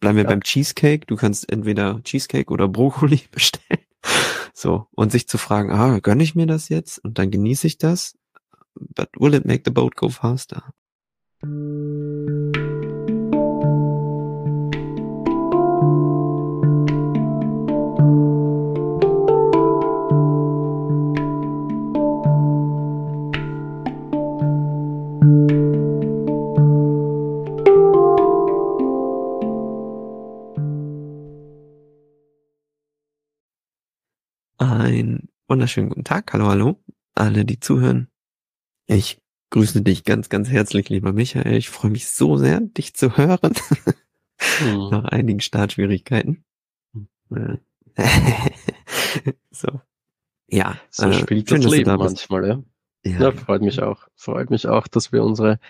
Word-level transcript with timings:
Bleiben 0.00 0.16
wir 0.16 0.24
ja. 0.24 0.30
beim 0.30 0.42
Cheesecake. 0.42 1.06
Du 1.06 1.16
kannst 1.16 1.50
entweder 1.50 2.02
Cheesecake 2.02 2.50
oder 2.52 2.68
Brokkoli 2.68 3.22
bestellen. 3.30 3.80
So. 4.52 4.86
Und 4.92 5.12
sich 5.12 5.28
zu 5.28 5.38
fragen, 5.38 5.70
ah, 5.70 5.98
gönne 6.00 6.22
ich 6.22 6.34
mir 6.34 6.46
das 6.46 6.68
jetzt? 6.68 6.98
Und 6.98 7.18
dann 7.18 7.30
genieße 7.30 7.66
ich 7.66 7.78
das? 7.78 8.16
But 8.74 9.08
will 9.18 9.34
it 9.34 9.44
make 9.44 9.62
the 9.64 9.70
boat 9.70 9.96
go 9.96 10.08
faster? 10.08 10.72
Wunderschönen 35.48 35.88
guten 35.88 36.04
Tag. 36.04 36.32
Hallo, 36.32 36.48
hallo. 36.48 36.82
Alle, 37.14 37.44
die 37.44 37.60
zuhören. 37.60 38.08
Ich 38.86 39.20
grüße 39.50 39.82
dich 39.82 40.04
ganz, 40.04 40.28
ganz 40.28 40.48
herzlich, 40.48 40.88
lieber 40.88 41.12
Michael. 41.12 41.56
Ich 41.56 41.68
freue 41.68 41.90
mich 41.90 42.08
so 42.08 42.36
sehr, 42.36 42.60
dich 42.60 42.94
zu 42.94 43.16
hören. 43.16 43.52
Hm. 44.58 44.88
Nach 44.90 45.04
einigen 45.04 45.40
Startschwierigkeiten. 45.40 46.44
Hm. 47.30 47.60
so. 49.50 49.80
Ja. 50.48 50.76
So 50.90 51.06
äh, 51.06 51.14
spielt 51.14 51.48
schön, 51.48 51.62
das 51.62 51.70
Leben 51.70 51.96
manchmal, 51.96 52.46
ja. 52.46 52.62
ja. 53.04 53.20
Ja, 53.20 53.32
freut 53.32 53.62
mich 53.62 53.80
auch. 53.80 54.08
Freut 54.16 54.50
mich 54.50 54.66
auch, 54.66 54.88
dass 54.88 55.12
wir 55.12 55.22
unsere 55.22 55.60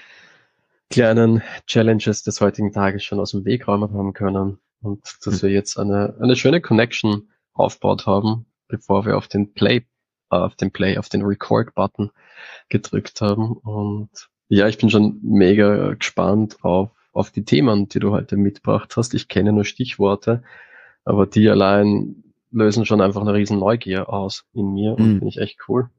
kleinen 0.90 1.42
Challenges 1.66 2.22
des 2.22 2.40
heutigen 2.40 2.72
Tages 2.72 3.04
schon 3.04 3.20
aus 3.20 3.32
dem 3.32 3.44
Weg 3.44 3.68
räumen 3.68 3.92
haben 3.92 4.12
können 4.12 4.58
und 4.80 5.02
dass 5.24 5.34
hm. 5.34 5.42
wir 5.42 5.50
jetzt 5.50 5.78
eine, 5.78 6.16
eine 6.20 6.36
schöne 6.36 6.60
Connection 6.60 7.28
aufgebaut 7.52 8.06
haben, 8.06 8.46
bevor 8.68 9.04
wir 9.06 9.16
auf 9.16 9.28
den 9.28 9.52
Play, 9.54 9.86
äh, 10.30 10.36
auf 10.36 10.56
den 10.56 10.70
Play, 10.70 10.98
auf 10.98 11.08
den 11.08 11.22
Record-Button 11.22 12.10
gedrückt 12.68 13.20
haben. 13.20 13.52
Und 13.52 14.10
ja, 14.48 14.68
ich 14.68 14.78
bin 14.78 14.90
schon 14.90 15.20
mega 15.22 15.94
gespannt 15.94 16.58
auf, 16.62 16.90
auf 17.12 17.30
die 17.30 17.44
Themen, 17.44 17.88
die 17.88 18.00
du 18.00 18.10
heute 18.10 18.36
mitgebracht 18.36 18.96
hast. 18.96 19.14
Ich 19.14 19.28
kenne 19.28 19.52
nur 19.52 19.64
Stichworte, 19.64 20.42
aber 21.04 21.26
die 21.26 21.48
allein 21.48 22.22
lösen 22.50 22.86
schon 22.86 23.00
einfach 23.00 23.20
eine 23.20 23.34
riesen 23.34 23.58
Neugier 23.58 24.08
aus 24.08 24.46
in 24.52 24.72
mir 24.72 24.92
und 24.92 25.06
mhm. 25.06 25.18
finde 25.18 25.28
ich 25.28 25.38
echt 25.38 25.58
cool. 25.68 25.90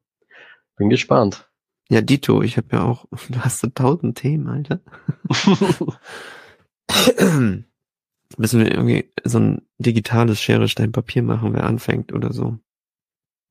Bin 0.77 0.89
gespannt. 0.89 1.49
Ja, 1.89 2.01
Dito, 2.01 2.41
ich 2.41 2.57
habe 2.57 2.67
ja 2.71 2.83
auch, 2.83 3.05
du 3.29 3.39
hast 3.39 3.59
so 3.59 3.67
tausend 3.67 4.17
Themen, 4.17 4.47
Alter. 4.47 4.79
Müssen 8.37 8.59
wir 8.59 8.71
irgendwie 8.71 9.11
so 9.23 9.39
ein 9.39 9.61
digitales 9.77 10.41
Schere, 10.41 10.67
Stein, 10.67 10.91
Papier 10.91 11.23
machen, 11.23 11.53
wer 11.53 11.65
anfängt 11.65 12.11
oder 12.11 12.33
so. 12.33 12.57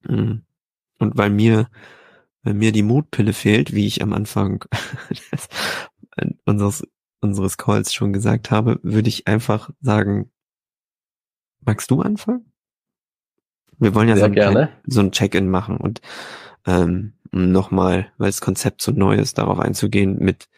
Mhm. 0.02 0.42
Und 0.98 1.16
weil 1.16 1.30
mir, 1.30 1.68
weil 2.42 2.54
mir 2.54 2.72
die 2.72 2.82
Mutpille 2.82 3.32
fehlt, 3.32 3.72
wie 3.72 3.86
ich 3.86 4.02
am 4.02 4.12
Anfang 4.12 4.64
unseres, 6.44 6.86
unseres 7.20 7.56
Calls 7.56 7.94
schon 7.94 8.12
gesagt 8.12 8.50
habe, 8.50 8.78
würde 8.82 9.08
ich 9.08 9.26
einfach 9.26 9.70
sagen, 9.80 10.30
magst 11.60 11.90
du 11.90 12.02
anfangen? 12.02 12.52
Wir 13.78 13.94
wollen 13.94 14.08
ja 14.08 14.16
so 14.16 14.24
ein, 14.24 14.68
so 14.86 15.00
ein 15.00 15.12
Check-in 15.12 15.48
machen 15.48 15.76
und 15.76 16.00
ähm, 16.66 17.14
nochmal, 17.32 18.12
weil 18.16 18.28
das 18.28 18.40
Konzept 18.40 18.82
so 18.82 18.92
neu 18.92 19.16
ist, 19.16 19.38
darauf 19.38 19.58
einzugehen 19.58 20.18
mit 20.18 20.48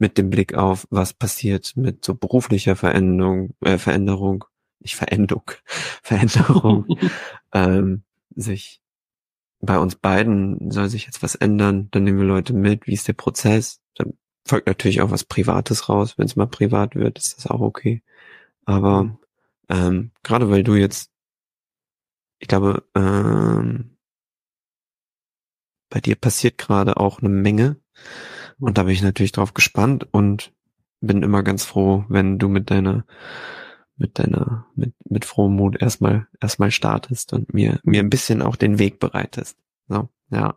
mit 0.00 0.18
dem 0.18 0.30
Blick 0.30 0.54
auf, 0.54 0.86
was 0.90 1.12
passiert 1.12 1.76
mit 1.76 2.04
so 2.04 2.14
beruflicher 2.14 2.76
Veränderung, 2.76 3.54
äh, 3.60 3.78
Veränderung, 3.78 4.44
nicht 4.80 4.96
Veränderung, 4.96 5.50
Veränderung, 6.02 6.86
ähm, 7.52 8.02
sich 8.34 8.80
bei 9.60 9.78
uns 9.78 9.94
beiden 9.96 10.70
soll 10.70 10.88
sich 10.88 11.04
jetzt 11.04 11.22
was 11.22 11.34
ändern, 11.34 11.88
dann 11.90 12.04
nehmen 12.04 12.18
wir 12.18 12.26
Leute 12.26 12.54
mit, 12.54 12.86
wie 12.86 12.94
ist 12.94 13.08
der 13.08 13.12
Prozess, 13.12 13.80
dann 13.94 14.14
folgt 14.46 14.66
natürlich 14.66 15.02
auch 15.02 15.10
was 15.10 15.24
Privates 15.24 15.88
raus, 15.88 16.16
wenn 16.16 16.24
es 16.24 16.36
mal 16.36 16.46
privat 16.46 16.94
wird, 16.94 17.18
ist 17.18 17.36
das 17.36 17.46
auch 17.46 17.60
okay. 17.60 18.02
Aber 18.64 19.04
mhm. 19.04 19.18
ähm, 19.68 20.10
gerade 20.22 20.50
weil 20.50 20.64
du 20.64 20.76
jetzt, 20.76 21.10
ich 22.38 22.48
glaube, 22.48 22.84
ähm, 22.94 23.98
bei 25.90 26.00
dir 26.00 26.16
passiert 26.16 26.56
gerade 26.56 26.96
auch 26.96 27.18
eine 27.18 27.28
Menge 27.28 27.76
und 28.60 28.78
da 28.78 28.84
bin 28.84 28.92
ich 28.92 29.02
natürlich 29.02 29.32
drauf 29.32 29.54
gespannt 29.54 30.06
und 30.10 30.52
bin 31.00 31.22
immer 31.22 31.42
ganz 31.42 31.64
froh, 31.64 32.04
wenn 32.08 32.38
du 32.38 32.48
mit 32.48 32.70
deiner 32.70 33.04
mit 33.96 34.18
deiner 34.18 34.66
mit 34.74 34.94
mit 35.04 35.24
frohem 35.24 35.56
Mut 35.56 35.80
erstmal 35.80 36.26
erstmal 36.40 36.70
startest 36.70 37.32
und 37.32 37.52
mir 37.52 37.80
mir 37.82 38.00
ein 38.00 38.10
bisschen 38.10 38.42
auch 38.42 38.56
den 38.56 38.78
Weg 38.78 38.98
bereitest. 38.98 39.58
So, 39.88 40.08
ja. 40.30 40.56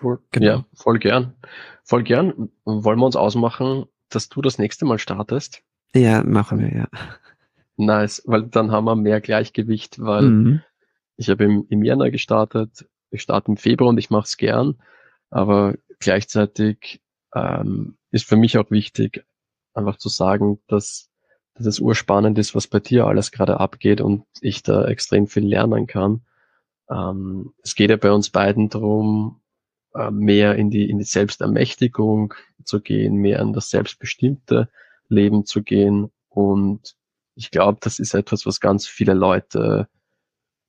Cool. 0.00 0.20
Genau. 0.30 0.46
Ja, 0.46 0.64
voll 0.74 0.98
gern. 0.98 1.34
Voll 1.84 2.02
gern. 2.02 2.50
Wollen 2.64 2.98
wir 2.98 3.06
uns 3.06 3.16
ausmachen, 3.16 3.86
dass 4.08 4.28
du 4.28 4.42
das 4.42 4.58
nächste 4.58 4.84
Mal 4.84 4.98
startest? 4.98 5.62
Ja, 5.94 6.22
machen 6.24 6.58
wir, 6.58 6.74
ja. 6.74 6.88
Nice, 7.76 8.22
weil 8.26 8.44
dann 8.44 8.70
haben 8.70 8.84
wir 8.84 8.96
mehr 8.96 9.20
Gleichgewicht, 9.20 10.00
weil 10.00 10.22
mhm. 10.22 10.62
ich 11.16 11.28
habe 11.28 11.44
im, 11.44 11.66
im 11.68 11.82
Jänner 11.82 12.10
gestartet, 12.10 12.86
ich 13.10 13.22
starte 13.22 13.50
im 13.50 13.56
Februar 13.56 13.90
und 13.90 13.98
ich 13.98 14.10
mache 14.10 14.24
es 14.24 14.36
gern, 14.36 14.80
aber 15.30 15.74
gleichzeitig 15.98 17.01
ähm, 17.34 17.96
ist 18.10 18.26
für 18.26 18.36
mich 18.36 18.58
auch 18.58 18.70
wichtig, 18.70 19.24
einfach 19.74 19.96
zu 19.96 20.08
sagen, 20.08 20.60
dass, 20.68 21.10
dass 21.54 21.66
es 21.66 21.80
urspannend 21.80 22.38
ist, 22.38 22.54
was 22.54 22.66
bei 22.66 22.80
dir 22.80 23.06
alles 23.06 23.32
gerade 23.32 23.60
abgeht 23.60 24.00
und 24.00 24.24
ich 24.40 24.62
da 24.62 24.86
extrem 24.86 25.26
viel 25.26 25.46
lernen 25.46 25.86
kann. 25.86 26.22
Ähm, 26.90 27.54
es 27.62 27.74
geht 27.74 27.90
ja 27.90 27.96
bei 27.96 28.12
uns 28.12 28.30
beiden 28.30 28.68
darum, 28.68 29.40
äh, 29.94 30.10
mehr 30.10 30.56
in 30.56 30.70
die, 30.70 30.88
in 30.88 30.98
die 30.98 31.04
Selbstermächtigung 31.04 32.34
zu 32.64 32.80
gehen, 32.80 33.16
mehr 33.16 33.40
in 33.40 33.52
das 33.52 33.70
selbstbestimmte 33.70 34.68
Leben 35.08 35.44
zu 35.46 35.62
gehen. 35.62 36.10
Und 36.28 36.96
ich 37.34 37.50
glaube, 37.50 37.78
das 37.80 37.98
ist 37.98 38.14
etwas, 38.14 38.46
was 38.46 38.60
ganz 38.60 38.86
viele 38.86 39.14
Leute 39.14 39.88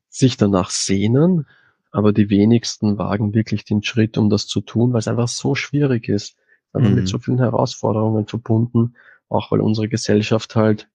sich 0.10 0.38
danach 0.38 0.70
sehnen, 0.70 1.48
aber 1.92 2.14
die 2.14 2.30
wenigsten 2.30 2.98
wagen 2.98 3.34
wirklich 3.34 3.66
den 3.66 3.84
Schritt, 3.84 4.18
um 4.18 4.30
das 4.30 4.48
zu 4.48 4.62
tun, 4.62 4.94
weil 4.94 5.00
es 5.00 5.08
einfach 5.08 5.28
so 5.28 5.56
schwierig 5.56 6.08
ist 6.08 6.38
aber 6.74 6.90
mhm. 6.90 6.96
mit 6.96 7.08
so 7.08 7.20
vielen 7.20 7.40
Herausforderungen 7.40 8.28
verbunden, 8.28 8.96
auch 9.30 9.52
weil 9.52 9.62
unsere 9.62 9.88
Gesellschaft 9.88 10.56
halt 10.56 10.90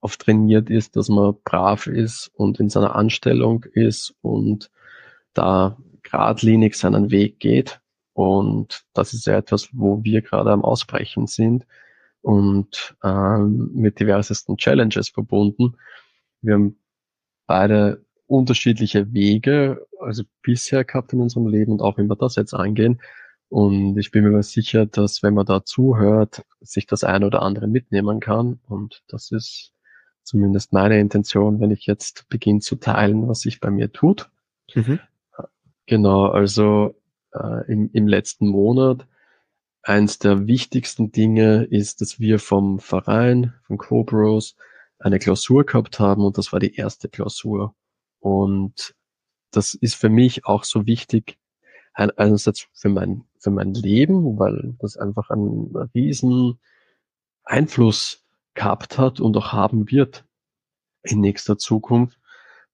oft 0.00 0.20
trainiert 0.20 0.70
ist, 0.70 0.96
dass 0.96 1.08
man 1.08 1.36
brav 1.44 1.86
ist 1.86 2.30
und 2.34 2.60
in 2.60 2.68
seiner 2.68 2.94
Anstellung 2.94 3.64
ist 3.72 4.14
und 4.22 4.70
da 5.34 5.76
geradlinig 6.02 6.76
seinen 6.76 7.10
Weg 7.10 7.40
geht. 7.40 7.80
Und 8.12 8.84
das 8.94 9.12
ist 9.12 9.26
ja 9.26 9.36
etwas, 9.36 9.68
wo 9.72 10.02
wir 10.02 10.22
gerade 10.22 10.50
am 10.50 10.64
Ausbrechen 10.64 11.26
sind 11.26 11.66
und 12.22 12.96
ähm, 13.04 13.70
mit 13.74 14.00
diversesten 14.00 14.56
Challenges 14.56 15.08
verbunden. 15.08 15.76
Wir 16.40 16.54
haben 16.54 16.78
beide 17.46 18.04
unterschiedliche 18.26 19.12
Wege, 19.12 19.86
also 20.00 20.24
bisher 20.42 20.84
gehabt 20.84 21.12
in 21.12 21.20
unserem 21.20 21.46
Leben 21.48 21.72
und 21.72 21.82
auch 21.82 21.96
wenn 21.96 22.08
wir 22.08 22.16
das 22.16 22.36
jetzt 22.36 22.54
angehen, 22.54 23.00
und 23.48 23.96
ich 23.96 24.10
bin 24.10 24.24
mir 24.24 24.42
sicher, 24.42 24.86
dass 24.86 25.22
wenn 25.22 25.34
man 25.34 25.46
da 25.46 25.64
zuhört, 25.64 26.44
sich 26.60 26.86
das 26.86 27.04
ein 27.04 27.24
oder 27.24 27.42
andere 27.42 27.66
mitnehmen 27.66 28.20
kann. 28.20 28.60
Und 28.66 29.02
das 29.08 29.30
ist 29.30 29.72
zumindest 30.22 30.72
meine 30.72 31.00
Intention, 31.00 31.60
wenn 31.60 31.70
ich 31.70 31.86
jetzt 31.86 32.28
beginne 32.28 32.60
zu 32.60 32.76
teilen, 32.76 33.28
was 33.28 33.40
sich 33.40 33.60
bei 33.60 33.70
mir 33.70 33.90
tut. 33.90 34.30
Mhm. 34.74 35.00
Genau, 35.86 36.26
also 36.26 36.94
äh, 37.32 37.72
im, 37.72 37.90
im 37.94 38.06
letzten 38.06 38.48
Monat 38.48 39.06
eins 39.82 40.18
der 40.18 40.46
wichtigsten 40.46 41.12
Dinge 41.12 41.64
ist, 41.64 42.02
dass 42.02 42.20
wir 42.20 42.38
vom 42.38 42.78
Verein, 42.78 43.54
von 43.62 43.78
Cobros, 43.78 44.56
eine 44.98 45.18
Klausur 45.18 45.64
gehabt 45.64 45.98
haben 45.98 46.24
und 46.24 46.36
das 46.36 46.52
war 46.52 46.60
die 46.60 46.74
erste 46.74 47.08
Klausur. 47.08 47.74
Und 48.20 48.94
das 49.50 49.72
ist 49.72 49.94
für 49.94 50.10
mich 50.10 50.44
auch 50.44 50.64
so 50.64 50.86
wichtig, 50.86 51.38
einerseits 51.98 52.68
für 52.72 52.88
mein, 52.88 53.24
für 53.38 53.50
mein 53.50 53.74
Leben, 53.74 54.38
weil 54.38 54.74
das 54.78 54.96
einfach 54.96 55.30
einen 55.30 55.74
riesen 55.94 56.58
Einfluss 57.44 58.24
gehabt 58.54 58.98
hat 58.98 59.20
und 59.20 59.36
auch 59.36 59.52
haben 59.52 59.90
wird 59.90 60.24
in 61.02 61.20
nächster 61.20 61.58
Zukunft, 61.58 62.18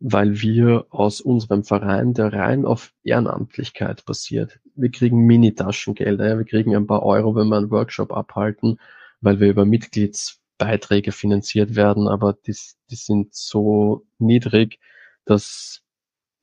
weil 0.00 0.40
wir 0.40 0.86
aus 0.90 1.20
unserem 1.20 1.64
Verein, 1.64 2.14
der 2.14 2.32
rein 2.32 2.66
auf 2.66 2.92
Ehrenamtlichkeit 3.02 4.04
basiert, 4.04 4.60
wir 4.74 4.90
kriegen 4.90 5.26
Mini-Taschengelder, 5.26 6.28
ja, 6.28 6.38
wir 6.38 6.44
kriegen 6.44 6.74
ein 6.74 6.86
paar 6.86 7.04
Euro, 7.04 7.34
wenn 7.36 7.48
wir 7.48 7.56
einen 7.56 7.70
Workshop 7.70 8.12
abhalten, 8.12 8.78
weil 9.20 9.40
wir 9.40 9.48
über 9.48 9.64
Mitgliedsbeiträge 9.64 11.12
finanziert 11.12 11.76
werden, 11.76 12.08
aber 12.08 12.32
die, 12.32 12.56
die 12.90 12.96
sind 12.96 13.34
so 13.34 14.04
niedrig, 14.18 14.80
dass, 15.24 15.82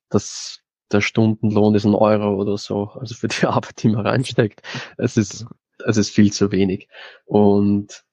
dass 0.10 0.61
der 0.92 1.02
Stundenlohn 1.02 1.76
ist 1.76 1.86
ein 1.86 1.96
Euro 1.96 2.36
oder 2.36 2.58
so, 2.58 2.90
also 3.00 3.16
für 3.16 3.28
die 3.28 3.46
Arbeit, 3.46 3.84
die 3.84 3.90
man 3.90 4.06
reinsteckt. 4.06 4.62
Es 4.98 5.18
ist, 5.18 5.46
es 5.86 5.98
ist 5.98 6.10
viel 6.10 6.32
zu 6.32 6.52
wenig. 6.52 6.88
Und 7.26 8.04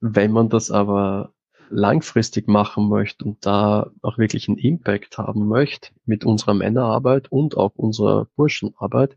wenn 0.00 0.32
man 0.32 0.48
das 0.48 0.70
aber 0.70 1.32
langfristig 1.70 2.46
machen 2.46 2.88
möchte 2.88 3.24
und 3.24 3.44
da 3.46 3.90
auch 4.02 4.18
wirklich 4.18 4.48
einen 4.48 4.58
Impact 4.58 5.18
haben 5.18 5.48
möchte 5.48 5.90
mit 6.04 6.24
unserer 6.24 6.54
Männerarbeit 6.54 7.32
und 7.32 7.56
auch 7.56 7.72
unserer 7.74 8.28
Burschenarbeit, 8.36 9.16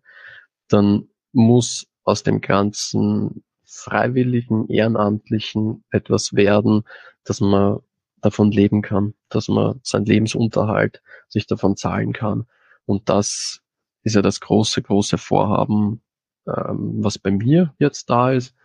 dann 0.69 1.09
muss 1.33 1.87
aus 2.03 2.23
dem 2.23 2.41
ganzen 2.41 3.43
freiwilligen, 3.65 4.69
ehrenamtlichen 4.69 5.83
etwas 5.91 6.33
werden, 6.33 6.83
dass 7.25 7.41
man 7.41 7.79
davon 8.21 8.51
leben 8.51 8.81
kann, 8.81 9.13
dass 9.29 9.49
man 9.49 9.79
seinen 9.83 10.05
Lebensunterhalt 10.05 11.01
sich 11.27 11.47
davon 11.47 11.75
zahlen 11.75 12.13
kann. 12.13 12.47
Und 12.87 13.09
das 13.09 13.61
ist 14.03 14.15
ja 14.15 14.23
das 14.23 14.39
große, 14.39 14.81
große 14.81 15.17
Vorhaben, 15.19 16.01
ähm, 16.47 17.03
was 17.03 17.19
bei 17.19 17.29
mir 17.29 17.75
jetzt 17.77 18.09
da 18.09 18.31
ist. 18.31 18.55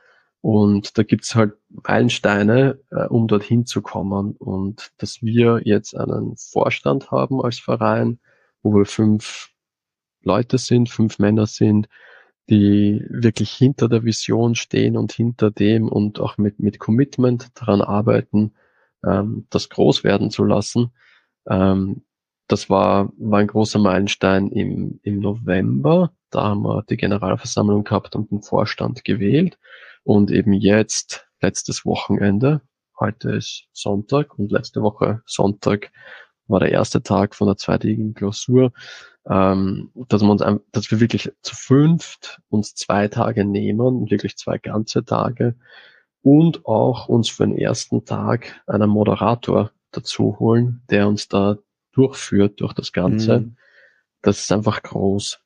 Und 0.41 0.97
da 0.97 1.03
gibt's 1.03 1.35
halt 1.35 1.55
Meilensteine, 1.69 2.81
äh, 2.91 3.07
um 3.07 3.29
dorthin 3.29 3.67
zu 3.67 3.83
kommen. 3.83 4.37
Und 4.37 4.93
dass 4.99 5.23
wir 5.23 5.61
jetzt 5.65 5.97
einen 5.97 6.37
Vorstand 6.37 7.11
haben 7.11 7.43
als 7.43 7.59
Verein, 7.59 8.21
wo 8.63 8.75
wir 8.75 8.87
fünf 8.87 9.51
Leute 10.23 10.59
sind, 10.59 10.89
fünf 10.89 11.19
Männer 11.19 11.47
sind, 11.47 11.89
die 12.49 13.05
wirklich 13.09 13.53
hinter 13.53 13.89
der 13.89 14.05
Vision 14.05 14.55
stehen 14.55 14.97
und 14.97 15.13
hinter 15.13 15.51
dem 15.51 15.89
und 15.89 16.21
auch 16.21 16.39
mit, 16.39 16.61
mit 16.61 16.79
Commitment 16.79 17.51
daran 17.55 17.81
arbeiten, 17.81 18.55
ähm, 19.05 19.47
das 19.51 19.69
groß 19.69 20.05
werden 20.05 20.31
zu 20.31 20.45
lassen. 20.45 20.93
Ähm, 21.49 22.05
das 22.53 22.69
war, 22.69 23.11
war 23.17 23.41
ein 23.41 23.47
großer 23.47 23.79
Meilenstein 23.79 24.49
im, 24.49 25.01
im 25.03 25.21
November. 25.21 26.13
Da 26.31 26.43
haben 26.45 26.63
wir 26.63 26.83
die 26.83 26.99
Generalversammlung 26.99 27.83
gehabt 27.83 28.15
und 28.15 28.31
den 28.31 28.43
Vorstand 28.43 29.05
gewählt. 29.05 29.59
Und 30.05 30.31
eben 30.31 30.53
jetzt, 30.53 31.27
letztes 31.41 31.87
Wochenende, 31.87 32.61
heute 33.01 33.31
ist 33.37 33.65
Sonntag 33.73 34.39
und 34.39 34.53
letzte 34.53 34.83
Woche 34.83 35.23
Sonntag 35.25 35.91
war 36.47 36.61
der 36.61 36.73
erste 36.73 37.03
Tag 37.03 37.35
von 37.35 37.47
der 37.47 37.57
zweitägigen 37.57 38.13
Klausur, 38.13 38.73
ähm, 39.27 39.91
dass, 40.09 40.21
wir 40.21 40.31
uns, 40.31 40.45
dass 40.73 40.91
wir 40.91 41.01
wirklich 41.01 41.33
zu 41.41 41.57
fünft 41.57 42.43
uns 42.51 42.75
zwei 42.75 43.09
Tage 43.09 43.47
nehmen, 43.47 44.11
wirklich 44.11 44.37
zwei 44.37 44.59
ganze 44.59 45.07
Tage 45.07 45.57
und 46.21 46.67
auch 46.67 47.09
uns 47.09 47.31
für 47.31 47.47
den 47.47 47.57
ersten 47.57 48.05
Tag 48.05 48.61
einen 48.67 48.91
Moderator 48.91 49.71
dazu 49.91 50.39
holen, 50.39 50.83
der 50.91 51.09
uns 51.09 51.29
da 51.29 51.57
durchführt 51.93 52.61
durch 52.61 52.73
das 52.73 52.93
Ganze. 52.93 53.41
Mhm. 53.41 53.57
Das 54.23 54.41
ist 54.41 54.53
einfach 54.53 54.83
groß. 54.83 55.41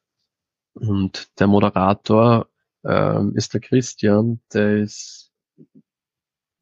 Und 0.75 1.29
der 1.39 1.47
Moderator 1.47 2.49
ähm, 2.85 3.35
ist 3.35 3.55
der 3.55 3.61
Christian, 3.61 4.41
der 4.53 4.79
ist 4.79 5.33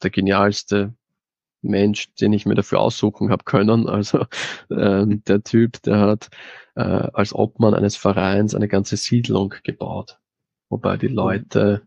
der 0.02 0.10
genialste 0.10 0.94
Mensch, 1.62 2.12
den 2.14 2.32
ich 2.32 2.46
mir 2.46 2.54
dafür 2.54 2.80
aussuchen 2.80 3.30
habe 3.30 3.44
können. 3.44 3.88
Also 3.94 4.26
äh, 4.70 5.06
der 5.06 5.42
Typ, 5.42 5.82
der 5.82 5.98
hat 5.98 6.28
äh, 6.76 6.82
als 6.82 7.34
Obmann 7.34 7.74
eines 7.74 7.96
Vereins 7.96 8.54
eine 8.54 8.68
ganze 8.68 8.96
Siedlung 8.96 9.54
gebaut, 9.62 10.18
wobei 10.68 10.96
die 10.96 11.08
Leute 11.08 11.82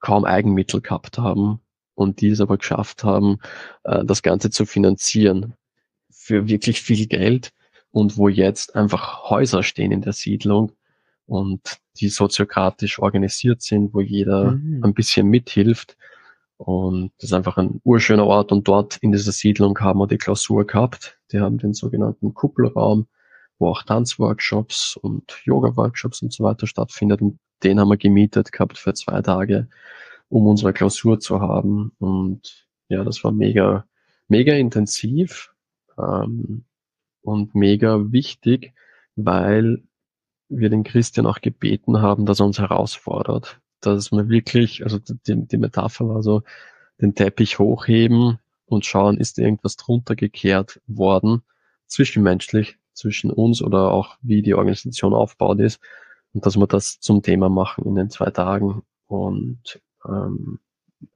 kaum 0.00 0.24
Eigenmittel 0.24 0.80
gehabt 0.80 1.18
haben 1.18 1.60
und 1.94 2.20
die 2.22 2.30
es 2.30 2.40
aber 2.40 2.56
geschafft 2.56 3.04
haben, 3.04 3.38
äh, 3.84 4.04
das 4.04 4.22
Ganze 4.22 4.50
zu 4.50 4.64
finanzieren 4.64 5.54
für 6.30 6.46
wirklich 6.46 6.80
viel 6.80 7.08
Geld 7.08 7.50
und 7.90 8.16
wo 8.16 8.28
jetzt 8.28 8.76
einfach 8.76 9.28
Häuser 9.28 9.64
stehen 9.64 9.90
in 9.90 10.00
der 10.00 10.12
Siedlung 10.12 10.70
und 11.26 11.80
die 11.98 12.08
soziokratisch 12.08 13.00
organisiert 13.00 13.62
sind, 13.62 13.92
wo 13.92 14.00
jeder 14.00 14.52
mhm. 14.52 14.84
ein 14.84 14.94
bisschen 14.94 15.26
mithilft 15.26 15.96
und 16.56 17.10
das 17.16 17.30
ist 17.30 17.32
einfach 17.32 17.56
ein 17.56 17.80
urschöner 17.82 18.26
Ort. 18.26 18.52
Und 18.52 18.68
dort 18.68 18.98
in 18.98 19.10
dieser 19.10 19.32
Siedlung 19.32 19.76
haben 19.80 19.98
wir 19.98 20.06
die 20.06 20.18
Klausur 20.18 20.64
gehabt. 20.66 21.18
Die 21.32 21.40
haben 21.40 21.58
den 21.58 21.72
sogenannten 21.72 22.32
Kuppelraum, 22.32 23.08
wo 23.58 23.70
auch 23.70 23.82
Tanzworkshops 23.82 24.96
und 24.96 25.40
Yoga-Workshops 25.44 26.22
und 26.22 26.32
so 26.32 26.44
weiter 26.44 26.68
stattfindet. 26.68 27.22
Und 27.22 27.40
den 27.64 27.80
haben 27.80 27.88
wir 27.88 27.96
gemietet 27.96 28.52
gehabt 28.52 28.78
für 28.78 28.94
zwei 28.94 29.20
Tage, 29.20 29.68
um 30.28 30.46
unsere 30.46 30.72
Klausur 30.72 31.18
zu 31.18 31.40
haben. 31.40 31.90
Und 31.98 32.68
ja, 32.88 33.02
das 33.02 33.24
war 33.24 33.32
mega, 33.32 33.86
mega 34.28 34.52
intensiv 34.54 35.52
ähm, 35.98 36.64
und 37.22 37.54
mega 37.54 38.12
wichtig, 38.12 38.72
weil 39.16 39.82
wir 40.48 40.70
den 40.70 40.84
Christian 40.84 41.26
auch 41.26 41.40
gebeten 41.40 42.00
haben, 42.02 42.26
dass 42.26 42.40
er 42.40 42.46
uns 42.46 42.58
herausfordert. 42.58 43.60
Dass 43.80 44.10
man 44.10 44.28
wirklich, 44.28 44.82
also 44.82 44.98
die, 44.98 45.46
die 45.46 45.58
Metapher 45.58 46.08
war 46.08 46.22
so, 46.22 46.42
den 47.00 47.14
Teppich 47.14 47.58
hochheben 47.58 48.38
und 48.66 48.84
schauen, 48.84 49.16
ist 49.16 49.38
irgendwas 49.38 49.76
drunter 49.76 50.16
gekehrt 50.16 50.80
worden, 50.86 51.42
zwischenmenschlich, 51.86 52.76
zwischen 52.92 53.30
uns 53.30 53.62
oder 53.62 53.92
auch 53.92 54.18
wie 54.20 54.42
die 54.42 54.54
Organisation 54.54 55.14
aufgebaut 55.14 55.60
ist. 55.60 55.80
Und 56.32 56.44
dass 56.44 56.56
wir 56.56 56.66
das 56.66 57.00
zum 57.00 57.22
Thema 57.22 57.48
machen 57.48 57.86
in 57.86 57.94
den 57.94 58.10
zwei 58.10 58.30
Tagen. 58.30 58.82
Und 59.06 59.80
ähm, 60.06 60.60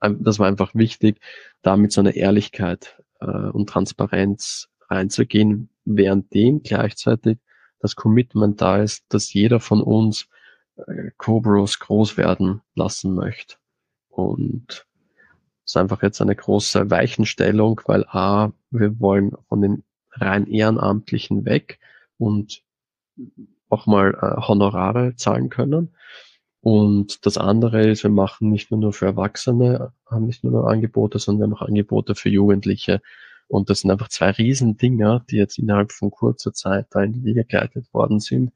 das 0.01 0.39
war 0.39 0.47
einfach 0.47 0.73
wichtig, 0.73 1.19
da 1.61 1.77
mit 1.77 1.91
so 1.91 2.01
einer 2.01 2.15
Ehrlichkeit 2.15 3.01
äh, 3.19 3.25
und 3.25 3.69
Transparenz 3.69 4.69
reinzugehen, 4.89 5.69
währenddem 5.85 6.61
gleichzeitig 6.63 7.39
das 7.79 7.95
Commitment 7.95 8.61
da 8.61 8.81
ist, 8.81 9.05
dass 9.09 9.33
jeder 9.33 9.59
von 9.59 9.81
uns 9.81 10.27
Cobros 11.17 11.79
groß 11.79 12.17
werden 12.17 12.61
lassen 12.75 13.13
möchte. 13.13 13.55
Und 14.09 14.85
es 15.63 15.71
ist 15.71 15.77
einfach 15.77 16.01
jetzt 16.03 16.21
eine 16.21 16.35
große 16.35 16.89
Weichenstellung, 16.89 17.81
weil 17.85 18.05
A, 18.07 18.51
wir 18.71 18.99
wollen 18.99 19.31
von 19.47 19.61
den 19.61 19.83
rein 20.11 20.47
Ehrenamtlichen 20.47 21.45
weg 21.45 21.79
und 22.17 22.63
auch 23.69 23.85
mal 23.85 24.13
äh, 24.13 24.41
Honorare 24.47 25.15
zahlen 25.15 25.49
können. 25.49 25.95
Und 26.65 27.27
das 27.27 27.37
andere 27.37 27.91
ist, 27.91 28.01
wir 28.01 28.09
machen 28.09 28.49
nicht 28.49 28.71
nur, 28.71 28.79
nur 28.79 28.91
für 28.91 29.05
Erwachsene, 29.05 29.93
haben 30.09 30.25
nicht 30.25 30.43
nur, 30.43 30.51
nur 30.51 30.67
Angebote, 30.67 31.19
sondern 31.19 31.51
wir 31.51 31.57
auch 31.57 31.61
Angebote 31.61 32.15
für 32.15 32.29
Jugendliche. 32.29 33.03
Und 33.47 33.69
das 33.69 33.81
sind 33.81 33.91
einfach 33.91 34.09
zwei 34.09 34.31
Riesendinger, 34.31 35.23
die 35.29 35.35
jetzt 35.35 35.59
innerhalb 35.59 35.91
von 35.91 36.09
kurzer 36.09 36.53
Zeit 36.53 36.87
da 36.89 37.03
in 37.03 37.13
die 37.13 37.23
Wege 37.23 37.45
geleitet 37.45 37.93
worden 37.93 38.19
sind. 38.19 38.51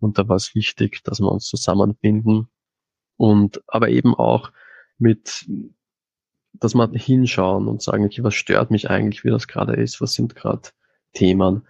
Und 0.00 0.18
da 0.18 0.26
war 0.26 0.34
es 0.34 0.56
wichtig, 0.56 1.04
dass 1.04 1.20
wir 1.20 1.30
uns 1.30 1.46
zusammenfinden 1.46 2.48
und 3.16 3.62
aber 3.68 3.90
eben 3.90 4.16
auch 4.16 4.50
mit, 4.98 5.48
dass 6.54 6.74
man 6.74 6.92
hinschauen 6.94 7.68
und 7.68 7.80
sagen, 7.80 8.04
okay, 8.04 8.24
was 8.24 8.34
stört 8.34 8.72
mich 8.72 8.90
eigentlich, 8.90 9.22
wie 9.22 9.30
das 9.30 9.46
gerade 9.46 9.74
ist, 9.74 10.00
was 10.00 10.14
sind 10.14 10.34
gerade 10.34 10.70
Themen. 11.12 11.62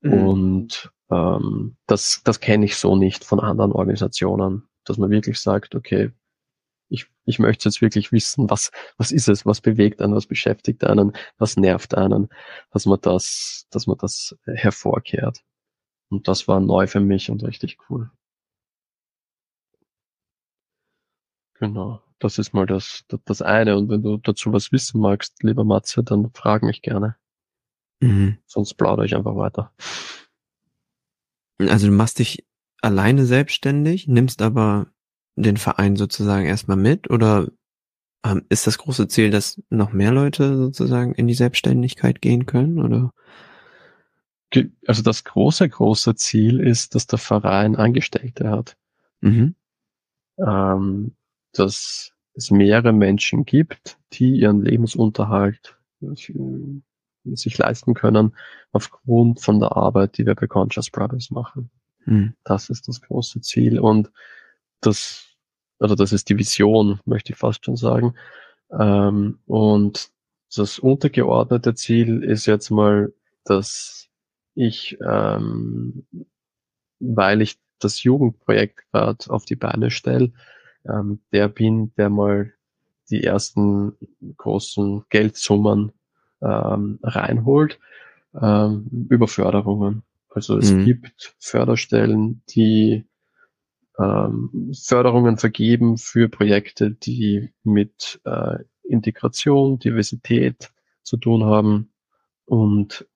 Mhm. 0.00 0.12
Und 0.26 0.92
ähm, 1.10 1.76
das, 1.86 2.22
das 2.24 2.40
kenne 2.40 2.64
ich 2.64 2.76
so 2.76 2.96
nicht 2.96 3.26
von 3.26 3.40
anderen 3.40 3.72
Organisationen, 3.72 4.62
dass 4.84 4.98
man 4.98 5.10
wirklich 5.10 5.38
sagt, 5.38 5.74
okay, 5.74 6.12
ich, 6.88 7.06
ich 7.24 7.38
möchte 7.38 7.68
jetzt 7.68 7.80
wirklich 7.80 8.12
wissen, 8.12 8.50
was, 8.50 8.70
was 8.96 9.10
ist 9.10 9.28
es, 9.28 9.46
was 9.46 9.60
bewegt 9.60 10.00
einen, 10.00 10.14
was 10.14 10.26
beschäftigt 10.26 10.84
einen, 10.84 11.12
was 11.38 11.56
nervt 11.56 11.94
einen, 11.94 12.28
dass 12.70 12.86
man 12.86 13.00
das, 13.00 13.66
dass 13.70 13.86
man 13.86 13.98
das 13.98 14.36
hervorkehrt. 14.44 15.42
Und 16.10 16.28
das 16.28 16.46
war 16.46 16.60
neu 16.60 16.86
für 16.86 17.00
mich 17.00 17.30
und 17.30 17.42
richtig 17.42 17.78
cool. 17.88 18.10
Genau, 21.54 22.02
das 22.18 22.38
ist 22.38 22.52
mal 22.52 22.66
das, 22.66 23.04
das 23.24 23.40
eine. 23.40 23.76
Und 23.76 23.88
wenn 23.88 24.02
du 24.02 24.18
dazu 24.18 24.52
was 24.52 24.72
wissen 24.72 25.00
magst, 25.00 25.42
lieber 25.42 25.64
Matze, 25.64 26.02
dann 26.02 26.30
frag 26.32 26.62
mich 26.62 26.82
gerne. 26.82 27.16
Mhm. 28.00 28.38
Sonst 28.46 28.74
plaudere 28.74 29.06
ich 29.06 29.14
einfach 29.14 29.36
weiter. 29.36 29.72
Also 31.58 31.86
du 31.86 31.92
machst 31.92 32.18
dich 32.18 32.44
alleine 32.84 33.24
selbstständig, 33.24 34.06
nimmst 34.06 34.42
aber 34.42 34.86
den 35.36 35.56
Verein 35.56 35.96
sozusagen 35.96 36.46
erstmal 36.46 36.76
mit 36.76 37.10
oder 37.10 37.48
ähm, 38.24 38.44
ist 38.48 38.66
das 38.66 38.78
große 38.78 39.08
Ziel, 39.08 39.30
dass 39.30 39.60
noch 39.68 39.92
mehr 39.92 40.12
Leute 40.12 40.56
sozusagen 40.56 41.14
in 41.14 41.26
die 41.26 41.34
Selbstständigkeit 41.34 42.20
gehen 42.20 42.46
können 42.46 42.78
oder? 42.78 43.10
also 44.86 45.02
das 45.02 45.24
große, 45.24 45.68
große 45.68 46.14
Ziel 46.14 46.60
ist, 46.60 46.94
dass 46.94 47.08
der 47.08 47.18
Verein 47.18 47.74
Angestellte 47.74 48.50
hat. 48.50 48.76
Mhm. 49.20 49.56
Ähm, 50.38 51.16
dass 51.52 52.12
es 52.34 52.50
mehrere 52.52 52.92
Menschen 52.92 53.44
gibt, 53.44 53.98
die 54.12 54.40
ihren 54.40 54.62
Lebensunterhalt 54.62 55.76
sich 57.24 57.58
leisten 57.58 57.94
können 57.94 58.36
aufgrund 58.72 59.40
von 59.40 59.58
der 59.58 59.76
Arbeit, 59.76 60.18
die 60.18 60.26
wir 60.26 60.36
bei 60.36 60.46
Conscious 60.46 60.90
Brothers 60.90 61.30
machen. 61.30 61.70
Mhm. 62.06 62.34
Das 62.44 62.70
ist 62.70 62.88
das 62.88 63.00
große 63.00 63.40
Ziel 63.40 63.78
und 63.78 64.10
das, 64.80 65.26
also 65.78 65.94
das 65.94 66.12
ist 66.12 66.28
die 66.28 66.38
Vision, 66.38 67.00
möchte 67.04 67.32
ich 67.32 67.38
fast 67.38 67.64
schon 67.64 67.76
sagen. 67.76 68.14
Ähm, 68.70 69.38
und 69.46 70.10
das 70.54 70.78
untergeordnete 70.78 71.74
Ziel 71.74 72.22
ist 72.22 72.46
jetzt 72.46 72.70
mal, 72.70 73.12
dass 73.44 74.08
ich, 74.54 74.96
ähm, 75.06 76.06
weil 77.00 77.42
ich 77.42 77.58
das 77.80 78.02
Jugendprojekt 78.02 78.90
gerade 78.92 79.30
auf 79.30 79.44
die 79.44 79.56
Beine 79.56 79.90
stelle, 79.90 80.32
ähm, 80.86 81.20
der 81.32 81.48
bin, 81.48 81.92
der 81.96 82.10
mal 82.10 82.52
die 83.10 83.24
ersten 83.24 83.96
großen 84.36 85.04
Geldsummen 85.10 85.92
ähm, 86.40 86.98
reinholt 87.02 87.78
ähm, 88.40 89.06
über 89.08 89.28
Förderungen. 89.28 90.02
Also 90.34 90.58
es 90.58 90.72
mhm. 90.72 90.84
gibt 90.84 91.36
Förderstellen, 91.38 92.42
die 92.50 93.06
ähm, 93.98 94.72
Förderungen 94.74 95.38
vergeben 95.38 95.96
für 95.96 96.28
Projekte, 96.28 96.90
die 96.90 97.52
mit 97.62 98.20
äh, 98.24 98.58
Integration, 98.82 99.78
Diversität 99.78 100.72
zu 101.04 101.18
tun 101.18 101.44
haben. 101.44 101.92
Und 102.46 103.06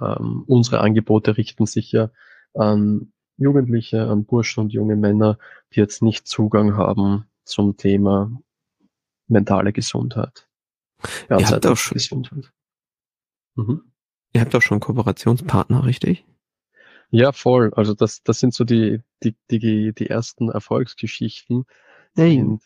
ähm, 0.00 0.44
unsere 0.46 0.80
Angebote 0.80 1.36
richten 1.36 1.66
sich 1.66 1.92
ja 1.92 2.10
an 2.54 3.12
Jugendliche, 3.36 4.08
an 4.08 4.24
Burschen 4.24 4.62
und 4.62 4.72
junge 4.72 4.96
Männer, 4.96 5.38
die 5.74 5.80
jetzt 5.80 6.02
nicht 6.02 6.26
Zugang 6.26 6.74
haben 6.78 7.26
zum 7.44 7.76
Thema 7.76 8.32
mentale 9.28 9.74
Gesundheit. 9.74 10.48
Ja, 11.28 11.38
ihr 11.38 11.48
habt 11.50 11.66
auch 11.66 11.76
schon, 11.76 11.96
Gesundheit. 11.96 12.50
Mhm. 13.56 13.82
Ihr 14.32 14.40
habt 14.40 14.54
auch 14.54 14.62
schon 14.62 14.80
Kooperationspartner, 14.80 15.84
richtig? 15.84 16.24
Ja, 17.10 17.32
voll. 17.32 17.72
Also 17.74 17.94
das, 17.94 18.22
das 18.22 18.40
sind 18.40 18.54
so 18.54 18.64
die, 18.64 19.00
die, 19.22 19.36
die, 19.50 19.92
die 19.92 20.10
ersten 20.10 20.50
Erfolgsgeschichten. 20.50 21.64
Hey. 22.16 22.40
Und, 22.40 22.62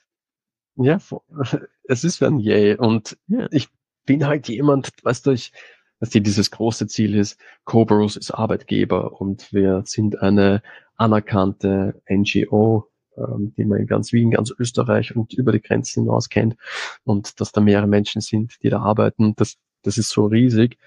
ja, 0.77 0.99
es 1.85 2.05
ist 2.05 2.23
ein 2.23 2.39
Yay. 2.39 2.77
Und 2.77 3.19
ja. 3.27 3.47
ich 3.51 3.69
bin 4.07 4.27
halt 4.27 4.49
jemand, 4.49 4.91
weißt 5.03 5.27
du, 5.27 5.33
ich, 5.33 5.53
dass 6.01 6.11
die 6.11 6.23
dieses 6.23 6.51
große 6.51 6.87
Ziel 6.87 7.15
ist, 7.15 7.39
Cobros 7.65 8.17
ist 8.17 8.31
Arbeitgeber 8.31 9.21
und 9.21 9.53
wir 9.53 9.83
sind 9.85 10.21
eine 10.21 10.63
anerkannte 10.97 12.01
NGO, 12.09 12.89
ähm, 13.17 13.53
die 13.57 13.65
man 13.65 13.81
in 13.81 13.87
ganz 13.87 14.13
Wien, 14.13 14.31
ganz 14.31 14.53
Österreich 14.59 15.15
und 15.15 15.35
über 15.35 15.53
die 15.53 15.61
Grenzen 15.61 16.05
hinaus 16.05 16.29
kennt 16.29 16.57
und 17.05 17.41
dass 17.41 17.53
da 17.53 17.61
mehrere 17.61 17.87
Menschen 17.87 18.23
sind, 18.23 18.57
die 18.63 18.71
da 18.71 18.81
arbeiten, 18.81 19.35
das, 19.37 19.57
das 19.83 19.99
ist 19.99 20.11
so 20.11 20.27
riesig 20.27 20.79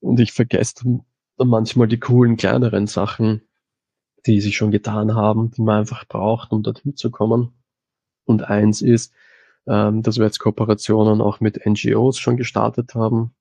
und 0.00 0.20
ich 0.20 0.32
vergesse 0.32 1.02
manchmal 1.38 1.88
die 1.88 2.00
coolen 2.00 2.36
kleineren 2.36 2.86
Sachen, 2.86 3.42
die 4.26 4.40
sich 4.40 4.56
schon 4.56 4.70
getan 4.70 5.14
haben, 5.14 5.50
die 5.50 5.62
man 5.62 5.80
einfach 5.80 6.06
braucht, 6.06 6.52
um 6.52 6.62
dorthin 6.62 6.96
zu 6.96 7.10
kommen. 7.10 7.52
Und 8.24 8.44
eins 8.44 8.82
ist, 8.82 9.12
ähm, 9.66 10.02
dass 10.02 10.18
wir 10.18 10.26
jetzt 10.26 10.38
Kooperationen 10.38 11.20
auch 11.20 11.40
mit 11.40 11.66
NGOs 11.66 12.18
schon 12.18 12.36
gestartet 12.36 12.94
haben. 12.94 13.34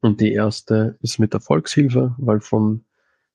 Und 0.00 0.20
die 0.20 0.32
erste 0.32 0.98
ist 1.00 1.18
mit 1.18 1.32
der 1.32 1.40
Volkshilfe, 1.40 2.14
weil 2.18 2.40
von 2.40 2.84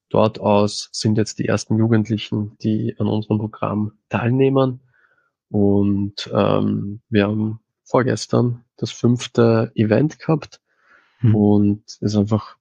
dort 0.09 0.39
aus 0.39 0.89
sind 0.91 1.17
jetzt 1.17 1.39
die 1.39 1.47
ersten 1.47 1.77
Jugendlichen, 1.77 2.57
die 2.59 2.95
an 2.99 3.07
unserem 3.07 3.39
Programm 3.39 3.93
teilnehmen. 4.09 4.81
Und 5.49 6.29
ähm, 6.33 7.01
wir 7.09 7.27
haben 7.27 7.59
vorgestern 7.83 8.63
das 8.77 8.91
fünfte 8.91 9.71
Event 9.75 10.19
gehabt. 10.19 10.61
Mhm. 11.21 11.35
Und 11.35 11.83
es 11.85 12.01
ist 12.01 12.15
einfach 12.15 12.57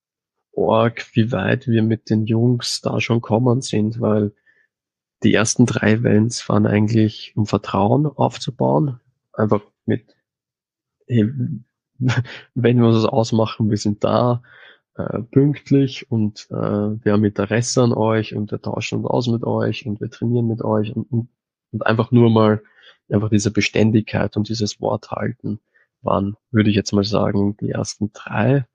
arg, 0.56 1.06
wie 1.14 1.32
weit 1.32 1.66
wir 1.66 1.82
mit 1.82 2.10
den 2.10 2.26
Jungs 2.26 2.80
da 2.80 3.00
schon 3.00 3.20
kommen 3.20 3.60
sind, 3.60 4.00
weil 4.00 4.32
die 5.22 5.34
ersten 5.34 5.66
drei 5.66 5.92
Events 5.94 6.48
waren 6.48 6.66
eigentlich, 6.66 7.32
um 7.36 7.46
Vertrauen 7.46 8.06
aufzubauen. 8.06 9.00
Einfach 9.32 9.62
mit, 9.86 10.16
hey, 11.06 11.32
wenn 12.54 12.78
wir 12.78 12.86
uns 12.88 13.04
ausmachen, 13.04 13.70
wir 13.70 13.78
sind 13.78 14.04
da, 14.04 14.42
äh, 14.96 15.22
pünktlich 15.22 16.10
und 16.10 16.46
äh, 16.50 16.54
wir 16.54 17.12
haben 17.12 17.24
Interesse 17.24 17.82
an 17.82 17.92
euch 17.92 18.34
und 18.34 18.52
wir 18.52 18.62
tauschen 18.62 18.98
uns 18.98 19.06
aus 19.08 19.26
mit 19.26 19.42
euch 19.42 19.86
und 19.86 20.00
wir 20.00 20.08
trainieren 20.10 20.46
mit 20.46 20.62
euch 20.62 20.94
und, 20.94 21.10
und, 21.10 21.28
und 21.72 21.86
einfach 21.86 22.12
nur 22.12 22.30
mal 22.30 22.62
einfach 23.10 23.28
diese 23.28 23.50
Beständigkeit 23.50 24.36
und 24.36 24.48
dieses 24.48 24.80
Wort 24.80 25.10
halten 25.10 25.60
waren, 26.02 26.36
würde 26.50 26.70
ich 26.70 26.76
jetzt 26.76 26.92
mal 26.92 27.04
sagen, 27.04 27.56
die 27.56 27.70
ersten 27.70 28.12
drei 28.12 28.66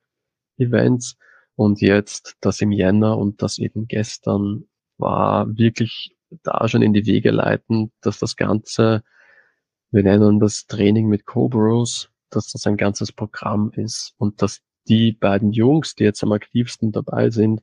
Events. 0.57 1.17
Und 1.59 1.81
jetzt 1.81 2.37
das 2.39 2.61
im 2.61 2.71
Jänner 2.71 3.17
und 3.17 3.41
das 3.41 3.57
eben 3.57 3.85
gestern 3.89 4.63
war 4.97 5.57
wirklich 5.57 6.15
da 6.41 6.65
schon 6.69 6.81
in 6.81 6.93
die 6.93 7.05
Wege 7.05 7.31
leiten, 7.31 7.91
dass 7.99 8.17
das 8.17 8.37
Ganze, 8.37 9.03
wir 9.91 10.03
nennen 10.03 10.39
das 10.39 10.67
Training 10.67 11.09
mit 11.09 11.25
Cobros, 11.25 12.11
dass 12.29 12.49
das 12.53 12.65
ein 12.65 12.77
ganzes 12.77 13.11
Programm 13.11 13.73
ist 13.75 14.13
und 14.17 14.41
dass 14.41 14.61
die 14.87 15.11
beiden 15.11 15.51
Jungs, 15.51 15.95
die 15.95 16.05
jetzt 16.05 16.23
am 16.23 16.31
aktivsten 16.31 16.93
dabei 16.93 17.29
sind, 17.29 17.61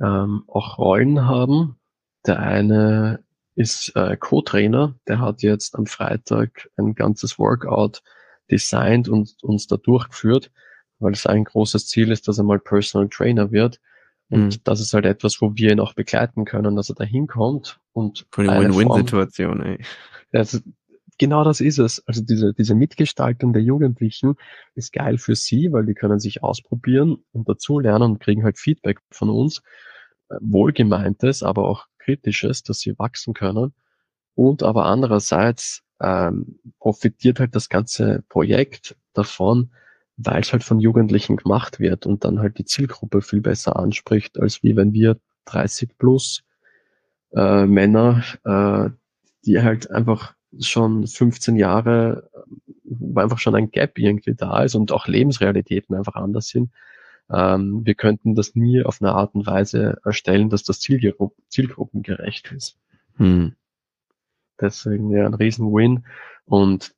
ähm, 0.00 0.42
auch 0.48 0.78
Rollen 0.78 1.24
haben. 1.24 1.78
Der 2.26 2.40
eine 2.40 3.22
ist 3.54 3.94
äh, 3.94 4.16
Co-Trainer, 4.16 4.96
der 5.06 5.20
hat 5.20 5.42
jetzt 5.42 5.76
am 5.76 5.86
Freitag 5.86 6.68
ein 6.76 6.96
ganzes 6.96 7.38
Workout 7.38 8.02
designt 8.50 9.08
und 9.08 9.40
uns 9.44 9.68
da 9.68 9.76
durchgeführt 9.76 10.50
weil 11.00 11.12
es 11.12 11.26
ein 11.26 11.44
großes 11.44 11.86
Ziel 11.86 12.10
ist, 12.10 12.28
dass 12.28 12.38
er 12.38 12.44
mal 12.44 12.58
Personal 12.58 13.08
Trainer 13.08 13.50
wird. 13.50 13.80
Und 14.30 14.44
mhm. 14.44 14.60
das 14.64 14.80
ist 14.80 14.94
halt 14.94 15.06
etwas, 15.06 15.40
wo 15.40 15.56
wir 15.56 15.72
ihn 15.72 15.80
auch 15.80 15.94
begleiten 15.94 16.44
können, 16.44 16.76
dass 16.76 16.88
er 16.88 16.94
da 16.94 17.04
hinkommt 17.04 17.80
und 17.92 18.26
von 18.30 18.46
der 18.46 18.60
Win-Win-Situation, 18.60 19.62
ey. 19.62 19.84
Also, 20.32 20.60
genau 21.18 21.42
das 21.42 21.60
ist 21.60 21.78
es. 21.78 22.06
Also 22.06 22.22
diese, 22.22 22.54
diese 22.54 22.76
Mitgestaltung 22.76 23.52
der 23.52 23.62
Jugendlichen 23.62 24.36
ist 24.76 24.92
geil 24.92 25.18
für 25.18 25.34
sie, 25.34 25.72
weil 25.72 25.84
die 25.84 25.94
können 25.94 26.20
sich 26.20 26.44
ausprobieren 26.44 27.24
und 27.32 27.48
dazulernen 27.48 28.12
und 28.12 28.20
kriegen 28.20 28.44
halt 28.44 28.58
Feedback 28.58 29.00
von 29.10 29.28
uns. 29.28 29.62
Äh, 30.30 30.36
wohlgemeintes, 30.40 31.42
aber 31.42 31.68
auch 31.68 31.86
kritisches, 31.98 32.62
dass 32.62 32.80
sie 32.80 32.98
wachsen 32.98 33.34
können. 33.34 33.74
Und 34.34 34.62
aber 34.62 34.86
andererseits 34.86 35.82
ähm, 36.00 36.58
profitiert 36.78 37.40
halt 37.40 37.54
das 37.54 37.68
ganze 37.68 38.22
Projekt 38.28 38.96
davon, 39.12 39.70
weil 40.22 40.40
es 40.40 40.52
halt 40.52 40.64
von 40.64 40.80
Jugendlichen 40.80 41.36
gemacht 41.36 41.80
wird 41.80 42.06
und 42.06 42.24
dann 42.24 42.40
halt 42.40 42.58
die 42.58 42.64
Zielgruppe 42.64 43.22
viel 43.22 43.40
besser 43.40 43.76
anspricht, 43.76 44.38
als 44.38 44.62
wie 44.62 44.76
wenn 44.76 44.92
wir 44.92 45.18
30 45.46 45.96
plus 45.98 46.44
äh, 47.32 47.66
Männer, 47.66 48.22
äh, 48.44 48.90
die 49.44 49.62
halt 49.62 49.90
einfach 49.90 50.34
schon 50.58 51.06
15 51.06 51.56
Jahre, 51.56 52.28
wo 52.84 53.20
einfach 53.20 53.38
schon 53.38 53.54
ein 53.54 53.70
Gap 53.70 53.98
irgendwie 53.98 54.34
da 54.34 54.62
ist 54.62 54.74
und 54.74 54.92
auch 54.92 55.06
Lebensrealitäten 55.06 55.94
einfach 55.96 56.16
anders 56.16 56.48
sind. 56.48 56.70
Ähm, 57.30 57.82
wir 57.84 57.94
könnten 57.94 58.34
das 58.34 58.54
nie 58.54 58.82
auf 58.82 59.00
eine 59.00 59.12
Art 59.12 59.34
und 59.34 59.46
Weise 59.46 60.00
erstellen, 60.04 60.50
dass 60.50 60.64
das 60.64 60.80
Zielgru 60.80 61.30
zielgruppengerecht 61.48 62.52
ist. 62.52 62.76
Hm. 63.16 63.54
Deswegen 64.60 65.10
ja 65.10 65.24
ein 65.24 65.34
Riesen-Win. 65.34 66.04
Und 66.44 66.94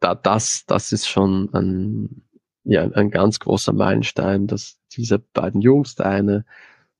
da, 0.00 0.14
das, 0.14 0.64
das 0.66 0.92
ist 0.92 1.06
schon 1.06 1.52
ein, 1.52 2.22
ja, 2.64 2.88
ein 2.90 3.10
ganz 3.10 3.40
großer 3.40 3.72
Meilenstein, 3.72 4.46
dass 4.46 4.78
diese 4.92 5.18
beiden 5.18 5.60
Jungs, 5.60 5.94
der 5.94 6.06
eine 6.06 6.44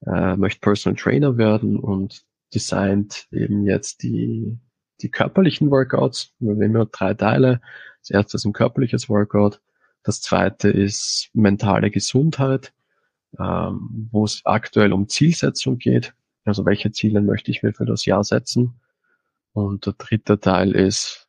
äh, 0.07 0.37
möchte 0.37 0.61
Personal 0.61 0.97
Trainer 0.97 1.37
werden 1.37 1.79
und 1.79 2.25
designt 2.53 3.29
eben 3.31 3.67
jetzt 3.67 4.03
die, 4.03 4.59
die 5.01 5.11
körperlichen 5.11 5.71
Workouts. 5.71 6.33
Wir 6.39 6.55
nehmen 6.55 6.77
ja 6.77 6.85
drei 6.85 7.15
Teile. 7.15 7.61
Das 8.01 8.11
erste 8.11 8.37
ist 8.37 8.45
ein 8.45 8.53
körperliches 8.53 9.09
Workout. 9.09 9.61
Das 10.03 10.21
zweite 10.21 10.69
ist 10.69 11.31
mentale 11.33 11.91
Gesundheit, 11.91 12.73
ähm, 13.39 14.09
wo 14.11 14.25
es 14.25 14.43
aktuell 14.45 14.93
um 14.93 15.09
Zielsetzung 15.09 15.79
geht. 15.79 16.13
Also 16.45 16.65
welche 16.67 16.91
Ziele 16.91 17.21
möchte 17.21 17.53
ich 17.53 17.63
mir 17.63 17.73
für 17.73 17.87
das 17.87 18.05
Jahr 18.05 18.25
setzen? 18.25 18.75
Und 19.53 19.87
der 19.87 19.93
dritte 19.93 20.41
Teil 20.41 20.73
ist 20.73 21.22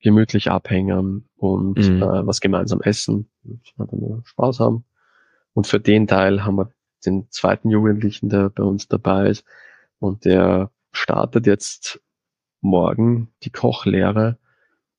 gemütlich 0.00 0.50
abhängen 0.50 1.28
und 1.36 1.78
mhm. 1.78 2.02
äh, 2.02 2.26
was 2.26 2.40
gemeinsam 2.40 2.80
essen 2.80 3.28
und 3.44 4.26
Spaß 4.26 4.60
haben. 4.60 4.84
Und 5.54 5.66
für 5.66 5.80
den 5.80 6.06
Teil 6.06 6.44
haben 6.44 6.56
wir 6.56 6.72
den 7.04 7.30
zweiten 7.30 7.70
Jugendlichen, 7.70 8.28
der 8.28 8.50
bei 8.50 8.62
uns 8.62 8.88
dabei 8.88 9.28
ist 9.28 9.44
und 9.98 10.24
der 10.24 10.70
startet 10.92 11.46
jetzt 11.46 12.00
morgen 12.60 13.32
die 13.42 13.50
Kochlehre 13.50 14.38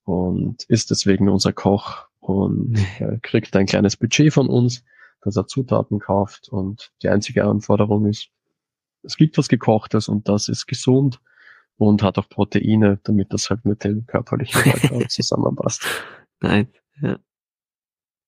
und 0.03 0.63
ist 0.63 0.91
deswegen 0.91 1.29
unser 1.29 1.53
Koch 1.53 2.07
und 2.19 2.77
er 2.99 3.19
kriegt 3.19 3.55
ein 3.55 3.65
kleines 3.65 3.97
Budget 3.97 4.33
von 4.33 4.47
uns, 4.47 4.83
dass 5.21 5.35
er 5.35 5.47
Zutaten 5.47 5.99
kauft 5.99 6.49
und 6.49 6.91
die 7.03 7.09
einzige 7.09 7.45
Anforderung 7.45 8.05
ist, 8.05 8.29
es 9.03 9.15
gibt 9.15 9.37
was 9.37 9.47
gekochtes 9.47 10.09
und 10.09 10.27
das 10.27 10.49
ist 10.49 10.67
gesund 10.67 11.21
und 11.79 12.03
hat 12.03 12.17
auch 12.17 12.27
Proteine, 12.27 12.99
damit 13.03 13.33
das 13.33 13.49
halt 13.49 13.65
mit 13.65 13.83
dem 13.83 14.05
körperlichen 14.05 14.61
Workout 14.65 15.11
zusammenpasst. 15.11 15.85
Nein, 16.41 16.67
ja. 17.01 17.17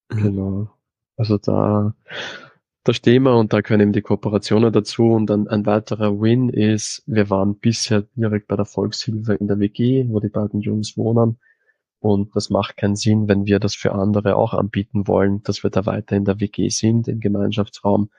Genau. 0.08 0.70
Also 1.18 1.38
da, 1.38 1.94
da 2.84 2.94
stehen 2.94 3.24
wir 3.24 3.36
und 3.38 3.52
da 3.52 3.62
können 3.62 3.82
eben 3.82 3.94
die 3.94 4.02
Kooperationen 4.02 4.72
dazu 4.72 5.04
und 5.12 5.28
dann 5.28 5.48
ein 5.50 5.66
weiterer 5.66 6.20
Win 6.20 6.50
ist, 6.50 7.04
wir 7.06 7.30
waren 7.30 7.60
bisher 7.60 8.06
direkt 8.16 8.48
bei 8.48 8.56
der 8.56 8.66
Volkshilfe 8.66 9.34
in 9.34 9.48
der 9.48 9.60
WG, 9.60 10.06
wo 10.08 10.20
die 10.22 10.30
beiden 10.30 10.62
Jungs 10.62 10.96
wohnen 10.96 11.38
und 12.00 12.36
das 12.36 12.50
macht 12.50 12.78
keinen 12.78 12.96
Sinn, 12.96 13.28
wenn 13.28 13.46
wir 13.46 13.60
das 13.60 13.76
für 13.76 13.92
andere 13.92 14.38
auch 14.38 14.54
anbieten 14.54 15.08
wollen, 15.08 15.44
dass 15.44 15.62
wir 15.64 15.70
da 15.70 15.86
weiter 15.86 16.16
in 16.16 16.26
der 16.26 16.40
WG 16.40 16.70
sind, 16.70 17.10
im 17.10 17.20
Gemeinschaftsraum 17.20 18.10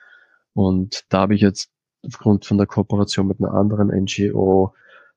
und 0.53 1.05
da 1.09 1.21
habe 1.21 1.33
ich 1.33 1.41
jetzt 1.41 1.71
aufgrund 2.05 2.45
von 2.45 2.57
der 2.57 2.67
Kooperation 2.67 3.27
mit 3.27 3.39
einer 3.39 3.53
anderen 3.53 3.87
NGO 3.87 4.73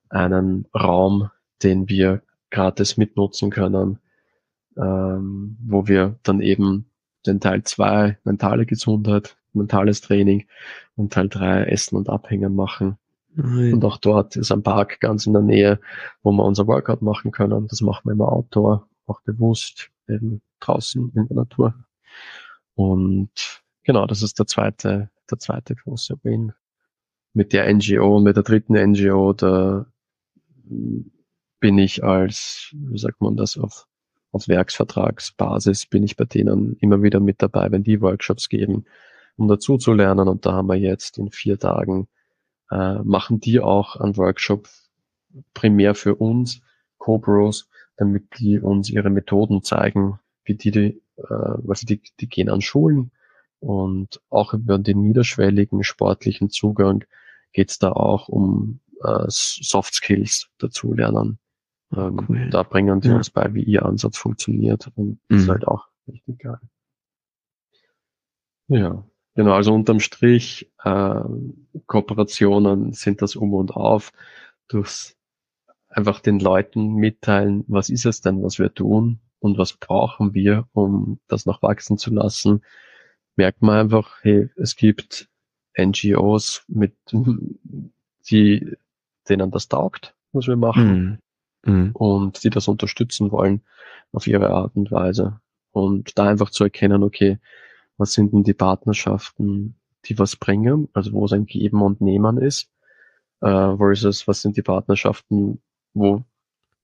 einen 0.08 0.66
Raum, 0.74 1.30
den 1.62 1.88
wir 1.88 2.22
gratis 2.50 2.96
mitnutzen 2.96 3.50
können, 3.50 3.98
ähm, 4.76 5.56
wo 5.64 5.86
wir 5.86 6.18
dann 6.22 6.40
eben 6.40 6.86
den 7.26 7.40
Teil 7.40 7.64
zwei 7.64 8.18
mentale 8.24 8.66
Gesundheit, 8.66 9.36
mentales 9.52 10.00
Training 10.00 10.46
und 10.94 11.12
Teil 11.12 11.28
drei 11.28 11.64
Essen 11.64 11.96
und 11.96 12.08
Abhängen 12.08 12.54
machen. 12.54 12.98
Nein. 13.34 13.74
Und 13.74 13.84
auch 13.84 13.98
dort 13.98 14.36
ist 14.36 14.50
ein 14.50 14.62
Park 14.62 15.00
ganz 15.00 15.26
in 15.26 15.34
der 15.34 15.42
Nähe, 15.42 15.80
wo 16.22 16.32
wir 16.32 16.44
unser 16.44 16.66
Workout 16.66 17.02
machen 17.02 17.32
können. 17.32 17.68
Das 17.68 17.82
machen 17.82 18.02
wir 18.04 18.12
im 18.12 18.22
Outdoor, 18.22 18.88
auch 19.06 19.20
bewusst, 19.22 19.90
eben 20.08 20.40
draußen 20.60 21.12
in 21.14 21.26
der 21.28 21.36
Natur. 21.36 21.74
Und 22.74 23.62
genau, 23.84 24.06
das 24.06 24.22
ist 24.22 24.38
der 24.38 24.46
zweite, 24.46 25.10
der 25.30 25.38
zweite 25.38 25.74
große 25.74 26.18
Win. 26.22 26.52
Mit 27.34 27.52
der 27.52 27.72
NGO, 27.72 28.20
mit 28.20 28.36
der 28.36 28.42
dritten 28.42 28.72
NGO, 28.72 29.34
da 29.34 29.86
bin 31.60 31.78
ich 31.78 32.04
als, 32.04 32.74
wie 32.74 32.98
sagt 32.98 33.20
man 33.20 33.36
das, 33.36 33.56
auf, 33.56 33.86
auf 34.32 34.48
Werksvertragsbasis 34.48 35.86
bin 35.86 36.02
ich 36.02 36.16
bei 36.16 36.24
denen 36.24 36.76
immer 36.80 37.02
wieder 37.02 37.20
mit 37.20 37.42
dabei, 37.42 37.70
wenn 37.70 37.82
die 37.82 38.00
Workshops 38.00 38.48
geben, 38.48 38.84
um 39.36 39.48
dazu 39.48 39.78
zu 39.78 39.92
lernen. 39.92 40.28
Und 40.28 40.46
da 40.46 40.52
haben 40.52 40.68
wir 40.68 40.76
jetzt 40.76 41.18
in 41.18 41.30
vier 41.30 41.58
Tagen, 41.58 42.08
äh, 42.70 42.98
machen 43.02 43.40
die 43.40 43.60
auch 43.60 43.96
einen 43.96 44.16
Workshop 44.16 44.68
primär 45.54 45.94
für 45.94 46.14
uns, 46.14 46.60
Co-Bros, 46.98 47.68
damit 47.96 48.38
die 48.38 48.58
uns 48.60 48.90
ihre 48.90 49.10
Methoden 49.10 49.62
zeigen, 49.62 50.18
wie 50.44 50.54
die, 50.54 50.70
die 50.70 51.02
äh, 51.16 51.34
also 51.68 51.86
die, 51.86 52.00
die 52.20 52.28
gehen 52.28 52.48
an 52.48 52.60
Schulen 52.60 53.10
und 53.60 54.20
auch 54.30 54.54
über 54.54 54.78
den 54.78 55.02
niederschwelligen 55.02 55.82
sportlichen 55.82 56.50
Zugang 56.50 57.04
geht 57.52 57.70
es 57.70 57.78
da 57.78 57.92
auch 57.92 58.28
um 58.28 58.80
äh, 59.02 59.24
Soft 59.28 59.94
Skills 59.94 60.48
dazu 60.58 60.92
lernen. 60.94 61.38
Ähm, 61.94 62.26
cool. 62.28 62.50
Da 62.50 62.62
bringen 62.62 63.00
die 63.00 63.08
ja. 63.08 63.16
uns 63.16 63.30
bei, 63.30 63.52
wie 63.54 63.62
ihr 63.62 63.84
Ansatz 63.84 64.18
funktioniert 64.18 64.90
und 64.94 65.20
mhm. 65.28 65.36
ist 65.36 65.48
halt 65.48 65.66
auch 65.66 65.86
richtig 66.08 66.40
geil. 66.40 66.60
Ja, 68.68 69.04
genau, 69.34 69.52
also 69.52 69.72
unterm 69.72 70.00
Strich, 70.00 70.72
äh, 70.82 71.20
Kooperationen 71.86 72.92
sind 72.92 73.22
das 73.22 73.36
um 73.36 73.54
und 73.54 73.70
auf, 73.72 74.12
durchs 74.68 75.16
einfach 75.88 76.20
den 76.20 76.40
Leuten 76.40 76.94
mitteilen, 76.94 77.64
was 77.68 77.88
ist 77.88 78.06
es 78.06 78.20
denn, 78.20 78.42
was 78.42 78.58
wir 78.58 78.74
tun 78.74 79.20
und 79.38 79.56
was 79.56 79.72
brauchen 79.74 80.34
wir, 80.34 80.68
um 80.72 81.20
das 81.28 81.46
noch 81.46 81.62
wachsen 81.62 81.96
zu 81.96 82.12
lassen, 82.12 82.62
merkt 83.36 83.62
man 83.62 83.78
einfach, 83.78 84.18
hey, 84.22 84.50
es 84.56 84.76
gibt 84.76 85.28
NGOs 85.78 86.64
mit, 86.68 86.96
die, 88.30 88.76
denen 89.28 89.50
das 89.50 89.68
taugt, 89.68 90.14
was 90.32 90.46
wir 90.46 90.56
machen. 90.56 90.94
Mhm 90.94 91.18
mhm. 91.66 91.90
und 91.92 92.42
die 92.44 92.50
das 92.50 92.68
unterstützen 92.68 93.30
wollen 93.30 93.62
auf 94.12 94.26
ihre 94.26 94.50
Art 94.50 94.76
und 94.76 94.90
Weise. 94.90 95.40
Und 95.72 96.18
da 96.18 96.28
einfach 96.28 96.50
zu 96.50 96.64
erkennen, 96.64 97.02
okay, 97.02 97.38
was 97.98 98.12
sind 98.12 98.32
denn 98.32 98.44
die 98.44 98.54
Partnerschaften, 98.54 99.76
die 100.06 100.18
was 100.18 100.36
bringen, 100.36 100.88
also 100.92 101.12
wo 101.12 101.24
es 101.24 101.32
ein 101.32 101.46
Geben 101.46 101.82
und 101.82 102.00
Nehmen 102.00 102.38
ist, 102.38 102.70
äh, 103.40 103.76
versus 103.76 104.26
was 104.26 104.42
sind 104.42 104.56
die 104.56 104.62
Partnerschaften, 104.62 105.60
wo 105.92 106.24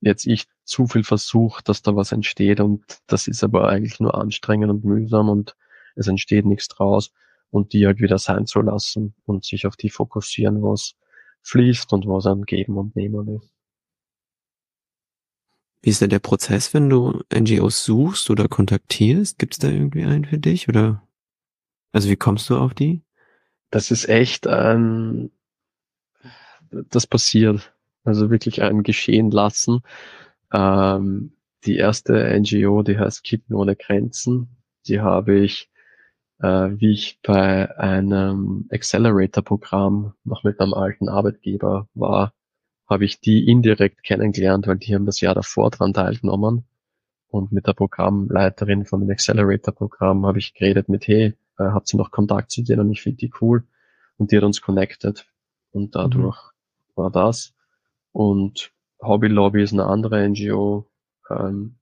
jetzt 0.00 0.26
ich 0.26 0.46
zu 0.64 0.86
viel 0.86 1.04
versuche, 1.04 1.62
dass 1.64 1.82
da 1.82 1.94
was 1.94 2.12
entsteht 2.12 2.60
und 2.60 2.84
das 3.06 3.28
ist 3.28 3.44
aber 3.44 3.68
eigentlich 3.68 4.00
nur 4.00 4.14
anstrengend 4.14 4.70
und 4.70 4.84
mühsam 4.84 5.28
und 5.28 5.56
es 5.94 6.08
entsteht 6.08 6.44
nichts 6.44 6.68
draus 6.68 7.12
und 7.50 7.72
die 7.72 7.86
halt 7.86 8.00
wieder 8.00 8.18
sein 8.18 8.46
zu 8.46 8.60
lassen 8.60 9.14
und 9.24 9.44
sich 9.44 9.66
auf 9.66 9.76
die 9.76 9.90
fokussieren, 9.90 10.62
was 10.62 10.94
fließt 11.42 11.92
und 11.92 12.06
was 12.06 12.26
ein 12.26 12.42
Geben 12.42 12.76
und 12.76 12.96
Nehmen 12.96 13.36
ist. 13.36 13.52
Wie 15.82 15.90
ist 15.90 16.00
denn 16.00 16.10
der 16.10 16.20
Prozess, 16.20 16.72
wenn 16.74 16.88
du 16.88 17.22
NGOs 17.34 17.84
suchst 17.84 18.30
oder 18.30 18.46
kontaktierst? 18.46 19.38
Gibt 19.38 19.54
es 19.54 19.58
da 19.58 19.68
irgendwie 19.68 20.04
einen 20.04 20.24
für 20.24 20.38
dich 20.38 20.68
oder? 20.68 21.02
Also 21.90 22.08
wie 22.08 22.16
kommst 22.16 22.48
du 22.48 22.56
auf 22.56 22.72
die? 22.72 23.02
Das 23.70 23.90
ist 23.90 24.08
echt 24.08 24.46
ein, 24.46 25.32
das 26.70 27.06
passiert. 27.06 27.74
Also 28.04 28.30
wirklich 28.30 28.62
ein 28.62 28.82
Geschehen 28.82 29.30
lassen. 29.30 29.80
Ähm, 30.52 31.32
die 31.64 31.76
erste 31.76 32.38
NGO, 32.38 32.82
die 32.82 32.98
heißt 32.98 33.24
Kippen 33.24 33.56
ohne 33.56 33.76
Grenzen. 33.76 34.56
Die 34.86 35.00
habe 35.00 35.38
ich, 35.38 35.70
äh, 36.42 36.70
wie 36.80 36.90
ich 36.92 37.20
bei 37.22 37.76
einem 37.78 38.66
Accelerator-Programm 38.70 40.14
noch 40.24 40.44
mit 40.44 40.60
einem 40.60 40.74
alten 40.74 41.08
Arbeitgeber 41.08 41.88
war, 41.94 42.34
habe 42.88 43.04
ich 43.04 43.20
die 43.20 43.48
indirekt 43.48 44.02
kennengelernt, 44.02 44.66
weil 44.66 44.76
die 44.76 44.94
haben 44.94 45.06
das 45.06 45.20
Jahr 45.20 45.34
davor 45.34 45.70
dran 45.70 45.94
teilgenommen. 45.94 46.64
Und 47.28 47.52
mit 47.52 47.66
der 47.66 47.72
Programmleiterin 47.72 48.84
von 48.84 49.00
dem 49.00 49.10
Accelerator-Programm 49.10 50.26
habe 50.26 50.38
ich 50.38 50.52
geredet 50.52 50.88
mit, 50.88 51.06
hey, 51.06 51.34
äh, 51.58 51.64
habt 51.64 51.92
ihr 51.94 51.96
noch 51.96 52.10
Kontakt 52.10 52.50
zu 52.50 52.62
denen? 52.62 52.90
Ich 52.90 53.02
finde 53.02 53.18
die 53.18 53.32
cool. 53.40 53.64
Und 54.18 54.32
die 54.32 54.36
hat 54.36 54.44
uns 54.44 54.60
connected. 54.60 55.24
Und 55.70 55.94
dadurch 55.94 56.36
mhm. 56.36 57.02
war 57.02 57.10
das. 57.10 57.54
Und 58.10 58.72
Hobby 59.00 59.28
Lobby 59.28 59.62
ist 59.62 59.72
eine 59.72 59.86
andere 59.86 60.28
NGO. 60.28 60.90
Ähm, 61.30 61.76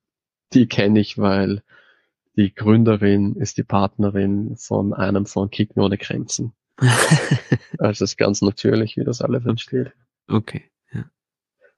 die 0.52 0.68
kenne 0.68 1.00
ich, 1.00 1.18
weil 1.18 1.62
die 2.36 2.54
Gründerin 2.54 3.36
ist 3.36 3.58
die 3.58 3.64
Partnerin 3.64 4.56
von 4.56 4.94
einem 4.94 5.26
von 5.26 5.50
Kicken 5.50 5.82
ohne 5.82 5.98
Grenzen. 5.98 6.52
also 7.78 8.04
ist 8.04 8.16
ganz 8.16 8.42
natürlich, 8.42 8.96
wie 8.96 9.04
das 9.04 9.20
alles 9.20 9.44
entsteht. 9.44 9.92
Okay. 10.28 10.70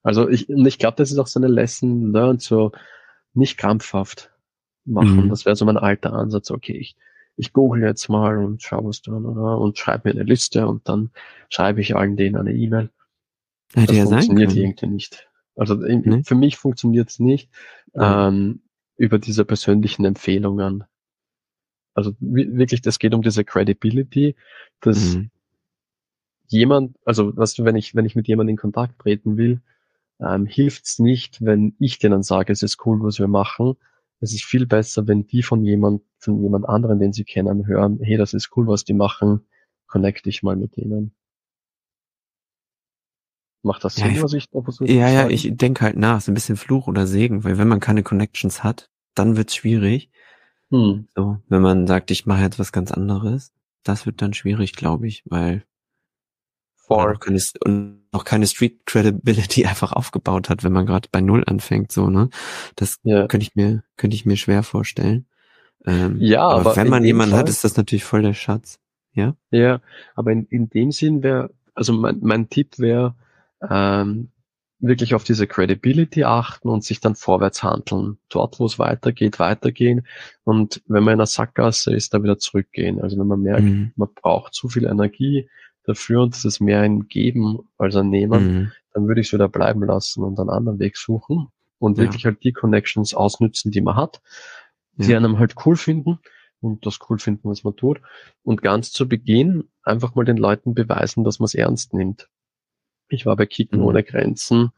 Also 0.03 0.29
ich, 0.29 0.51
ich 0.51 0.79
glaube, 0.79 0.97
das 0.97 1.11
ist 1.13 1.19
auch 1.19 1.27
so 1.27 1.39
eine 1.39 1.49
Lesson 1.49 2.13
learned, 2.13 2.43
so 2.43 2.73
nicht 3.35 3.57
krampfhaft 3.57 4.31
machen. 4.85 5.25
Mhm. 5.25 5.29
Das 5.29 5.47
wäre 5.47 5.57
so 5.57 5.65
mein 5.65 5.77
alter 5.77 6.13
Ansatz. 6.13 6.51
Okay, 6.51 6.77
ich, 6.77 6.97
ich 7.37 7.53
google 7.53 7.83
jetzt 7.83 8.09
mal 8.09 8.39
und 8.39 8.63
schaue 8.63 8.87
was 8.87 9.03
dann 9.03 9.25
oder, 9.25 9.59
und 9.59 9.79
schreibe 9.79 10.09
mir 10.09 10.15
eine 10.17 10.25
Liste 10.25 10.67
und 10.67 10.89
dann 10.89 11.11
schreibe 11.49 11.81
ich 11.81 11.97
allen 11.97 12.17
denen 12.17 12.37
eine 12.37 12.53
E-Mail. 12.53 12.91
Das 13.75 13.97
ja 13.97 14.05
funktioniert 14.05 14.55
irgendwie 14.55 14.87
nicht. 14.87 15.29
Also 15.55 15.75
nee. 15.75 16.23
für 16.25 16.35
mich 16.35 16.57
funktioniert 16.57 17.11
es 17.11 17.19
nicht 17.19 17.51
ähm, 17.95 18.63
über 19.03 19.19
diese 19.19 19.45
persönlichen 19.45 20.05
Empfehlungen. 20.05 20.85
Also 21.93 22.13
wirklich, 22.21 22.83
das 22.83 23.01
geht 23.01 23.15
um 23.15 23.23
diese 23.23 23.45
Credibility, 23.45 24.37
dass 24.81 25.17
mhm. 25.17 25.31
jemand, 26.47 26.97
also 27.05 27.37
was 27.37 27.55
du, 27.55 27.65
wenn 27.65 27.75
ich, 27.75 27.97
wenn 27.97 28.07
ich 28.07 28.15
mit 28.15 28.29
jemandem 28.29 28.53
in 28.53 28.59
Kontakt 28.59 29.01
treten 29.01 29.37
will, 29.37 29.61
ähm, 30.21 30.47
hilft's 30.47 31.01
nicht, 31.01 31.45
wenn 31.45 31.75
ich 31.81 31.99
denen 31.99 32.23
sage, 32.23 32.53
es 32.53 32.63
ist 32.63 32.87
cool, 32.87 33.03
was 33.03 33.19
wir 33.19 33.27
machen. 33.27 33.75
Es 34.21 34.33
ist 34.33 34.45
viel 34.45 34.67
besser, 34.67 35.09
wenn 35.09 35.27
die 35.27 35.43
von 35.43 35.65
jemand, 35.65 36.03
von 36.19 36.41
jemand 36.41 36.69
anderen, 36.69 37.01
den 37.01 37.13
sie 37.13 37.25
kennen, 37.25 37.67
hören, 37.67 37.99
hey, 38.01 38.17
das 38.17 38.35
ist 38.35 38.57
cool, 38.57 38.69
was 38.69 38.85
die 38.85 38.95
machen, 38.95 39.41
connect 39.89 40.27
dich 40.27 40.45
mal 40.45 40.55
mit 40.55 40.77
denen. 40.77 41.13
Macht 43.65 43.83
das 43.83 43.97
Sinn, 43.97 44.15
ja, 44.15 44.23
was 44.23 44.33
ich 44.33 44.49
da 44.49 44.63
versuche 44.63 44.93
Ja, 44.93 45.09
ja, 45.09 45.29
ich 45.29 45.51
denke 45.57 45.85
halt 45.85 45.97
nach, 45.97 46.21
so 46.21 46.31
ein 46.31 46.35
bisschen 46.35 46.57
Fluch 46.57 46.87
oder 46.87 47.09
Segen, 47.09 47.43
weil 47.43 47.59
wenn 47.59 47.69
man 47.69 47.81
keine 47.81 48.05
Connections 48.05 48.63
hat, 48.63 48.92
dann 49.15 49.37
wird's 49.37 49.57
schwierig. 49.57 50.11
Hm. 50.71 51.09
So, 51.15 51.39
wenn 51.49 51.63
man 51.63 51.87
sagt, 51.87 52.11
ich 52.11 52.27
mache 52.27 52.43
jetzt 52.43 52.59
was 52.59 52.73
ganz 52.73 52.93
anderes, 52.93 53.53
das 53.83 54.07
wird 54.07 54.23
dann 54.23 54.35
schwierig, 54.35 54.75
glaube 54.75 55.07
ich, 55.07 55.23
weil. 55.27 55.65
Noch 56.89 57.21
keine, 57.21 57.41
und 57.65 58.03
noch 58.13 58.25
keine 58.25 58.47
Street 58.47 58.85
Credibility 58.85 59.65
einfach 59.67 59.93
aufgebaut 59.93 60.51
hat, 60.51 60.63
wenn 60.63 60.73
man 60.73 60.85
gerade 60.85 61.09
bei 61.11 61.23
Null 61.23 61.43
anfängt, 61.47 61.91
so, 61.91 62.11
ne? 62.11 62.29
Das 62.77 62.99
ja. 63.03 63.27
könnte 63.29 63.47
ich 63.47 63.55
mir, 63.55 63.83
könnte 63.97 64.15
ich 64.15 64.27
mir 64.27 64.37
schwer 64.37 64.63
vorstellen. 64.63 65.27
Ähm, 65.87 66.19
ja, 66.21 66.43
aber, 66.43 66.61
aber 66.73 66.77
wenn 66.77 66.89
man 66.89 67.05
jemanden 67.05 67.33
Fall, 67.33 67.41
hat, 67.41 67.49
ist 67.49 67.65
das 67.65 67.77
natürlich 67.77 68.05
voll 68.05 68.23
der 68.23 68.35
Schatz. 68.35 68.79
Ja? 69.15 69.37
Ja, 69.51 69.81
aber 70.15 70.33
in, 70.33 70.47
in 70.47 70.69
dem 70.69 70.93
Sinn 70.93 71.23
wäre, 71.23 71.51
also 71.75 71.93
mein, 71.93 72.19
mein 72.21 72.49
Tipp 72.49 72.79
wäre, 72.79 73.15
ähm, 73.69 74.32
wirklich 74.83 75.15
auf 75.15 75.25
diese 75.25 75.47
Credibility 75.47 76.25
achten 76.25 76.69
und 76.69 76.85
sich 76.85 77.01
dann 77.01 77.15
vorwärts 77.15 77.63
handeln. 77.63 78.19
Dort, 78.29 78.61
wo 78.61 78.67
es 78.67 78.79
weitergeht, 78.79 79.39
weitergehen. 79.39 80.07
Und 80.45 80.83
wenn 80.87 81.05
man 81.05 81.15
in 81.15 81.21
einer 81.21 81.27
Sackgasse 81.27 81.95
ist, 81.95 82.13
da 82.13 82.23
wieder 82.23 82.39
zurückgehen. 82.39 83.01
Also 83.01 83.19
wenn 83.19 83.27
man 83.27 83.41
merkt, 83.41 83.63
mhm. 83.63 83.93
man 83.97 84.09
braucht 84.15 84.55
zu 84.55 84.69
viel 84.69 84.85
Energie, 84.85 85.49
dafür 85.85 86.23
und 86.23 86.35
es 86.35 86.45
ist 86.45 86.61
mehr 86.61 86.81
ein 86.81 87.09
Geben 87.09 87.59
als 87.79 87.97
ein 87.97 88.09
Nehmen, 88.09 88.45
mhm. 88.45 88.73
dann 88.93 89.09
würde 89.09 89.21
ich 89.21 89.29
es 89.29 89.33
wieder 89.33 89.49
bleiben 89.49 89.83
lassen 89.83 90.23
und 90.23 90.39
einen 90.39 90.51
anderen 90.51 90.79
Weg 90.79 90.97
suchen 90.97 91.49
und 91.79 91.99
ja. 91.99 92.05
wirklich 92.05 92.25
halt 92.25 92.43
die 92.45 92.53
Connections 92.53 93.15
ausnützen, 93.15 93.71
die 93.71 93.81
man 93.81 93.97
hat, 93.97 94.23
die 94.95 95.11
ja. 95.11 95.17
einem 95.17 95.39
halt 95.39 95.55
cool 95.67 95.77
finden 95.77 96.19
und 96.61 96.87
das 96.87 96.99
cool 97.09 97.19
finden, 97.19 97.49
was 97.51 97.65
man 97.65 97.77
tut. 97.77 98.01
Und 98.43 98.63
ganz 98.63 98.93
zu 98.93 99.09
Beginn 99.09 99.69
einfach 99.83 100.15
mal 100.15 100.25
den 100.25 100.37
Leuten 100.37 100.75
beweisen, 100.75 101.25
dass 101.25 101.41
man 101.41 101.47
es 101.47 101.55
ernst 101.55 101.93
nimmt. 101.93 102.29
Ich 103.09 103.27
war 103.27 103.37
bei 103.37 103.47
Kicken 103.47 103.81
mhm. 103.81 103.87
ohne 103.87 104.03
Grenzen 104.03 104.73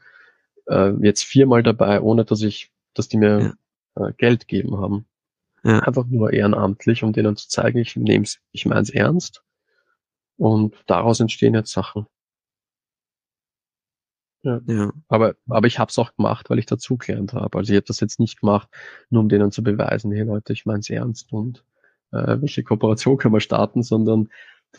äh, 0.67 0.93
jetzt 1.01 1.23
viermal 1.23 1.63
dabei, 1.63 2.01
ohne 2.01 2.25
dass 2.25 2.43
ich, 2.43 2.73
dass 2.95 3.09
die 3.09 3.19
mir 3.19 3.57
ja. 3.97 4.09
äh, 4.09 4.13
Geld 4.17 4.49
geben 4.49 4.79
haben. 4.79 5.07
Ja. 5.63 5.81
Einfach 5.81 6.07
nur 6.07 6.33
ehrenamtlich, 6.33 7.03
um 7.03 7.13
denen 7.13 7.37
zu 7.37 7.49
zeigen, 7.49 7.79
ich 7.79 7.97
nehme 7.97 8.25
es, 8.25 8.41
ich 8.53 8.67
meine 8.67 8.83
es 8.83 8.91
ernst 8.91 9.43
und 10.37 10.75
daraus 10.87 11.21
entstehen 11.21 11.55
jetzt 11.55 11.73
Sachen. 11.73 12.07
Ja. 14.43 14.61
ja. 14.67 14.93
Aber, 15.09 15.37
aber 15.49 15.67
ich 15.67 15.79
habe 15.79 15.89
es 15.89 15.99
auch 15.99 16.15
gemacht, 16.15 16.51
weil 16.51 16.59
ich 16.59 16.67
dazugelernt 16.67 17.33
habe. 17.33 17.57
Also 17.57 17.73
ich 17.73 17.77
habe 17.77 17.87
das 17.87 18.01
jetzt 18.01 18.21
nicht 18.21 18.41
gemacht, 18.41 18.69
nur 19.09 19.23
um 19.23 19.29
denen 19.31 19.51
zu 19.51 19.63
beweisen, 19.63 20.13
hey 20.13 20.25
Leute, 20.25 20.53
ich 20.53 20.67
meine 20.67 20.81
es 20.81 20.91
ernst 20.91 21.33
und 21.33 21.65
äh, 22.13 22.37
welche 22.41 22.63
Kooperation 22.63 23.17
können 23.17 23.35
wir 23.35 23.41
starten, 23.41 23.83
sondern 23.83 24.29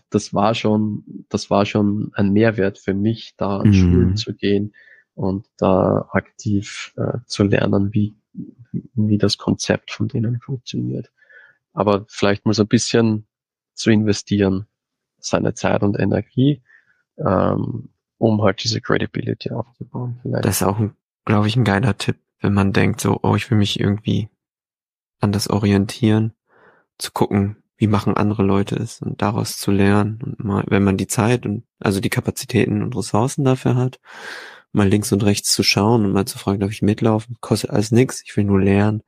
das 0.10 0.34
war 0.34 0.56
schon, 0.56 1.26
das 1.30 1.50
war 1.50 1.66
schon 1.66 2.12
ein 2.14 2.32
Mehrwert 2.32 2.78
für 2.78 2.94
mich, 2.94 3.36
da 3.38 3.60
an 3.60 3.70
mhm. 3.70 3.74
Schulen 3.74 4.18
zu 4.18 4.34
gehen 4.34 4.74
und 5.14 5.48
da 5.58 6.10
aktiv 6.12 6.94
äh, 6.98 7.20
zu 7.26 7.44
lernen, 7.44 7.94
wie, 7.94 8.16
wie 8.94 9.18
das 9.18 9.38
Konzept 9.38 9.92
von 9.92 10.08
denen 10.08 10.40
funktioniert. 10.40 11.12
Aber 11.74 12.06
vielleicht 12.08 12.46
muss 12.46 12.60
ein 12.60 12.68
bisschen 12.68 13.26
zu 13.74 13.92
investieren, 13.92 14.68
seine 15.20 15.54
Zeit 15.54 15.84
und 15.84 16.00
Energie, 16.00 16.62
ähm, 17.18 17.90
um 18.18 18.42
halt 18.42 18.64
diese 18.64 18.82
Credibility 18.82 19.52
aufzubauen. 19.52 20.20
Vielleicht. 20.22 20.46
Das 20.46 20.62
ist 20.62 20.68
auch, 20.68 20.80
glaube 21.26 21.48
ich, 21.48 21.56
ein 21.56 21.64
geiler 21.64 21.98
Tipp, 21.98 22.18
wenn 22.40 22.54
man 22.54 22.74
denkt 22.74 23.02
so, 23.02 23.20
oh, 23.24 23.36
ich 23.36 23.50
will 23.50 23.58
mich 23.58 23.80
irgendwie 23.80 24.30
anders 25.20 25.50
orientieren, 25.50 26.34
zu 26.98 27.12
gucken, 27.12 27.58
wie 27.78 27.88
machen 27.88 28.16
andere 28.16 28.44
Leute 28.44 28.76
es 28.76 29.02
und 29.02 29.22
daraus 29.22 29.58
zu 29.58 29.72
lernen 29.72 30.20
und 30.24 30.44
mal, 30.44 30.64
wenn 30.68 30.84
man 30.84 30.98
die 30.98 31.08
Zeit 31.08 31.46
und 31.46 31.64
also 31.80 32.00
die 32.00 32.10
Kapazitäten 32.10 32.82
und 32.82 32.96
Ressourcen 32.96 33.44
dafür 33.44 33.76
hat, 33.76 34.00
mal 34.72 34.88
links 34.88 35.12
und 35.12 35.24
rechts 35.24 35.54
zu 35.54 35.64
schauen 35.64 36.06
und 36.06 36.12
mal 36.12 36.26
zu 36.26 36.38
fragen, 36.38 36.60
darf 36.60 36.72
ich 36.72 36.82
mitlaufen? 36.82 37.38
Kostet 37.42 37.72
alles 37.72 37.92
nichts, 37.92 38.24
ich 38.26 38.36
will 38.38 38.46
nur 38.46 38.62
lernen. 38.62 39.04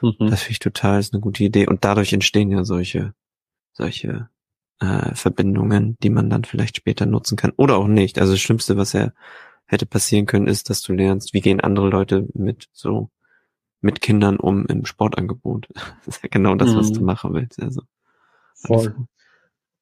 Mhm. 0.00 0.14
Das 0.18 0.42
finde 0.42 0.52
ich 0.52 0.58
total, 0.60 1.00
ist 1.00 1.12
eine 1.12 1.20
gute 1.20 1.44
Idee. 1.44 1.66
Und 1.66 1.84
dadurch 1.84 2.12
entstehen 2.12 2.50
ja 2.50 2.64
solche, 2.64 3.12
solche 3.72 4.28
äh, 4.80 5.14
Verbindungen, 5.14 5.96
die 6.02 6.10
man 6.10 6.30
dann 6.30 6.44
vielleicht 6.44 6.76
später 6.76 7.06
nutzen 7.06 7.36
kann. 7.36 7.52
Oder 7.56 7.76
auch 7.76 7.88
nicht. 7.88 8.18
Also 8.18 8.32
das 8.32 8.40
Schlimmste, 8.40 8.76
was 8.76 8.92
ja 8.92 9.12
hätte 9.66 9.86
passieren 9.86 10.26
können, 10.26 10.46
ist, 10.46 10.70
dass 10.70 10.82
du 10.82 10.92
lernst, 10.92 11.34
wie 11.34 11.40
gehen 11.40 11.60
andere 11.60 11.90
Leute 11.90 12.26
mit 12.34 12.68
so 12.72 13.10
mit 13.82 14.00
Kindern 14.00 14.36
um 14.36 14.66
im 14.66 14.84
Sportangebot. 14.84 15.68
Das 16.04 16.16
ist 16.16 16.22
ja 16.22 16.28
genau 16.30 16.54
das, 16.54 16.74
was 16.74 16.92
du 16.92 17.00
mhm. 17.00 17.06
machen 17.06 17.34
willst. 17.34 17.62
Also. 17.62 17.82
Voll. 18.60 18.94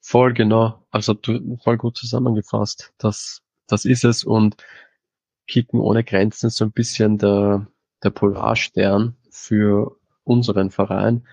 Voll, 0.00 0.32
genau. 0.32 0.86
Also 0.90 1.14
du, 1.14 1.56
voll 1.62 1.76
gut 1.76 1.96
zusammengefasst. 1.96 2.92
Das, 2.98 3.42
das 3.66 3.84
ist 3.84 4.04
es 4.04 4.24
und 4.24 4.56
Kicken 5.46 5.80
ohne 5.80 6.04
Grenzen 6.04 6.46
ist 6.46 6.56
so 6.56 6.64
ein 6.64 6.72
bisschen 6.72 7.18
der, 7.18 7.66
der 8.02 8.10
Polarstern 8.10 9.16
für 9.30 9.96
unseren 10.24 10.70
Verein, 10.70 11.26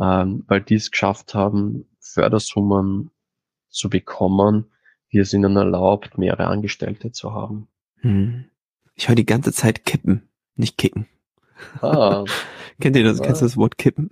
ähm, 0.00 0.44
weil 0.48 0.62
die 0.62 0.74
es 0.74 0.90
geschafft 0.90 1.34
haben, 1.34 1.86
Fördersummen 2.00 3.10
zu 3.68 3.90
bekommen, 3.90 4.70
die 5.12 5.18
es 5.18 5.32
ihnen 5.32 5.56
erlaubt, 5.56 6.18
mehrere 6.18 6.46
Angestellte 6.46 7.12
zu 7.12 7.32
haben. 7.32 7.68
Hm. 8.00 8.46
Ich 8.94 9.08
höre 9.08 9.16
die 9.16 9.26
ganze 9.26 9.52
Zeit 9.52 9.84
kippen, 9.84 10.28
nicht 10.56 10.78
kicken. 10.78 11.06
Ah. 11.80 12.24
Kennt 12.80 12.96
ihr 12.96 13.04
das? 13.04 13.20
Ah. 13.20 13.24
Kennst 13.24 13.42
du 13.42 13.46
das 13.46 13.56
Wort 13.56 13.78
kippen? 13.78 14.10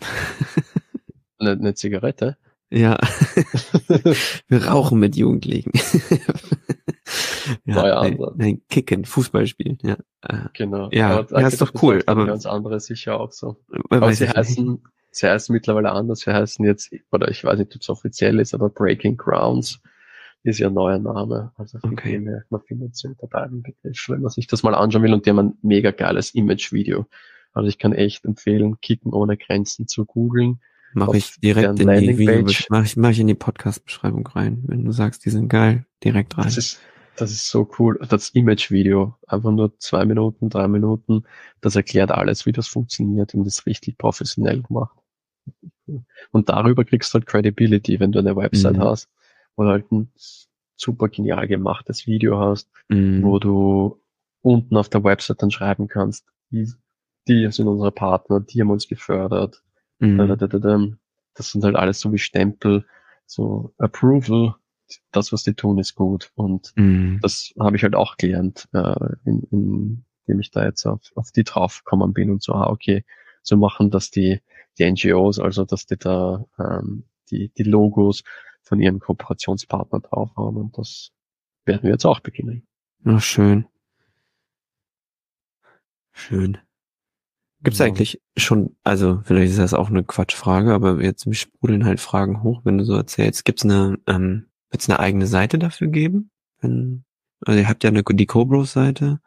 Eine, 1.38 1.52
eine 1.52 1.74
Zigarette? 1.74 2.36
Ja. 2.70 2.98
Wir 4.48 4.66
rauchen 4.66 4.98
mit 4.98 5.16
Jugendlichen. 5.16 5.72
ja, 7.64 7.74
Neuer 7.74 8.02
nein, 8.02 8.18
nein, 8.36 8.62
kicken, 8.68 9.04
Fußball 9.04 9.46
spielen, 9.46 9.78
ja. 9.82 9.96
Äh, 10.22 10.48
genau. 10.52 10.88
Ja, 10.92 11.18
aber, 11.18 11.40
ja 11.40 11.46
ist 11.46 11.60
doch 11.60 11.72
cool. 11.82 12.02
Aber 12.06 12.26
ganz 12.26 12.46
andere 12.46 12.80
sicher 12.80 13.20
auch 13.20 13.32
so. 13.32 13.56
Aber 13.88 14.12
sie 14.12 14.28
heißen, 14.28 14.72
nicht. 14.72 14.82
sie 15.12 15.28
heißen 15.28 15.52
mittlerweile 15.52 15.92
anders. 15.92 16.20
Sie 16.20 16.32
heißen 16.32 16.64
jetzt, 16.64 16.90
oder 17.12 17.28
ich 17.30 17.44
weiß 17.44 17.58
nicht, 17.58 17.74
ob 17.74 17.80
es 17.80 17.88
offiziell 17.88 18.40
ist, 18.40 18.52
aber 18.52 18.68
Breaking 18.68 19.16
Grounds 19.16 19.80
ist 20.42 20.58
ja 20.58 20.70
neuer 20.70 20.98
Name. 20.98 21.52
Also 21.56 21.78
von 21.78 21.92
okay. 21.92 22.12
dem 22.12 22.26
her, 22.26 22.44
man 22.50 22.62
findet 22.62 22.96
sie 22.96 23.08
unter 23.08 23.28
beiden 23.28 23.62
Begriffen, 23.62 24.14
wenn 24.14 24.22
man 24.22 24.30
sich 24.30 24.48
das 24.48 24.62
mal 24.62 24.74
anschauen 24.74 25.02
will. 25.02 25.14
Und 25.14 25.26
die 25.26 25.30
haben 25.30 25.38
ein 25.38 25.58
mega 25.62 25.92
geiles 25.92 26.34
Image-Video. 26.34 27.06
Also 27.52 27.68
ich 27.68 27.78
kann 27.78 27.92
echt 27.92 28.24
empfehlen, 28.24 28.80
Kicken 28.80 29.12
ohne 29.12 29.36
Grenzen 29.36 29.86
zu 29.88 30.04
googeln. 30.04 30.60
Mache 30.96 31.18
ich 31.18 31.38
direkt 31.40 31.78
in 31.78 31.88
die 31.88 32.16
Video, 32.16 32.42
mach 32.70 32.84
ich, 32.84 32.96
mach 32.96 33.10
ich 33.10 33.20
in 33.20 33.26
die 33.26 33.34
Podcast-Beschreibung 33.34 34.26
rein. 34.28 34.64
Wenn 34.66 34.82
du 34.86 34.92
sagst, 34.92 35.26
die 35.26 35.30
sind 35.30 35.48
geil, 35.48 35.84
direkt 36.02 36.38
rein. 36.38 36.44
Das 36.44 36.56
ist, 36.56 36.80
das 37.16 37.32
ist 37.32 37.50
so 37.50 37.70
cool. 37.78 37.98
Das 38.08 38.30
Image-Video, 38.30 39.14
einfach 39.26 39.50
nur 39.50 39.78
zwei 39.78 40.06
Minuten, 40.06 40.48
drei 40.48 40.68
Minuten, 40.68 41.24
das 41.60 41.76
erklärt 41.76 42.12
alles, 42.12 42.46
wie 42.46 42.52
das 42.52 42.66
funktioniert 42.66 43.34
und 43.34 43.44
das 43.44 43.66
richtig 43.66 43.98
professionell 43.98 44.62
gemacht. 44.62 44.96
Und 46.30 46.48
darüber 46.48 46.82
kriegst 46.86 47.12
du 47.12 47.18
halt 47.18 47.26
Credibility, 47.26 48.00
wenn 48.00 48.12
du 48.12 48.18
eine 48.18 48.34
Website 48.34 48.78
mhm. 48.78 48.82
hast, 48.82 49.10
wo 49.54 49.64
du 49.64 49.68
halt 49.68 49.92
ein 49.92 50.10
super 50.76 51.08
genial 51.08 51.46
gemachtes 51.46 52.06
Video 52.06 52.38
hast, 52.38 52.70
mhm. 52.88 53.22
wo 53.22 53.38
du 53.38 54.00
unten 54.40 54.78
auf 54.78 54.88
der 54.88 55.04
Website 55.04 55.42
dann 55.42 55.50
schreiben 55.50 55.88
kannst, 55.88 56.24
die, 56.50 56.72
die 57.28 57.52
sind 57.52 57.68
unsere 57.68 57.92
Partner, 57.92 58.40
die 58.40 58.62
haben 58.62 58.70
uns 58.70 58.88
gefördert, 58.88 59.62
Mhm. 59.98 60.98
Das 61.34 61.50
sind 61.50 61.64
halt 61.64 61.76
alles 61.76 62.00
so 62.00 62.12
wie 62.12 62.18
Stempel, 62.18 62.86
so 63.26 63.74
Approval, 63.78 64.54
das, 65.12 65.32
was 65.32 65.42
die 65.42 65.54
tun, 65.54 65.78
ist 65.78 65.94
gut. 65.94 66.30
Und 66.34 66.72
mhm. 66.76 67.18
das 67.22 67.52
habe 67.58 67.76
ich 67.76 67.82
halt 67.82 67.94
auch 67.94 68.16
gelernt, 68.16 68.68
äh, 68.72 69.14
in, 69.24 69.42
in, 69.50 70.04
indem 70.26 70.40
ich 70.40 70.50
da 70.50 70.64
jetzt 70.64 70.86
auf, 70.86 71.00
auf 71.14 71.30
die 71.32 71.44
draufgekommen 71.44 72.12
bin 72.12 72.30
und 72.30 72.42
so, 72.42 72.52
ah, 72.52 72.70
okay, 72.70 73.04
so 73.42 73.56
machen 73.56 73.90
das 73.90 74.10
die, 74.10 74.40
die 74.78 74.90
NGOs, 74.90 75.38
also 75.38 75.64
dass 75.64 75.86
die 75.86 75.96
da 75.96 76.44
ähm, 76.58 77.04
die, 77.30 77.50
die 77.50 77.62
Logos 77.62 78.22
von 78.62 78.80
ihren 78.80 78.98
Kooperationspartnern 78.98 80.02
drauf 80.02 80.30
haben 80.36 80.56
und 80.56 80.78
das 80.78 81.12
werden 81.64 81.84
wir 81.84 81.90
jetzt 81.90 82.04
auch 82.04 82.20
beginnen. 82.20 82.66
Na, 83.00 83.20
schön. 83.20 83.66
Schön. 86.12 86.58
Gibt's 87.62 87.78
ja. 87.78 87.86
eigentlich 87.86 88.20
schon, 88.36 88.76
also 88.84 89.20
vielleicht 89.24 89.50
ist 89.50 89.58
das 89.58 89.74
auch 89.74 89.88
eine 89.88 90.04
Quatschfrage, 90.04 90.72
aber 90.72 91.02
jetzt 91.02 91.26
sprudeln 91.34 91.84
halt 91.84 92.00
Fragen 92.00 92.42
hoch, 92.42 92.60
wenn 92.64 92.78
du 92.78 92.84
so 92.84 92.94
erzählst. 92.94 93.44
Gibt's 93.44 93.64
eine, 93.64 93.98
ähm, 94.06 94.46
wird's 94.70 94.88
eine 94.88 95.00
eigene 95.00 95.26
Seite 95.26 95.58
dafür 95.58 95.88
geben? 95.88 96.30
Wenn, 96.60 97.04
also 97.44 97.58
ihr 97.58 97.68
habt 97.68 97.82
ja 97.82 97.90
eine, 97.90 98.02
die 98.02 98.26
Cobros-Seite. 98.26 99.20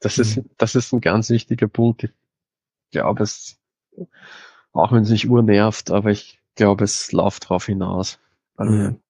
Das 0.00 0.18
ist, 0.18 0.40
das 0.56 0.74
ist 0.76 0.92
ein 0.92 1.00
ganz 1.00 1.28
wichtiger 1.28 1.66
Punkt. 1.66 2.04
Ich 2.04 2.12
glaube, 2.92 3.24
es, 3.24 3.58
auch 4.72 4.92
wenn 4.92 5.02
es 5.02 5.10
nicht 5.10 5.28
urnervt, 5.28 5.90
aber 5.90 6.10
ich 6.10 6.38
glaube, 6.54 6.84
es 6.84 7.10
läuft 7.12 7.48
drauf 7.48 7.66
hinaus. 7.66 8.20
Also, 8.56 8.72
mhm. 8.72 9.00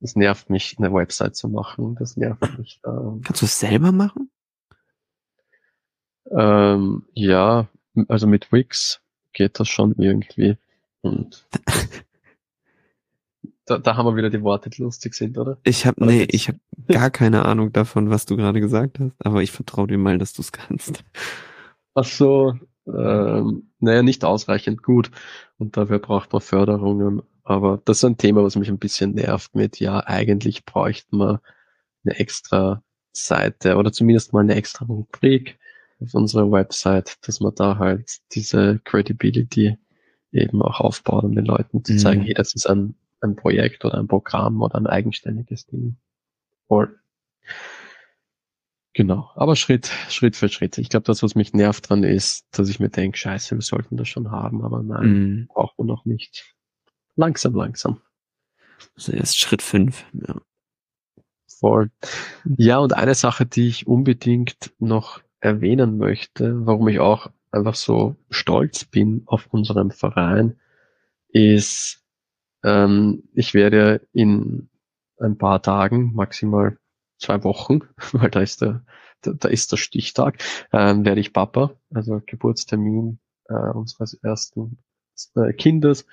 Es 0.00 0.14
nervt 0.14 0.48
mich, 0.48 0.76
eine 0.78 0.92
Website 0.92 1.34
zu 1.34 1.48
machen. 1.48 1.96
Das 1.98 2.16
nervt 2.16 2.58
mich. 2.58 2.80
Ähm, 2.86 3.20
Kannst 3.24 3.42
du 3.42 3.46
es 3.46 3.58
selber 3.58 3.90
machen? 3.90 4.30
Ähm, 6.30 7.04
ja, 7.14 7.68
also 8.08 8.26
mit 8.26 8.52
Wix 8.52 9.00
geht 9.32 9.58
das 9.60 9.68
schon 9.68 9.94
irgendwie. 9.98 10.56
Und 11.00 11.46
da, 13.66 13.78
da 13.78 13.96
haben 13.96 14.06
wir 14.06 14.16
wieder 14.16 14.30
die 14.30 14.42
Worte, 14.42 14.70
die 14.70 14.82
lustig 14.82 15.14
sind, 15.14 15.38
oder? 15.38 15.58
Ich 15.64 15.86
habe 15.86 16.04
nee, 16.04 16.26
ich 16.30 16.48
habe 16.48 16.58
gar 16.88 17.10
keine 17.10 17.44
Ahnung 17.44 17.72
davon, 17.72 18.10
was 18.10 18.26
du 18.26 18.36
gerade 18.36 18.60
gesagt 18.60 18.98
hast, 18.98 19.14
aber 19.18 19.42
ich 19.42 19.52
vertraue 19.52 19.86
dir 19.86 19.98
mal, 19.98 20.18
dass 20.18 20.32
du 20.32 20.42
es 20.42 20.52
kannst. 20.52 21.04
Ach 21.94 22.04
so, 22.04 22.54
ähm, 22.86 23.70
naja, 23.80 24.02
nicht 24.02 24.24
ausreichend 24.24 24.82
gut. 24.82 25.10
Und 25.58 25.76
dafür 25.76 25.98
braucht 25.98 26.32
man 26.32 26.40
Förderungen. 26.40 27.22
Aber 27.44 27.80
das 27.84 27.98
ist 27.98 28.04
ein 28.04 28.18
Thema, 28.18 28.42
was 28.44 28.56
mich 28.56 28.68
ein 28.68 28.78
bisschen 28.78 29.14
nervt 29.14 29.54
mit, 29.54 29.80
ja, 29.80 30.00
eigentlich 30.00 30.64
bräuchte 30.64 31.16
man 31.16 31.38
eine 32.04 32.18
extra 32.18 32.82
Seite 33.12 33.76
oder 33.76 33.92
zumindest 33.92 34.32
mal 34.32 34.40
eine 34.40 34.54
extra 34.54 34.84
Rubrik, 34.84 35.58
auf 36.00 36.14
unserer 36.14 36.50
Website, 36.50 37.16
dass 37.26 37.40
man 37.40 37.54
da 37.54 37.78
halt 37.78 38.18
diese 38.32 38.80
Credibility 38.84 39.76
eben 40.32 40.62
auch 40.62 40.80
aufbaut, 40.80 41.24
um 41.24 41.34
den 41.34 41.44
Leuten 41.44 41.84
zu 41.84 41.96
zeigen, 41.96 42.22
mhm. 42.22 42.26
hey, 42.26 42.34
das 42.34 42.54
ist 42.54 42.66
ein, 42.66 42.94
ein 43.20 43.36
Projekt 43.36 43.84
oder 43.84 43.98
ein 43.98 44.08
Programm 44.08 44.62
oder 44.62 44.76
ein 44.76 44.86
eigenständiges 44.86 45.66
Ding. 45.66 45.96
Voll. 46.66 46.98
Genau, 48.92 49.30
aber 49.36 49.54
Schritt, 49.54 49.90
Schritt 50.08 50.34
für 50.34 50.48
Schritt. 50.48 50.76
Ich 50.78 50.88
glaube, 50.88 51.04
das, 51.04 51.22
was 51.22 51.34
mich 51.34 51.52
nervt 51.52 51.88
dran 51.88 52.02
ist, 52.02 52.46
dass 52.50 52.68
ich 52.68 52.80
mir 52.80 52.88
denke, 52.88 53.16
scheiße, 53.16 53.54
wir 53.54 53.62
sollten 53.62 53.96
das 53.96 54.08
schon 54.08 54.30
haben, 54.30 54.64
aber 54.64 54.82
nein, 54.82 55.06
mhm. 55.06 55.46
brauchen 55.48 55.74
wir 55.78 55.84
noch 55.84 56.04
nicht. 56.04 56.54
Langsam, 57.14 57.54
langsam. 57.54 58.00
Also 58.96 59.12
erst 59.12 59.38
Schritt 59.38 59.62
fünf. 59.62 60.04
Ja. 60.12 60.40
Voll. 61.46 61.90
Ja, 62.44 62.78
und 62.78 62.92
eine 62.92 63.14
Sache, 63.14 63.46
die 63.46 63.68
ich 63.68 63.86
unbedingt 63.86 64.72
noch 64.78 65.20
erwähnen 65.40 65.98
möchte, 65.98 66.66
warum 66.66 66.88
ich 66.88 67.00
auch 67.00 67.30
einfach 67.50 67.74
so 67.74 68.16
stolz 68.30 68.84
bin 68.84 69.22
auf 69.26 69.46
unseren 69.50 69.90
Verein, 69.90 70.58
ist, 71.28 72.04
ähm, 72.64 73.24
ich 73.34 73.54
werde 73.54 74.06
in 74.12 74.68
ein 75.18 75.38
paar 75.38 75.62
Tagen, 75.62 76.12
maximal 76.14 76.78
zwei 77.18 77.42
Wochen, 77.44 77.80
weil 78.12 78.30
da 78.30 78.40
ist 78.40 78.62
der, 78.62 78.84
da, 79.22 79.32
da 79.32 79.48
ist 79.48 79.72
der 79.72 79.76
Stichtag, 79.76 80.42
ähm, 80.72 81.04
werde 81.04 81.20
ich 81.20 81.32
Papa, 81.32 81.72
also 81.92 82.20
Geburtstermin 82.24 83.18
äh, 83.48 83.54
unseres 83.54 84.14
ersten 84.14 84.78
äh, 85.34 85.52
Kindes 85.52 86.06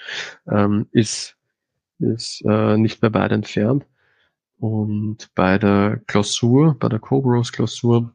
ähm, 0.50 0.88
ist, 0.92 1.36
ist 2.00 2.44
äh, 2.46 2.78
nicht 2.78 3.02
mehr 3.02 3.14
weit 3.14 3.32
entfernt. 3.32 3.86
Und 4.58 5.30
bei 5.36 5.58
der 5.58 6.02
Klausur, 6.08 6.76
bei 6.80 6.88
der 6.88 7.00
Cobros 7.00 7.52
Klausur, 7.52 8.15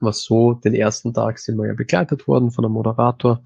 was 0.00 0.22
so, 0.22 0.54
den 0.54 0.74
ersten 0.74 1.12
Tag 1.14 1.38
sind 1.38 1.58
wir 1.58 1.66
ja 1.66 1.74
begleitet 1.74 2.28
worden 2.28 2.50
von 2.50 2.64
einem 2.64 2.74
Moderator 2.74 3.42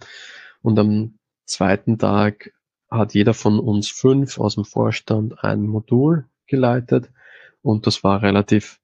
und 0.62 0.78
am 0.78 1.18
zweiten 1.44 1.98
Tag 1.98 2.52
hat 2.90 3.14
jeder 3.14 3.34
von 3.34 3.58
uns 3.58 3.88
fünf 3.90 4.38
aus 4.38 4.54
dem 4.56 4.64
Vorstand 4.64 5.42
ein 5.42 5.66
Modul 5.66 6.26
geleitet 6.46 7.10
und 7.62 7.86
das 7.86 8.04
war 8.04 8.22
relativ 8.22 8.80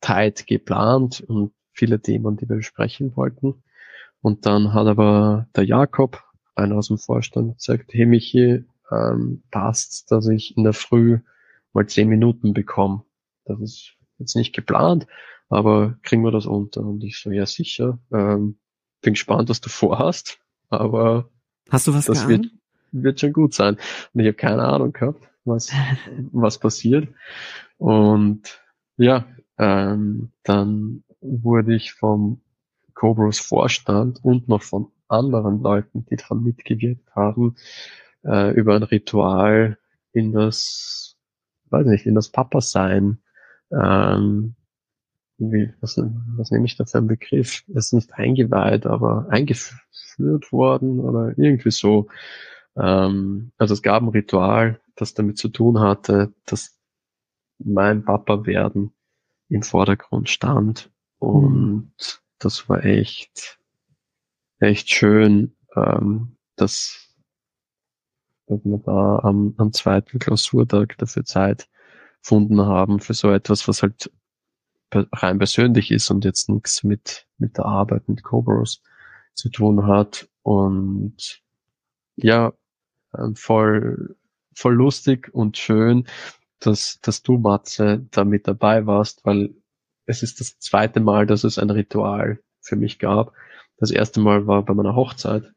tight 0.00 0.46
geplant 0.46 1.22
und 1.26 1.52
viele 1.72 2.00
Themen, 2.00 2.36
die 2.36 2.48
wir 2.48 2.56
besprechen 2.56 3.16
wollten. 3.16 3.62
Und 4.20 4.46
dann 4.46 4.72
hat 4.72 4.86
aber 4.86 5.48
der 5.54 5.64
Jakob, 5.64 6.22
einer 6.54 6.76
aus 6.76 6.88
dem 6.88 6.98
Vorstand, 6.98 7.58
gesagt, 7.58 7.92
hey 7.92 8.06
Michi, 8.06 8.64
ähm, 8.90 9.42
passt, 9.50 10.10
dass 10.10 10.28
ich 10.28 10.56
in 10.56 10.64
der 10.64 10.72
Früh 10.72 11.18
mal 11.72 11.86
zehn 11.86 12.08
Minuten 12.08 12.54
bekomme. 12.54 13.02
Das 13.44 13.60
ist 13.60 13.96
jetzt 14.18 14.36
nicht 14.36 14.54
geplant, 14.54 15.06
aber 15.48 15.98
kriegen 16.02 16.22
wir 16.22 16.30
das 16.30 16.46
unter? 16.46 16.82
Und 16.82 17.02
ich 17.04 17.18
so, 17.18 17.30
ja 17.30 17.46
sicher. 17.46 17.98
Ähm, 18.12 18.58
bin 19.00 19.14
gespannt, 19.14 19.48
was 19.50 19.60
du 19.60 19.68
vorhast, 19.68 20.38
aber 20.70 21.28
Hast 21.70 21.86
du 21.86 21.94
was 21.94 22.06
das 22.06 22.28
wird, 22.28 22.46
wird 22.92 23.20
schon 23.20 23.32
gut 23.32 23.54
sein. 23.54 23.76
Und 24.12 24.20
ich 24.20 24.26
habe 24.26 24.34
keine 24.34 24.62
Ahnung 24.62 24.92
gehabt, 24.92 25.28
was, 25.44 25.70
was 26.32 26.58
passiert. 26.58 27.08
Und 27.78 28.60
ja, 28.96 29.26
ähm, 29.58 30.30
dann 30.42 31.04
wurde 31.20 31.74
ich 31.74 31.92
vom 31.92 32.40
Cobros 32.94 33.38
Vorstand 33.38 34.24
und 34.24 34.48
noch 34.48 34.62
von 34.62 34.88
anderen 35.08 35.62
Leuten, 35.62 36.06
die 36.06 36.16
daran 36.16 36.42
mitgewirkt 36.42 37.14
haben, 37.14 37.56
äh, 38.24 38.52
über 38.54 38.76
ein 38.76 38.82
Ritual 38.82 39.78
in 40.12 40.32
das, 40.32 41.16
weiß 41.70 41.86
nicht, 41.86 42.06
in 42.06 42.14
das 42.14 42.28
Papa-Sein, 42.28 43.18
ähm, 43.82 44.54
wie, 45.38 45.72
was, 45.80 46.00
was 46.36 46.50
nehme 46.50 46.66
ich 46.66 46.76
da 46.76 46.84
für 46.84 46.98
einen 46.98 47.08
Begriff? 47.08 47.64
Es 47.74 47.86
ist 47.86 47.92
nicht 47.92 48.14
eingeweiht, 48.14 48.86
aber 48.86 49.26
eingeführt 49.30 50.52
worden 50.52 51.00
oder 51.00 51.36
irgendwie 51.36 51.70
so. 51.70 52.08
Ähm, 52.76 53.52
also 53.58 53.74
es 53.74 53.82
gab 53.82 54.02
ein 54.02 54.08
Ritual, 54.08 54.80
das 54.94 55.14
damit 55.14 55.38
zu 55.38 55.48
tun 55.48 55.80
hatte, 55.80 56.32
dass 56.46 56.78
mein 57.58 58.04
Papa 58.04 58.46
werden 58.46 58.92
im 59.48 59.62
Vordergrund 59.62 60.28
stand. 60.28 60.90
Und 61.18 61.92
das 62.38 62.68
war 62.68 62.84
echt, 62.84 63.58
echt 64.58 64.90
schön, 64.90 65.56
ähm, 65.74 66.36
dass, 66.56 67.08
dass 68.46 68.64
wir 68.64 68.78
da 68.78 69.18
am, 69.20 69.54
am 69.56 69.72
zweiten 69.72 70.18
Klausurtag 70.18 70.96
dafür 70.98 71.24
Zeit 71.24 71.68
gefunden 72.24 72.62
haben 72.62 73.00
für 73.00 73.12
so 73.12 73.30
etwas, 73.30 73.68
was 73.68 73.82
halt 73.82 74.10
rein 74.90 75.38
persönlich 75.38 75.90
ist 75.90 76.10
und 76.10 76.24
jetzt 76.24 76.48
nichts 76.48 76.82
mit, 76.82 77.26
mit 77.36 77.58
der 77.58 77.66
Arbeit 77.66 78.08
mit 78.08 78.22
Cobros 78.22 78.82
zu 79.34 79.50
tun 79.50 79.86
hat. 79.86 80.26
Und 80.42 81.42
ja, 82.16 82.54
ähm, 83.16 83.36
voll, 83.36 84.16
voll 84.54 84.74
lustig 84.74 85.34
und 85.34 85.58
schön, 85.58 86.06
dass, 86.60 86.98
dass 87.02 87.22
du, 87.22 87.36
Matze, 87.36 88.06
da 88.10 88.24
mit 88.24 88.48
dabei 88.48 88.86
warst, 88.86 89.26
weil 89.26 89.54
es 90.06 90.22
ist 90.22 90.40
das 90.40 90.58
zweite 90.58 91.00
Mal, 91.00 91.26
dass 91.26 91.44
es 91.44 91.58
ein 91.58 91.70
Ritual 91.70 92.40
für 92.60 92.76
mich 92.76 92.98
gab. 92.98 93.34
Das 93.76 93.90
erste 93.90 94.20
Mal 94.20 94.46
war 94.46 94.64
bei 94.64 94.72
meiner 94.72 94.94
Hochzeit 94.94 95.52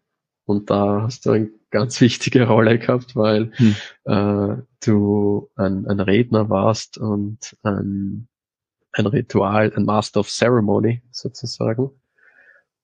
und 0.48 0.70
da 0.70 1.02
hast 1.04 1.26
du 1.26 1.32
eine 1.32 1.50
ganz 1.70 2.00
wichtige 2.02 2.48
Rolle 2.48 2.80
gehabt, 2.80 3.16
weil 3.16 3.52
hm. 3.56 3.76
äh, 4.06 4.62
du 4.84 5.50
ein, 5.56 5.86
ein 5.86 6.00
Redner 6.00 6.50
warst 6.50 6.98
und 6.98 7.56
ein, 7.64 8.28
ein 8.94 9.06
Ritual, 9.06 9.74
ein 9.76 9.84
Master 9.84 10.22
of 10.22 10.30
Ceremony 10.30 11.04
sozusagen. 11.12 11.92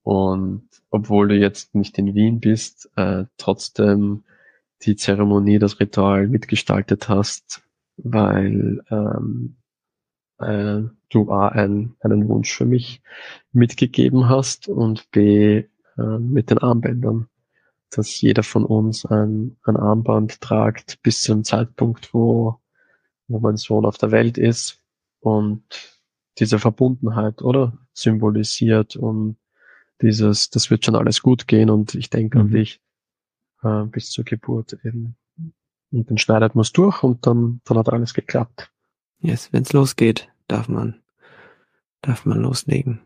Und 0.03 0.67
obwohl 0.89 1.29
du 1.29 1.35
jetzt 1.35 1.73
nicht 1.73 1.97
in 1.97 2.13
Wien 2.13 2.41
bist, 2.41 2.91
äh, 2.97 3.23
trotzdem 3.37 4.25
die 4.81 4.97
Zeremonie, 4.97 5.57
das 5.57 5.79
Ritual 5.79 6.27
mitgestaltet 6.27 7.07
hast, 7.07 7.63
weil 7.95 8.83
ähm, 8.91 9.55
äh, 10.39 10.81
du 11.09 11.31
A, 11.31 11.47
ein, 11.47 11.95
einen 12.01 12.27
Wunsch 12.27 12.53
für 12.53 12.65
mich 12.65 13.01
mitgegeben 13.53 14.27
hast 14.27 14.67
und 14.67 15.09
B, 15.11 15.63
äh, 15.97 16.19
mit 16.19 16.49
den 16.49 16.57
Armbändern, 16.57 17.29
dass 17.95 18.19
jeder 18.21 18.43
von 18.43 18.65
uns 18.65 19.05
ein, 19.05 19.57
ein 19.63 19.77
Armband 19.77 20.41
tragt 20.41 21.01
bis 21.03 21.21
zum 21.21 21.43
Zeitpunkt, 21.43 22.13
wo, 22.13 22.59
wo 23.27 23.39
mein 23.39 23.57
Sohn 23.57 23.85
auf 23.85 23.97
der 23.97 24.11
Welt 24.11 24.37
ist 24.37 24.79
und 25.19 25.63
diese 26.39 26.59
Verbundenheit, 26.59 27.41
oder? 27.41 27.77
Symbolisiert 27.93 28.95
und 28.95 29.37
dieses, 30.01 30.49
das 30.49 30.71
wird 30.71 30.85
schon 30.85 30.95
alles 30.95 31.21
gut 31.21 31.47
gehen 31.47 31.69
und 31.69 31.93
ich 31.95 32.09
denke 32.09 32.39
mhm. 32.39 32.45
an 32.45 32.51
dich 32.51 32.81
äh, 33.61 33.83
bis 33.83 34.09
zur 34.09 34.25
Geburt 34.25 34.77
eben. 34.83 35.15
Und 35.91 36.09
dann 36.09 36.17
schneidet 36.17 36.55
man 36.55 36.63
es 36.63 36.71
durch 36.71 37.03
und 37.03 37.27
dann, 37.27 37.61
dann 37.65 37.77
hat 37.77 37.89
alles 37.89 38.15
geklappt. 38.15 38.71
Yes, 39.19 39.53
wenn 39.53 39.61
es 39.61 39.73
losgeht, 39.73 40.27
darf 40.47 40.67
man, 40.67 41.01
darf 42.01 42.25
man 42.25 42.41
loslegen. 42.41 43.01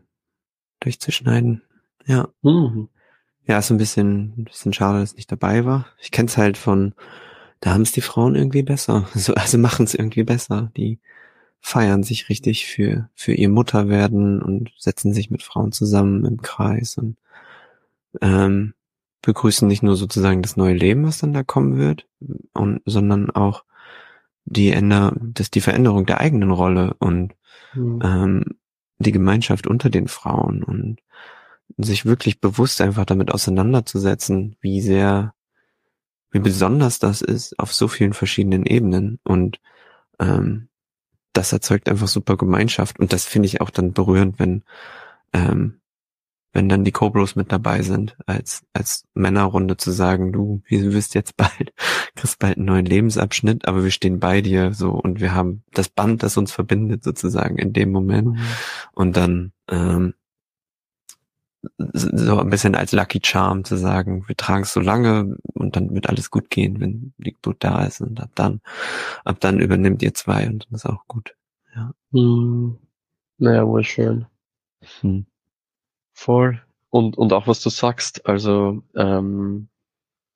Durchzuschneiden. 0.80 1.62
Ja. 2.06 2.28
Mhm. 2.42 2.88
Ja, 3.48 3.58
ist 3.58 3.70
ein 3.70 3.78
bisschen, 3.78 4.34
ein 4.36 4.44
bisschen 4.44 4.74
schade, 4.74 5.00
dass 5.00 5.12
ich 5.12 5.16
nicht 5.16 5.32
dabei 5.32 5.64
war. 5.64 5.86
Ich 5.98 6.10
kenn's 6.10 6.36
halt 6.36 6.58
von, 6.58 6.92
da 7.60 7.72
haben 7.72 7.80
es 7.80 7.92
die 7.92 8.02
Frauen 8.02 8.36
irgendwie 8.36 8.62
besser. 8.62 9.08
Also, 9.14 9.34
also 9.34 9.58
machen 9.58 9.84
es 9.84 9.94
irgendwie 9.94 10.22
besser. 10.22 10.70
Die 10.76 11.00
feiern 11.60 12.02
sich 12.02 12.28
richtig 12.28 12.66
für, 12.66 13.08
für 13.14 13.32
ihr 13.32 13.48
Mutterwerden 13.48 14.42
und 14.42 14.70
setzen 14.78 15.14
sich 15.14 15.30
mit 15.30 15.42
Frauen 15.42 15.72
zusammen 15.72 16.26
im 16.26 16.42
Kreis 16.42 16.98
und 16.98 17.16
ähm, 18.20 18.74
begrüßen 19.22 19.66
nicht 19.66 19.82
nur 19.82 19.96
sozusagen 19.96 20.42
das 20.42 20.56
neue 20.56 20.74
Leben, 20.74 21.04
was 21.04 21.18
dann 21.18 21.32
da 21.32 21.42
kommen 21.42 21.78
wird, 21.78 22.06
und, 22.52 22.82
sondern 22.84 23.30
auch 23.30 23.64
die 24.44 24.70
Änder, 24.70 25.14
das, 25.20 25.50
die 25.50 25.60
Veränderung 25.60 26.06
der 26.06 26.20
eigenen 26.20 26.50
Rolle 26.50 26.94
und 26.98 27.34
mhm. 27.74 28.00
ähm, 28.04 28.44
die 28.98 29.12
Gemeinschaft 29.12 29.66
unter 29.66 29.90
den 29.90 30.06
Frauen 30.06 30.62
und 30.62 31.00
sich 31.84 32.04
wirklich 32.04 32.40
bewusst 32.40 32.80
einfach 32.80 33.04
damit 33.04 33.32
auseinanderzusetzen, 33.32 34.56
wie 34.60 34.80
sehr, 34.80 35.34
wie 36.30 36.40
besonders 36.40 36.98
das 36.98 37.22
ist 37.22 37.58
auf 37.58 37.72
so 37.72 37.88
vielen 37.88 38.12
verschiedenen 38.12 38.66
Ebenen 38.66 39.18
und 39.24 39.60
ähm, 40.18 40.68
das 41.32 41.52
erzeugt 41.52 41.88
einfach 41.88 42.08
super 42.08 42.36
Gemeinschaft 42.36 42.98
und 42.98 43.12
das 43.12 43.24
finde 43.24 43.46
ich 43.46 43.60
auch 43.60 43.70
dann 43.70 43.92
berührend, 43.92 44.38
wenn 44.38 44.64
ähm, 45.32 45.78
wenn 46.52 46.68
dann 46.68 46.84
die 46.84 46.92
Cobros 46.92 47.36
mit 47.36 47.52
dabei 47.52 47.82
sind, 47.82 48.16
als, 48.26 48.62
als 48.72 49.04
Männerrunde 49.14 49.76
zu 49.76 49.90
sagen, 49.90 50.32
du, 50.32 50.62
du 50.68 50.92
wirst 50.92 51.14
jetzt 51.14 51.36
bald, 51.36 51.72
kriegst 52.16 52.38
bald 52.38 52.56
einen 52.56 52.66
neuen 52.66 52.86
Lebensabschnitt, 52.86 53.68
aber 53.68 53.84
wir 53.84 53.90
stehen 53.90 54.18
bei 54.18 54.40
dir 54.40 54.72
so 54.72 54.90
und 54.90 55.20
wir 55.20 55.34
haben 55.34 55.62
das 55.72 55.88
Band, 55.88 56.22
das 56.22 56.36
uns 56.36 56.52
verbindet 56.52 57.04
sozusagen 57.04 57.58
in 57.58 57.72
dem 57.72 57.92
Moment. 57.92 58.28
Mhm. 58.28 58.40
Und 58.92 59.16
dann 59.16 59.52
ähm, 59.68 60.14
so 61.76 62.38
ein 62.38 62.50
bisschen 62.50 62.74
als 62.74 62.92
Lucky 62.92 63.20
Charm 63.22 63.64
zu 63.64 63.76
sagen, 63.76 64.26
wir 64.28 64.36
tragen 64.36 64.62
es 64.62 64.72
so 64.72 64.80
lange 64.80 65.36
und 65.54 65.74
dann 65.74 65.94
wird 65.94 66.08
alles 66.08 66.30
gut 66.30 66.50
gehen, 66.50 66.80
wenn 66.80 67.12
die 67.18 67.32
Geburt 67.32 67.56
da 67.60 67.84
ist 67.84 68.00
und 68.00 68.20
ab 68.20 68.30
dann, 68.34 68.60
ab 69.24 69.38
dann 69.40 69.58
übernimmt 69.58 70.02
ihr 70.02 70.14
zwei 70.14 70.46
und 70.46 70.66
dann 70.66 70.76
ist 70.76 70.86
auch 70.86 71.06
gut. 71.08 71.34
Ja. 71.74 71.92
Mhm. 72.12 72.78
Naja, 73.38 73.66
wohl 73.66 73.84
schön. 73.84 74.26
Hm. 75.00 75.26
Voll. 76.12 76.60
Und, 76.90 77.18
und 77.18 77.32
auch 77.32 77.46
was 77.46 77.60
du 77.60 77.70
sagst, 77.70 78.26
also 78.26 78.82
ähm, 78.96 79.68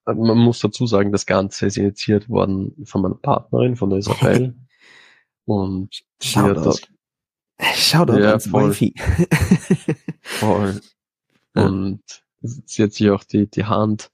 man 0.05 0.39
muss 0.39 0.61
dazu 0.61 0.87
sagen, 0.87 1.13
das 1.13 1.27
Ganze 1.27 1.67
ist 1.67 1.77
initiiert 1.77 2.29
worden 2.29 2.75
von 2.85 3.03
meiner 3.03 3.15
Partnerin, 3.15 3.77
von 3.77 3.91
der 3.91 4.01
Isabel. 4.01 4.55
und 5.45 6.03
Shoutout. 6.21 6.87
Shoutout 7.75 8.19
ja, 8.19 8.31
ans 8.31 8.49
voll, 8.49 8.75
voll. 10.23 10.81
Und 11.55 12.03
sie 12.43 12.83
hat 12.83 12.93
sich 12.93 13.11
auch 13.11 13.25
die, 13.25 13.47
die 13.49 13.65
Hand 13.65 14.11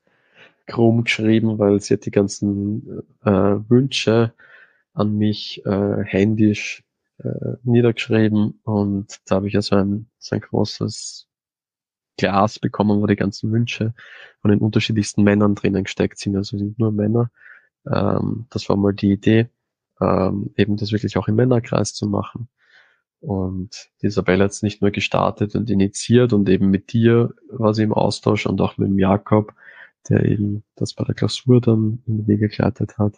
krumm 0.67 1.05
geschrieben, 1.05 1.59
weil 1.59 1.81
sie 1.81 1.95
hat 1.95 2.05
die 2.05 2.11
ganzen 2.11 3.03
äh, 3.25 3.31
Wünsche 3.31 4.35
an 4.93 5.17
mich 5.17 5.65
äh, 5.65 6.05
händisch 6.05 6.85
äh, 7.19 7.57
niedergeschrieben 7.63 8.61
und 8.65 9.21
da 9.27 9.37
habe 9.37 9.49
ich 9.49 9.55
ja 9.55 9.63
so 9.63 9.77
ein, 9.77 10.09
so 10.19 10.37
ein 10.37 10.41
großes 10.41 11.27
Glas 12.17 12.59
bekommen, 12.59 13.01
wo 13.01 13.07
die 13.07 13.17
ganzen 13.17 13.51
Wünsche 13.53 13.95
von 14.41 14.51
den 14.51 14.61
unterschiedlichsten 14.61 15.23
Männern 15.23 15.55
drinnen 15.55 15.85
gesteckt 15.85 16.19
sind. 16.19 16.37
Also 16.37 16.59
sind 16.59 16.79
nur 16.79 16.93
Männer. 16.93 17.31
Ähm, 17.87 18.47
das 18.51 18.69
war 18.69 18.77
mal 18.77 18.93
die 18.93 19.13
Idee, 19.13 19.49
ähm, 20.01 20.53
eben 20.57 20.77
das 20.77 20.93
wirklich 20.93 21.17
auch 21.17 21.29
im 21.29 21.37
Männerkreis 21.37 21.95
zu 21.95 22.07
machen. 22.07 22.49
Und 23.21 23.91
die 24.01 24.07
Isabelle 24.07 24.45
hat 24.45 24.53
es 24.53 24.63
nicht 24.63 24.81
nur 24.81 24.91
gestartet 24.91 25.55
und 25.57 25.71
initiiert 25.71 26.33
und 26.33 26.49
eben 26.49 26.71
mit 26.71 26.93
dir 26.93 27.35
war 27.51 27.75
sie 27.75 27.83
im 27.83 27.93
Austausch 27.93 28.47
und 28.47 28.61
auch 28.61 28.79
mit 28.79 28.89
dem 28.89 28.99
Jakob, 28.99 29.55
der 30.09 30.25
eben 30.25 30.65
das 30.77 30.95
bei 30.95 31.05
der 31.05 31.15
Klausur 31.15 31.61
dann 31.61 32.03
in 32.07 32.19
die 32.19 32.29
Wege 32.29 32.49
geleitet 32.49 32.99
hat. 32.99 33.17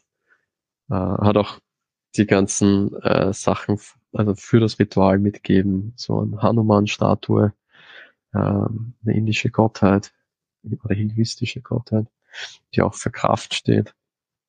Äh, 0.90 0.94
hat 0.94 1.36
auch 1.36 1.58
die 2.16 2.26
ganzen 2.26 2.94
äh, 3.02 3.32
Sachen 3.32 3.78
also 4.12 4.34
für 4.34 4.60
das 4.60 4.78
Ritual 4.78 5.18
mitgeben, 5.18 5.92
so 5.96 6.20
eine 6.20 6.42
Hanuman-Statue, 6.42 7.52
ähm, 8.34 8.94
eine 9.04 9.16
indische 9.16 9.50
Gottheit 9.50 10.12
oder 10.64 10.94
hinduistische 10.94 11.60
Gottheit, 11.60 12.06
die 12.74 12.82
auch 12.82 12.94
für 12.94 13.10
Kraft 13.10 13.54
steht. 13.54 13.94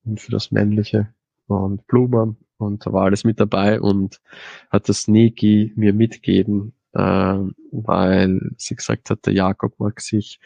und 0.03 0.19
für 0.19 0.31
das 0.31 0.51
Männliche 0.51 1.13
und 1.51 1.87
Blumen 1.87 2.37
und 2.57 2.85
da 2.85 2.93
war 2.93 3.05
alles 3.05 3.23
mit 3.23 3.39
dabei 3.39 3.81
und 3.81 4.21
hat 4.69 4.89
das 4.89 5.07
Niki 5.07 5.73
mir 5.75 5.93
mitgeben, 5.93 6.73
äh, 6.93 7.37
weil 7.71 8.51
sie 8.57 8.75
gesagt 8.75 9.09
hat, 9.09 9.25
der 9.25 9.33
Jakob 9.33 9.79
mag 9.79 10.01
sich 10.01 10.39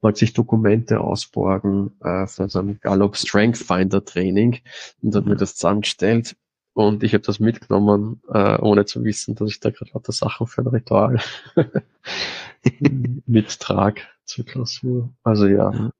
mag 0.00 0.18
sich 0.18 0.34
Dokumente 0.34 1.00
ausborgen 1.00 1.92
äh, 2.00 2.26
für 2.26 2.48
so 2.50 2.58
ein 2.58 2.78
Gallup 2.80 3.16
Strength 3.16 3.56
Finder 3.58 4.04
Training 4.04 4.58
und 5.00 5.14
hat 5.14 5.24
mir 5.24 5.36
das 5.36 5.56
zusammengestellt 5.56 6.36
und 6.74 7.04
ich 7.04 7.14
habe 7.14 7.22
das 7.22 7.38
mitgenommen, 7.38 8.20
äh, 8.28 8.60
ohne 8.60 8.84
zu 8.84 9.04
wissen, 9.04 9.36
dass 9.36 9.50
ich 9.50 9.60
da 9.60 9.70
gerade 9.70 9.92
lauter 9.94 10.12
Sachen 10.12 10.48
für 10.48 10.62
ein 10.62 10.66
Ritual 10.66 11.20
mittrag 13.26 14.02
zur 14.24 14.44
Klausur. 14.44 15.14
Also 15.22 15.46
ja, 15.46 15.92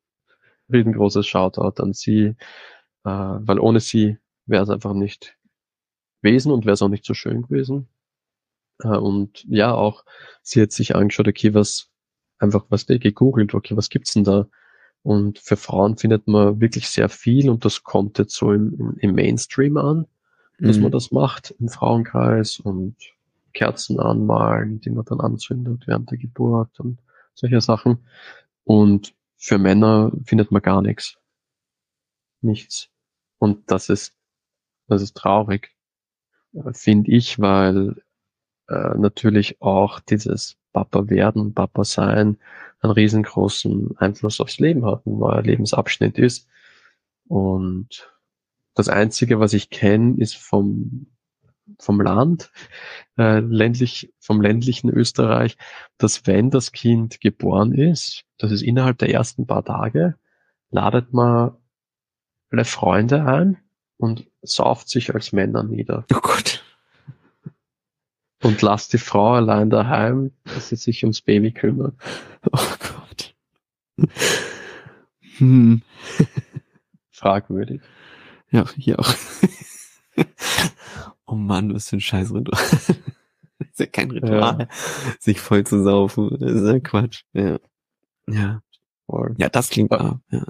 riesengroßes 0.73 1.27
Shoutout 1.29 1.81
an 1.81 1.93
sie, 1.93 2.35
äh, 3.05 3.09
weil 3.09 3.61
ohne 3.61 3.79
sie 3.79 4.19
wäre 4.47 4.63
es 4.63 4.71
einfach 4.71 4.95
nicht 4.95 5.37
gewesen 6.23 6.53
und 6.53 6.65
wäre 6.65 6.75
es 6.75 6.83
auch 6.83 6.89
nicht 6.89 7.05
so 7.05 7.15
schön 7.15 7.43
gewesen. 7.43 7.89
Äh, 8.83 8.89
und 8.97 9.45
ja, 9.49 9.75
auch 9.75 10.05
sie 10.43 10.63
hat 10.63 10.73
sich 10.73 10.95
angeschaut, 10.97 11.29
okay, 11.29 11.55
was 11.55 11.91
einfach 12.39 12.67
was 12.69 12.87
der 12.87 12.99
gegoogelt, 12.99 13.55
okay, 13.55 13.77
was 13.77 13.89
gibt's 13.89 14.15
denn 14.15 14.25
da? 14.25 14.49
Und 15.03 15.39
für 15.39 15.57
Frauen 15.57 15.97
findet 15.97 16.27
man 16.27 16.61
wirklich 16.61 16.89
sehr 16.89 17.09
viel 17.09 17.51
und 17.51 17.65
das 17.65 17.83
kommt 17.83 18.19
jetzt 18.19 18.35
so 18.35 18.53
im, 18.53 18.97
im 18.99 19.15
Mainstream 19.15 19.77
an, 19.77 20.07
dass 20.59 20.77
mhm. 20.77 20.85
man 20.85 20.93
das 20.93 21.11
macht 21.11 21.55
im 21.59 21.69
Frauenkreis 21.69 22.59
und 22.59 22.97
Kerzen 23.53 24.01
anmalen, 24.01 24.81
die 24.81 24.91
man 24.91 25.05
dann 25.05 25.21
anzündet 25.21 25.87
während 25.87 26.11
der 26.11 26.19
Geburt 26.19 26.81
und 26.81 26.99
solche 27.35 27.61
Sachen. 27.61 27.99
Und 28.65 29.15
für 29.37 29.59
Männer 29.59 30.11
findet 30.25 30.51
man 30.51 30.63
gar 30.63 30.81
nichts. 30.81 31.19
Nichts. 32.41 32.89
Und 33.39 33.71
das 33.71 33.91
ist, 33.91 34.17
das 34.89 35.03
ist 35.03 35.17
traurig, 35.17 35.73
äh, 36.55 36.73
finde 36.73 37.11
ich, 37.13 37.39
weil 37.39 38.03
äh, 38.69 38.97
natürlich 38.97 39.61
auch 39.61 40.01
dieses 40.01 40.57
Papa 40.73 41.09
werden, 41.09 41.55
Papa 41.55 41.85
sein 41.85 42.39
einen 42.81 42.93
riesengroßen 42.93 43.97
Einfluss 43.99 44.41
aufs 44.41 44.59
Leben 44.59 44.85
hat, 44.85 45.07
ein 45.07 45.19
neuer 45.19 45.43
Lebensabschnitt 45.43 46.19
ist. 46.19 46.49
Und 47.29 48.13
das 48.75 48.89
Einzige, 48.89 49.41
was 49.41 49.55
ich 49.55 49.71
kenne, 49.71 50.21
ist 50.21 50.37
vom, 50.37 51.07
vom 51.79 52.01
Land, 52.01 52.53
äh, 53.17 53.41
ländlich, 53.41 54.13
vom 54.19 54.43
ländlichen 54.43 54.91
Österreich, 54.91 55.57
dass 55.97 56.27
wenn 56.27 56.51
das 56.51 56.73
Kind 56.73 57.21
geboren 57.21 57.73
ist, 57.73 58.25
das 58.39 58.53
ist 58.53 58.63
innerhalb 58.63 58.99
der 58.99 59.11
ersten 59.11 59.47
paar 59.47 59.65
Tage, 59.65 60.17
ladet 60.71 61.13
man 61.13 61.57
alle 62.51 62.65
Freunde 62.65 63.25
ein 63.25 63.64
und 64.05 64.27
sauft 64.43 64.89
sich 64.89 65.15
als 65.15 65.33
Männer 65.33 65.63
nieder. 65.63 66.05
Oh 66.13 66.21
Gott 66.21 66.65
und 68.45 68.61
lass 68.61 68.89
die 68.89 68.99
Frau 68.99 69.33
allein 69.33 69.71
daheim, 69.71 70.33
dass 70.45 70.69
sie 70.69 70.77
sich 70.77 71.03
ums 71.03 71.23
Baby 71.23 71.53
kümmert. 71.53 71.95
Oh 72.53 72.75
Gott. 72.79 73.35
Hm. 75.39 75.83
Fragwürdig. 77.11 77.81
Ja, 78.51 78.67
hier 78.77 78.99
auch. 78.99 79.15
oh 81.27 81.35
Mann, 81.35 81.75
was 81.75 81.89
für 81.89 81.97
ein 81.97 82.01
scheiß 82.01 82.35
Ritual. 82.35 82.63
das 82.63 82.91
ist 83.71 83.81
ja 83.81 83.87
kein 83.87 84.11
Ritual. 84.11 84.59
Ja. 84.61 84.69
Sich 85.19 85.41
voll 85.41 85.65
zu 85.65 85.83
saufen. 85.83 86.37
Das 86.39 86.53
ist 86.53 86.67
ja 86.67 86.79
Quatsch. 86.81 87.25
Ja. 87.33 87.59
Ja. 88.29 88.63
Ja, 89.39 89.49
das 89.49 89.71
klingt 89.71 89.91
wahr. 89.91 90.21
Ja. 90.31 90.45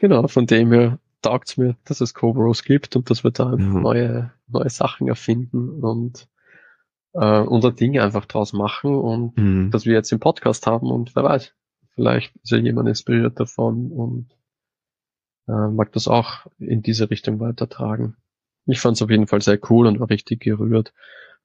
genau, 0.00 0.28
von 0.28 0.46
dem 0.46 0.72
her 0.72 0.98
taugt's 1.22 1.56
mir, 1.56 1.76
dass 1.84 2.00
es 2.00 2.14
Cobros 2.14 2.62
gibt 2.62 2.96
und 2.96 3.10
dass 3.10 3.24
wir 3.24 3.30
da 3.30 3.50
ja. 3.50 3.56
neue, 3.56 4.32
neue 4.48 4.70
Sachen 4.70 5.08
erfinden 5.08 5.82
und 5.82 6.28
äh, 7.14 7.40
unser 7.40 7.72
Ding 7.72 7.98
einfach 7.98 8.26
draus 8.26 8.52
machen 8.52 8.94
und 8.94 9.36
mhm. 9.36 9.70
dass 9.70 9.86
wir 9.86 9.94
jetzt 9.94 10.12
den 10.12 10.20
Podcast 10.20 10.66
haben 10.66 10.90
und 10.90 11.16
wer 11.16 11.24
weiß, 11.24 11.54
vielleicht 11.94 12.36
ist 12.36 12.50
ja 12.50 12.58
jemand 12.58 12.88
inspiriert 12.88 13.40
davon 13.40 13.90
und 13.90 14.28
äh, 15.48 15.68
mag 15.68 15.92
das 15.92 16.08
auch 16.08 16.46
in 16.58 16.82
diese 16.82 17.10
Richtung 17.10 17.40
weitertragen. 17.40 18.16
Ich 18.66 18.80
fand 18.80 18.96
es 18.96 19.02
auf 19.02 19.10
jeden 19.10 19.26
Fall 19.26 19.40
sehr 19.42 19.58
cool 19.70 19.86
und 19.86 20.00
war 20.00 20.10
richtig 20.10 20.40
gerührt 20.40 20.92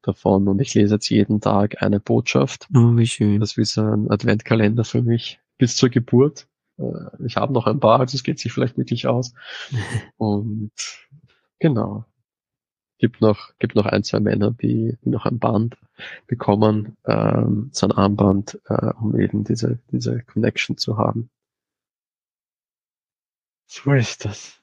davon 0.01 0.47
und 0.47 0.59
ich 0.59 0.73
lese 0.73 0.95
jetzt 0.95 1.09
jeden 1.09 1.39
Tag 1.39 1.81
eine 1.81 1.99
Botschaft. 1.99 2.67
Oh, 2.75 2.97
wie 2.97 3.05
schön. 3.05 3.39
Das 3.39 3.51
ist 3.51 3.57
wie 3.57 3.65
so 3.65 3.81
ein 3.81 4.09
Adventkalender 4.09 4.83
für 4.83 5.01
mich 5.01 5.39
bis 5.57 5.75
zur 5.75 5.89
Geburt. 5.89 6.47
Äh, 6.77 7.25
ich 7.25 7.37
habe 7.37 7.53
noch 7.53 7.67
ein 7.67 7.79
paar, 7.79 7.99
also 7.99 8.15
es 8.15 8.23
geht 8.23 8.39
sich 8.39 8.53
vielleicht 8.53 8.77
wirklich 8.77 9.07
aus. 9.07 9.33
und 10.17 10.71
genau 11.59 12.05
gibt 13.01 13.19
noch, 13.19 13.57
gibt 13.57 13.75
noch 13.75 13.87
ein, 13.87 14.03
zwei 14.03 14.19
Männer, 14.19 14.51
die, 14.51 14.95
die 15.03 15.09
noch 15.09 15.25
ein 15.25 15.39
Band 15.39 15.75
bekommen, 16.27 16.95
ähm, 17.05 17.69
so 17.73 17.87
ein 17.87 17.91
Armband, 17.91 18.61
äh, 18.69 18.93
um 18.93 19.19
eben 19.19 19.43
diese, 19.43 19.79
diese 19.91 20.21
Connection 20.21 20.77
zu 20.77 20.97
haben. 20.97 21.29
So 23.65 23.91
ist 23.93 24.23
das. 24.23 24.61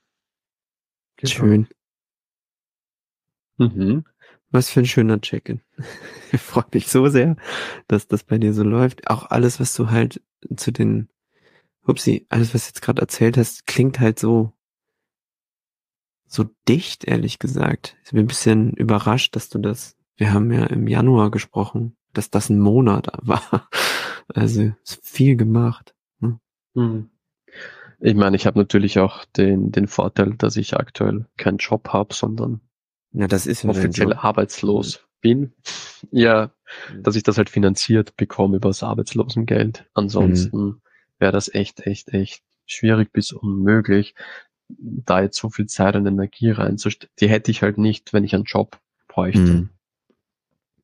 Genau. 1.17 1.33
Schön. 1.33 1.69
Mhm. 3.57 4.05
Was 4.51 4.71
für 4.71 4.81
ein 4.81 4.87
schöner 4.87 5.21
Check-in. 5.21 5.61
Ich 6.31 6.43
freue 6.43 6.67
mich 6.75 6.89
so 6.89 7.09
sehr, 7.09 7.37
dass 7.87 8.07
das 8.07 8.23
bei 8.23 8.37
dir 8.37 8.53
so 8.53 8.63
läuft. 8.63 9.09
Auch 9.09 9.31
alles, 9.31 9.61
was 9.61 9.75
du 9.75 9.91
halt 9.91 10.23
zu 10.57 10.71
den, 10.71 11.09
upsie, 11.89 12.27
alles, 12.29 12.55
was 12.55 12.65
du 12.65 12.69
jetzt 12.69 12.83
gerade 12.83 13.01
erzählt 13.01 13.37
hast, 13.37 13.67
klingt 13.67 14.01
halt 14.01 14.19
so 14.19 14.53
so 16.29 16.45
dicht, 16.69 17.05
ehrlich 17.05 17.39
gesagt. 17.39 17.97
Ich 18.05 18.13
bin 18.13 18.21
ein 18.21 18.29
bisschen 18.29 18.75
überrascht, 18.75 19.35
dass 19.35 19.49
du 19.49 19.59
das, 19.59 19.97
wir 20.17 20.33
haben 20.33 20.53
ja 20.53 20.67
im 20.67 20.87
Januar 20.87 21.31
gesprochen, 21.31 21.97
dass 22.13 22.31
das 22.31 22.51
ein 22.51 22.61
Monat 22.61 23.09
war. 23.23 23.69
Also 24.35 24.73
ist 24.85 25.01
viel 25.03 25.37
gemacht. 25.37 25.95
Hm? 26.21 26.39
hm. 26.75 27.11
Ich 28.01 28.15
meine, 28.15 28.37
ich 28.37 28.47
habe 28.47 28.59
natürlich 28.59 28.99
auch 29.01 29.25
den, 29.25 29.73
den 29.73 29.89
Vorteil, 29.89 30.35
dass 30.35 30.57
ich 30.57 30.77
aktuell 30.77 31.27
keinen 31.37 31.59
Job 31.59 31.89
habe, 31.89 32.15
sondern 32.15 32.61
ja, 33.13 33.27
das 33.27 33.47
ist 33.47 33.65
offiziell 33.65 34.13
arbeitslos 34.13 35.01
bin. 35.21 35.55
Ja, 36.13 36.53
hm. 36.89 37.03
dass 37.03 37.17
ich 37.17 37.23
das 37.23 37.39
halt 37.39 37.49
finanziert 37.49 38.17
bekomme 38.17 38.59
über 38.59 38.69
das 38.69 38.83
Arbeitslosengeld. 38.83 39.87
Ansonsten 39.95 40.59
mhm. 40.59 40.81
Wäre 41.19 41.33
das 41.33 41.53
echt, 41.53 41.87
echt, 41.87 42.09
echt 42.09 42.43
schwierig 42.67 43.13
bis 43.13 43.33
unmöglich 43.33 44.15
da 44.69 45.23
jetzt 45.23 45.39
so 45.39 45.49
viel 45.49 45.67
Zeit 45.67 45.97
und 45.97 46.07
Energie 46.07 46.51
reinzustecken, 46.51 47.15
die 47.21 47.29
hätte 47.29 47.51
ich 47.51 47.63
halt 47.63 47.79
nicht, 47.79 48.13
wenn 48.13 48.25
ich 48.25 48.35
einen 48.35 48.45
Job 48.45 48.79
bräuchte. 49.09 49.41
Mhm. 49.41 49.69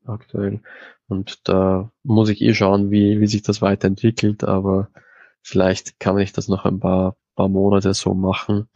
Aktuell. 0.06 0.60
Und 1.06 1.48
da 1.48 1.90
muss 2.02 2.28
ich 2.28 2.40
eh 2.40 2.54
schauen, 2.54 2.90
wie, 2.90 3.20
wie 3.20 3.26
sich 3.26 3.42
das 3.42 3.62
weiterentwickelt, 3.62 4.44
aber 4.44 4.88
vielleicht 5.42 6.00
kann 6.00 6.18
ich 6.18 6.32
das 6.32 6.48
noch 6.48 6.64
ein 6.64 6.80
paar, 6.80 7.16
paar 7.36 7.48
Monate 7.48 7.92
so 7.94 8.14
machen, 8.14 8.68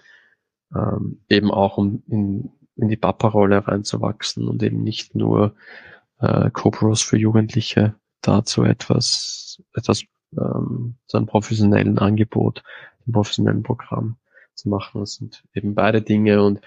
ähm, 0.75 1.21
eben 1.29 1.51
auch 1.51 1.79
um 1.79 2.03
in, 2.09 2.51
in 2.77 2.89
die 2.89 2.97
Papa-Rolle 2.97 3.67
reinzuwachsen 3.67 4.47
und 4.47 4.63
eben 4.63 4.83
nicht 4.83 5.15
nur 5.15 5.55
äh, 6.21 6.51
Cobros 6.51 7.03
für 7.03 7.17
Jugendliche 7.17 7.95
dazu 8.21 8.63
etwas, 8.65 9.63
etwas, 9.75 10.05
ähm, 10.37 10.97
so 11.07 11.19
ein 11.19 11.27
professionellen 11.27 11.99
Angebot, 11.99 12.63
ein 13.07 13.13
professionellen 13.13 13.63
Programm 13.63 14.17
zu 14.55 14.69
machen. 14.69 15.01
Das 15.01 15.15
sind 15.15 15.45
eben 15.55 15.75
beide 15.75 16.03
Dinge 16.03 16.43
und 16.43 16.61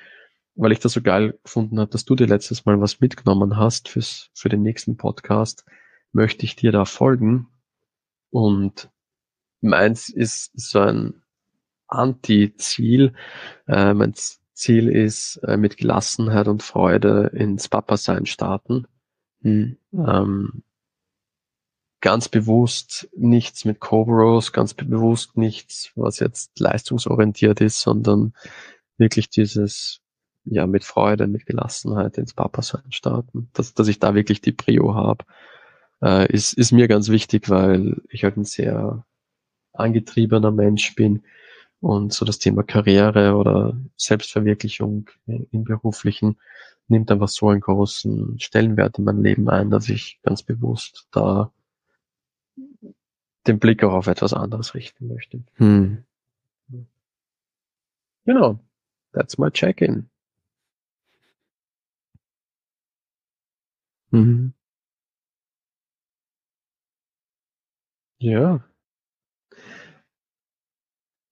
weil 0.56 0.72
ich 0.72 0.80
das 0.80 0.94
so 0.94 1.02
geil 1.02 1.38
gefunden 1.44 1.80
habe, 1.80 1.92
dass 1.92 2.06
du 2.06 2.16
dir 2.16 2.28
letztes 2.28 2.66
Mal 2.66 2.80
was 2.82 3.00
mitgenommen 3.00 3.58
hast 3.58 3.90
fürs, 3.90 4.30
für 4.34 4.50
den 4.50 4.62
nächsten 4.62 4.98
Podcast, 4.98 5.66
möchte 6.12 6.46
ich 6.46 6.56
dir 6.56 6.72
da 6.72 6.86
folgen. 6.86 7.48
Und 8.32 8.90
meins 9.62 10.10
ist 10.10 10.52
so 10.60 10.80
ein 10.80 11.22
Anti-Ziel. 11.88 13.14
Äh, 13.68 13.94
mein 13.94 14.14
Ziel 14.54 14.90
ist 14.90 15.38
äh, 15.38 15.58
mit 15.58 15.78
Gelassenheit 15.78 16.48
und 16.48 16.64
Freude 16.64 17.32
ins 17.34 17.70
Papa-Sein 17.70 18.26
starten. 18.26 18.88
Hm. 19.42 19.78
Ähm, 19.94 20.64
ganz 22.02 22.28
bewusst 22.28 23.08
nichts 23.16 23.64
mit 23.64 23.80
Cobros, 23.80 24.52
ganz 24.52 24.74
bewusst 24.74 25.38
nichts, 25.38 25.92
was 25.96 26.20
jetzt 26.20 26.60
leistungsorientiert 26.60 27.62
ist, 27.62 27.80
sondern 27.80 28.34
wirklich 28.98 29.30
dieses, 29.30 30.02
ja, 30.44 30.66
mit 30.68 30.84
Freude, 30.84 31.28
mit 31.28 31.46
Gelassenheit 31.46 32.18
ins 32.18 32.34
Papa-Sein 32.34 32.92
starten. 32.92 33.50
Dass, 33.54 33.74
dass 33.74 33.88
ich 33.88 34.00
da 34.00 34.16
wirklich 34.16 34.42
die 34.42 34.52
Prio 34.52 34.96
habe, 34.96 35.26
äh, 36.02 36.32
ist, 36.32 36.54
ist 36.54 36.72
mir 36.72 36.88
ganz 36.88 37.10
wichtig, 37.10 37.50
weil 37.50 38.02
ich 38.10 38.24
halt 38.24 38.38
ein 38.38 38.46
sehr 38.46 39.06
angetriebener 39.74 40.52
Mensch 40.52 40.96
bin 40.96 41.24
und 41.80 42.14
so 42.14 42.26
das 42.26 42.40
Thema 42.40 42.64
Karriere 42.64 43.36
oder 43.36 43.80
Selbstverwirklichung 43.96 45.10
im 45.26 45.64
beruflichen 45.64 46.38
nimmt 46.88 47.10
einfach 47.10 47.30
so 47.30 47.50
einen 47.50 47.62
großen 47.62 48.40
Stellenwert 48.40 49.00
in 49.00 49.06
meinem 49.06 49.24
Leben 49.24 49.50
ein, 49.50 49.70
dass 49.70 49.88
ich 49.90 50.20
ganz 50.24 50.44
bewusst 50.44 51.08
da 51.12 51.52
den 53.48 53.60
Blick 53.60 53.84
auch 53.84 53.94
auf 53.94 54.08
etwas 54.08 54.34
anderes 54.34 54.74
richten 54.76 55.08
möchte. 55.08 55.44
Hm. 55.56 56.04
Genau. 58.26 58.60
That's 59.14 59.38
my 59.38 59.50
check-in. 59.52 60.10
Mhm. 64.12 64.54
Ja. 68.20 68.64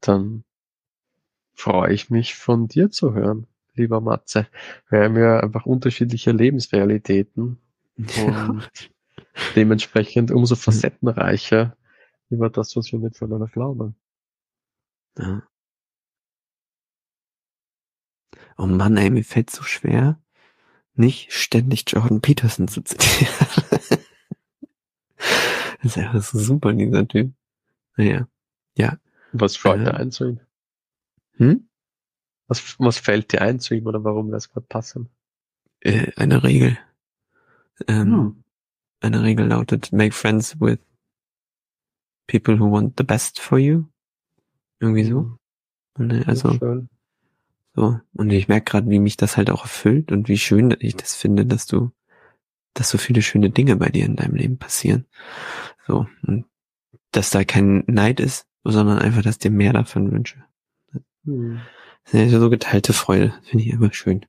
Dann 0.01 0.43
freue 1.53 1.93
ich 1.93 2.09
mich 2.09 2.35
von 2.35 2.67
dir 2.67 2.89
zu 2.89 3.13
hören, 3.13 3.47
lieber 3.75 4.01
Matze. 4.01 4.47
Wir 4.89 5.03
haben 5.03 5.17
ja 5.17 5.39
einfach 5.39 5.65
unterschiedliche 5.65 6.31
Lebensrealitäten 6.31 7.59
ja. 7.97 8.47
und 8.47 8.91
dementsprechend 9.55 10.31
umso 10.31 10.55
facettenreicher 10.55 11.75
über 12.29 12.49
das, 12.49 12.75
was 12.75 12.91
wir 12.91 12.99
miteinander 12.99 13.47
glauben. 13.47 13.95
Ja. 15.17 15.43
Oh 18.57 18.65
Mann, 18.65 18.97
ey, 18.97 19.09
mir 19.09 19.23
fällt 19.23 19.49
so 19.49 19.63
schwer, 19.63 20.21
nicht 20.93 21.31
ständig 21.33 21.85
Jordan 21.87 22.21
Peterson 22.21 22.67
zu 22.67 22.81
zitieren. 22.83 23.33
das 25.17 25.83
ist 25.83 25.95
ja 25.95 26.19
so 26.19 26.37
super, 26.37 26.73
dieser 26.73 27.07
Typ. 27.07 27.33
Naja, 27.95 28.27
ja. 28.77 28.97
Was 29.31 29.57
fällt 29.57 29.81
äh, 29.81 29.85
dir 29.85 29.93
ein 29.95 30.11
zu 30.11 30.29
ihm? 30.29 30.39
Hm? 31.37 31.69
Was, 32.47 32.77
was 32.79 32.97
fällt 32.97 33.31
dir 33.31 33.41
ein 33.41 33.59
zu 33.59 33.75
ihm 33.75 33.87
oder 33.87 34.03
warum 34.03 34.31
das 34.31 34.49
gerade 34.49 34.67
passen? 34.67 35.09
Äh, 35.81 36.11
eine 36.15 36.43
Regel. 36.43 36.77
Ähm, 37.87 38.11
hm. 38.11 38.43
Eine 39.01 39.23
Regel 39.23 39.47
lautet, 39.47 39.93
make 39.93 40.13
friends 40.13 40.59
with 40.59 40.79
people 42.29 42.59
who 42.59 42.71
want 42.71 42.93
the 42.97 43.03
best 43.03 43.39
for 43.39 43.57
you. 43.57 43.85
Irgendwie 44.79 45.03
so. 45.03 45.37
Und, 45.97 46.13
hm. 46.13 46.23
also, 46.27 46.87
so. 47.75 47.99
Und 48.13 48.29
ich 48.29 48.47
merke 48.47 48.71
gerade, 48.71 48.89
wie 48.89 48.99
mich 48.99 49.17
das 49.17 49.35
halt 49.35 49.49
auch 49.49 49.63
erfüllt 49.63 50.11
und 50.11 50.29
wie 50.29 50.37
schön 50.37 50.75
ich 50.79 50.95
das 50.95 51.15
finde, 51.15 51.45
dass 51.45 51.65
du, 51.65 51.91
dass 52.73 52.89
so 52.89 52.97
viele 52.97 53.21
schöne 53.21 53.49
Dinge 53.49 53.75
bei 53.75 53.89
dir 53.89 54.05
in 54.05 54.15
deinem 54.15 54.35
Leben 54.35 54.57
passieren. 54.57 55.05
So. 55.87 56.07
Und 56.25 56.45
dass 57.11 57.31
da 57.31 57.43
kein 57.43 57.83
Neid 57.87 58.19
ist, 58.19 58.47
sondern 58.63 58.99
einfach, 58.99 59.23
dass 59.23 59.39
dir 59.39 59.51
mehr 59.51 59.73
davon 59.73 60.11
wünsche. 60.11 60.45
Hm. 61.25 61.59
Ja, 62.11 62.29
so 62.29 62.49
geteilte 62.49 62.93
Freude, 62.93 63.33
finde 63.43 63.65
ich 63.65 63.71
immer 63.71 63.91
schön. 63.93 64.25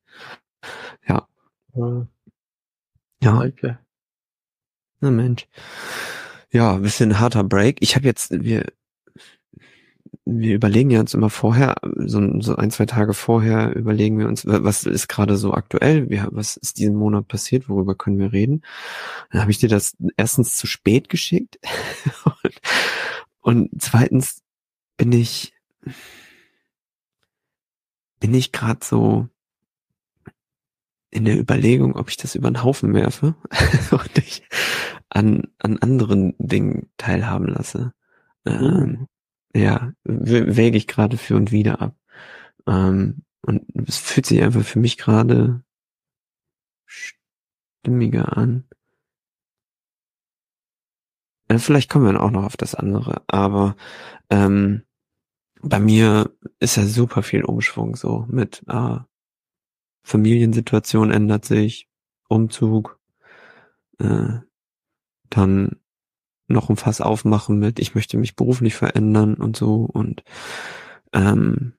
Ja. 1.06 1.28
Ja. 1.74 2.06
Danke. 3.20 3.78
Na 5.00 5.10
Mensch. 5.10 5.46
Ja, 6.52 6.76
bisschen 6.78 7.18
harter 7.20 7.44
Break. 7.44 7.78
Ich 7.80 7.94
habe 7.96 8.06
jetzt, 8.06 8.30
wir, 8.32 8.66
wir 10.24 10.54
überlegen 10.54 10.90
ja 10.90 11.00
uns 11.00 11.14
immer 11.14 11.30
vorher, 11.30 11.76
so, 11.96 12.40
so 12.40 12.56
ein, 12.56 12.70
zwei 12.70 12.86
Tage 12.86 13.14
vorher 13.14 13.74
überlegen 13.76 14.18
wir 14.18 14.28
uns, 14.28 14.46
was 14.46 14.84
ist 14.84 15.08
gerade 15.08 15.36
so 15.36 15.54
aktuell, 15.54 16.08
was 16.32 16.56
ist 16.56 16.78
diesen 16.78 16.96
Monat 16.96 17.28
passiert, 17.28 17.68
worüber 17.68 17.94
können 17.94 18.18
wir 18.18 18.32
reden. 18.32 18.62
Dann 19.30 19.42
habe 19.42 19.50
ich 19.50 19.58
dir 19.58 19.68
das 19.68 19.96
erstens 20.16 20.56
zu 20.56 20.66
spät 20.66 21.08
geschickt 21.08 21.58
und, 22.24 22.60
und 23.40 23.82
zweitens 23.82 24.42
bin 24.96 25.12
ich, 25.12 25.54
bin 28.20 28.34
ich 28.34 28.52
gerade 28.52 28.80
so 28.84 29.28
in 31.10 31.24
der 31.24 31.38
Überlegung, 31.38 31.96
ob 31.96 32.08
ich 32.08 32.16
das 32.16 32.34
über 32.34 32.50
den 32.50 32.62
Haufen 32.62 32.94
werfe 32.94 33.34
und 33.90 34.18
ich 34.18 34.42
an, 35.08 35.48
an 35.58 35.78
anderen 35.78 36.34
Dingen 36.38 36.90
teilhaben 36.96 37.48
lasse. 37.48 37.92
Ähm, 38.46 39.02
uh. 39.02 39.06
Ja, 39.52 39.92
wäge 40.04 40.76
ich 40.76 40.86
gerade 40.86 41.16
für 41.16 41.34
und 41.34 41.50
wieder 41.50 41.80
ab. 41.80 41.96
Ähm, 42.68 43.24
und 43.42 43.64
es 43.88 43.98
fühlt 43.98 44.26
sich 44.26 44.40
einfach 44.42 44.62
für 44.62 44.78
mich 44.78 44.96
gerade 44.96 45.64
stimmiger 46.86 48.36
an. 48.36 48.68
Äh, 51.48 51.58
vielleicht 51.58 51.90
kommen 51.90 52.04
wir 52.04 52.12
dann 52.12 52.22
auch 52.22 52.30
noch 52.30 52.44
auf 52.44 52.56
das 52.56 52.76
andere, 52.76 53.22
aber 53.26 53.74
ähm, 54.30 54.82
bei 55.62 55.80
mir 55.80 56.30
ist 56.60 56.76
ja 56.76 56.86
super 56.86 57.22
viel 57.22 57.44
Umschwung 57.44 57.96
so 57.96 58.26
mit 58.28 58.62
äh, 58.68 58.98
Familiensituation 60.02 61.10
ändert 61.10 61.44
sich, 61.44 61.88
Umzug, 62.28 62.98
äh, 63.98 64.38
dann 65.28 65.76
noch 66.48 66.68
ein 66.68 66.76
Fass 66.76 67.00
aufmachen 67.00 67.58
mit, 67.58 67.78
ich 67.78 67.94
möchte 67.94 68.18
mich 68.18 68.36
beruflich 68.36 68.74
verändern 68.74 69.34
und 69.34 69.56
so 69.56 69.84
und 69.84 70.24
ähm, 71.12 71.74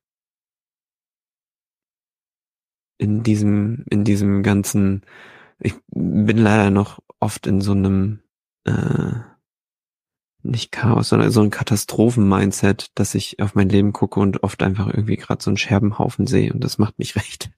in 2.97 3.23
diesem, 3.23 3.83
in 3.89 4.03
diesem 4.03 4.43
ganzen, 4.43 5.01
ich 5.59 5.73
bin 5.87 6.37
leider 6.37 6.69
noch 6.69 6.99
oft 7.19 7.47
in 7.47 7.59
so 7.59 7.71
einem 7.71 8.21
äh, 8.65 9.30
nicht 10.43 10.71
Chaos, 10.71 11.09
sondern 11.09 11.31
so 11.31 11.41
ein 11.41 11.49
Katastrophen-Mindset, 11.49 12.91
dass 12.95 13.15
ich 13.15 13.41
auf 13.41 13.55
mein 13.55 13.69
Leben 13.69 13.93
gucke 13.93 14.19
und 14.19 14.43
oft 14.43 14.61
einfach 14.63 14.87
irgendwie 14.87 15.17
gerade 15.17 15.43
so 15.43 15.49
einen 15.49 15.57
Scherbenhaufen 15.57 16.27
sehe 16.27 16.53
und 16.53 16.63
das 16.63 16.77
macht 16.77 16.99
mich 16.99 17.15
recht, 17.15 17.51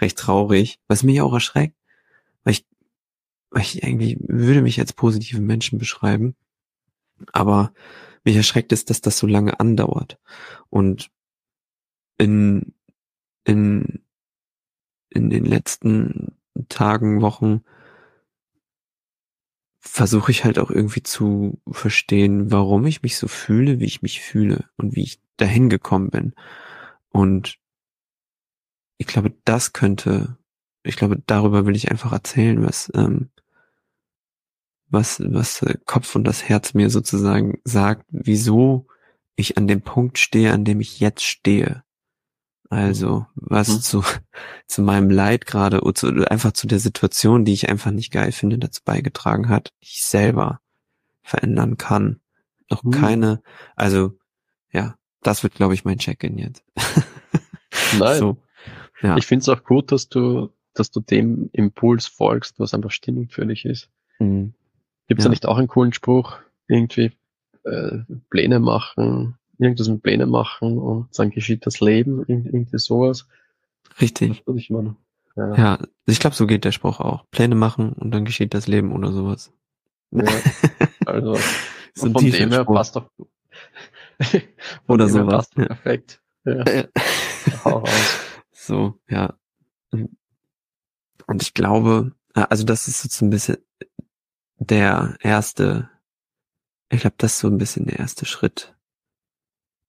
recht 0.00 0.18
traurig, 0.18 0.78
was 0.88 1.02
mich 1.02 1.20
auch 1.20 1.32
erschreckt, 1.32 1.76
weil 2.44 2.52
ich, 2.52 2.66
weil 3.50 3.62
ich 3.62 3.84
eigentlich 3.84 4.16
würde 4.20 4.62
mich 4.62 4.78
als 4.80 4.92
positiven 4.92 5.46
Menschen 5.46 5.78
beschreiben, 5.78 6.34
aber 7.32 7.72
mich 8.24 8.36
erschreckt 8.36 8.72
es, 8.72 8.84
dass 8.84 9.00
das 9.00 9.18
so 9.18 9.26
lange 9.26 9.58
andauert. 9.60 10.18
Und 10.68 11.10
in, 12.18 12.74
in, 13.44 14.02
in 15.08 15.30
den 15.30 15.44
letzten 15.44 16.36
Tagen, 16.68 17.22
Wochen 17.22 17.62
versuche 19.80 20.30
ich 20.30 20.44
halt 20.44 20.58
auch 20.58 20.70
irgendwie 20.70 21.02
zu 21.02 21.60
verstehen, 21.70 22.52
warum 22.52 22.86
ich 22.86 23.02
mich 23.02 23.16
so 23.16 23.28
fühle, 23.28 23.80
wie 23.80 23.86
ich 23.86 24.02
mich 24.02 24.20
fühle 24.20 24.68
und 24.76 24.94
wie 24.94 25.02
ich 25.02 25.20
dahin 25.36 25.70
gekommen 25.70 26.10
bin. 26.10 26.34
Und 27.08 27.58
ich 28.98 29.06
glaube, 29.06 29.32
das 29.44 29.72
könnte, 29.72 30.36
ich 30.82 30.96
glaube, 30.96 31.20
darüber 31.26 31.64
will 31.64 31.74
ich 31.74 31.90
einfach 31.90 32.12
erzählen, 32.12 32.62
was, 32.62 32.92
ähm, 32.94 33.30
was, 34.88 35.20
was 35.24 35.64
Kopf 35.86 36.14
und 36.14 36.24
das 36.24 36.44
Herz 36.44 36.74
mir 36.74 36.90
sozusagen 36.90 37.58
sagt, 37.64 38.04
wieso 38.10 38.86
ich 39.34 39.56
an 39.56 39.66
dem 39.66 39.80
Punkt 39.80 40.18
stehe, 40.18 40.52
an 40.52 40.64
dem 40.64 40.80
ich 40.80 41.00
jetzt 41.00 41.24
stehe. 41.24 41.82
Also, 42.70 43.26
was 43.34 43.68
mhm. 43.68 43.80
zu, 43.80 44.04
zu 44.66 44.82
meinem 44.82 45.10
Leid 45.10 45.44
gerade, 45.44 45.80
zu, 45.94 46.06
einfach 46.30 46.52
zu 46.52 46.68
der 46.68 46.78
Situation, 46.78 47.44
die 47.44 47.52
ich 47.52 47.68
einfach 47.68 47.90
nicht 47.90 48.12
geil 48.12 48.30
finde, 48.32 48.58
dazu 48.58 48.80
beigetragen 48.84 49.48
hat, 49.48 49.72
ich 49.80 50.02
selber 50.04 50.60
verändern 51.22 51.76
kann. 51.76 52.20
Noch 52.70 52.84
mhm. 52.84 52.92
keine, 52.92 53.42
also, 53.74 54.16
ja, 54.72 54.94
das 55.20 55.42
wird, 55.42 55.54
glaube 55.54 55.74
ich, 55.74 55.84
mein 55.84 55.98
Check-in 55.98 56.38
jetzt. 56.38 56.64
Nein. 57.98 58.18
So, 58.18 58.36
ja. 59.02 59.16
Ich 59.16 59.26
finde 59.26 59.42
es 59.42 59.48
auch 59.48 59.64
gut, 59.64 59.90
dass 59.90 60.08
du, 60.08 60.50
dass 60.72 60.92
du 60.92 61.00
dem 61.00 61.50
Impuls 61.52 62.06
folgst, 62.06 62.60
was 62.60 62.72
einfach 62.72 62.92
stimmig 62.92 63.32
für 63.32 63.44
dich 63.46 63.64
ist. 63.64 63.90
Mhm. 64.20 64.54
Gibt 65.08 65.18
es 65.18 65.24
ja. 65.24 65.28
da 65.28 65.30
nicht 65.30 65.46
auch 65.46 65.58
einen 65.58 65.66
coolen 65.66 65.92
Spruch? 65.92 66.38
Irgendwie 66.68 67.10
äh, 67.64 67.98
Pläne 68.30 68.60
machen, 68.60 69.36
irgendwas 69.60 69.88
mit 69.88 70.02
Plänen 70.02 70.30
machen 70.30 70.78
und 70.78 71.18
dann 71.18 71.30
geschieht 71.30 71.66
das 71.66 71.80
Leben, 71.80 72.24
irgendwie 72.26 72.78
sowas. 72.78 73.26
Richtig. 74.00 74.42
Das 74.46 74.56
ich 74.56 74.70
meine. 74.70 74.96
Ja. 75.36 75.54
ja, 75.54 75.78
ich 76.06 76.18
glaube, 76.18 76.34
so 76.34 76.46
geht 76.46 76.64
der 76.64 76.72
Spruch 76.72 77.00
auch. 77.00 77.24
Pläne 77.30 77.54
machen 77.54 77.92
und 77.92 78.10
dann 78.10 78.24
geschieht 78.24 78.52
das 78.52 78.66
Leben 78.66 78.92
oder 78.92 79.12
sowas. 79.12 79.52
Ja, 80.10 80.24
also 81.06 81.36
so 81.94 82.10
von 82.10 82.30
dem 82.30 82.50
her 82.50 82.64
passt 82.64 82.96
doch 82.96 83.10
oder 84.88 85.08
sowas. 85.08 85.48
Ja. 85.56 85.66
Perfekt. 85.66 86.20
Ja. 86.44 86.64
so, 88.52 88.98
ja. 89.08 89.34
Und 91.26 91.42
ich 91.42 91.54
glaube, 91.54 92.12
also 92.34 92.64
das 92.64 92.88
ist 92.88 93.02
so 93.12 93.24
ein 93.24 93.30
bisschen 93.30 93.58
der 94.58 95.16
erste, 95.20 95.88
ich 96.90 97.00
glaube, 97.00 97.16
das 97.18 97.34
ist 97.34 97.38
so 97.40 97.48
ein 97.48 97.58
bisschen 97.58 97.86
der 97.86 97.98
erste 97.98 98.26
Schritt 98.26 98.74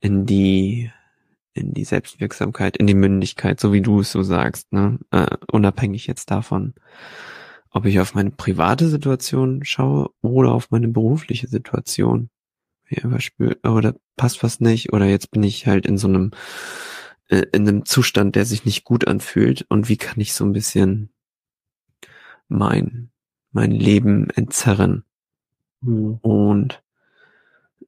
in 0.01 0.25
die 0.25 0.91
in 1.53 1.73
die 1.73 1.83
Selbstwirksamkeit, 1.83 2.77
in 2.77 2.87
die 2.87 2.93
Mündigkeit, 2.93 3.59
so 3.59 3.73
wie 3.73 3.81
du 3.81 3.99
es 3.99 4.11
so 4.11 4.23
sagst, 4.23 4.71
ne? 4.71 4.99
Äh, 5.11 5.35
unabhängig 5.51 6.07
jetzt 6.07 6.31
davon, 6.31 6.73
ob 7.71 7.85
ich 7.85 7.99
auf 7.99 8.15
meine 8.15 8.31
private 8.31 8.87
Situation 8.87 9.63
schaue 9.63 10.11
oder 10.21 10.53
auf 10.53 10.71
meine 10.71 10.87
berufliche 10.87 11.47
Situation. 11.47 12.29
Ja, 12.89 13.07
Beispiel, 13.07 13.57
oder 13.63 13.95
passt 14.17 14.43
was 14.43 14.59
nicht, 14.59 14.93
oder 14.93 15.05
jetzt 15.05 15.31
bin 15.31 15.43
ich 15.43 15.67
halt 15.67 15.85
in 15.85 15.97
so 15.97 16.07
einem 16.07 16.31
äh, 17.29 17.45
in 17.53 17.67
einem 17.67 17.85
Zustand, 17.85 18.35
der 18.35 18.45
sich 18.45 18.65
nicht 18.65 18.83
gut 18.83 19.07
anfühlt 19.07 19.65
und 19.69 19.89
wie 19.89 19.97
kann 19.97 20.19
ich 20.19 20.33
so 20.33 20.45
ein 20.45 20.53
bisschen 20.53 21.09
mein 22.47 23.11
mein 23.51 23.71
Leben 23.71 24.29
entzerren. 24.29 25.03
Mhm. 25.81 26.19
Und 26.21 26.83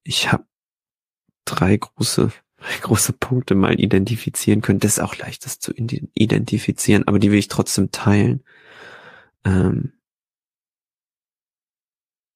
ich 0.03 0.32
habe 0.32 0.45
drei 1.45 1.77
große 1.77 2.31
große 2.81 3.13
Punkte 3.13 3.55
mal 3.55 3.77
identifizieren 3.77 4.61
können. 4.61 4.79
Das 4.79 4.93
ist 4.93 5.03
auch 5.03 5.17
leicht, 5.17 5.45
das 5.45 5.59
zu 5.59 5.73
identifizieren, 5.73 7.05
aber 7.07 7.19
die 7.19 7.29
will 7.29 7.39
ich 7.39 7.49
trotzdem 7.49 7.91
teilen. 7.91 8.41
Ähm, 9.43 9.91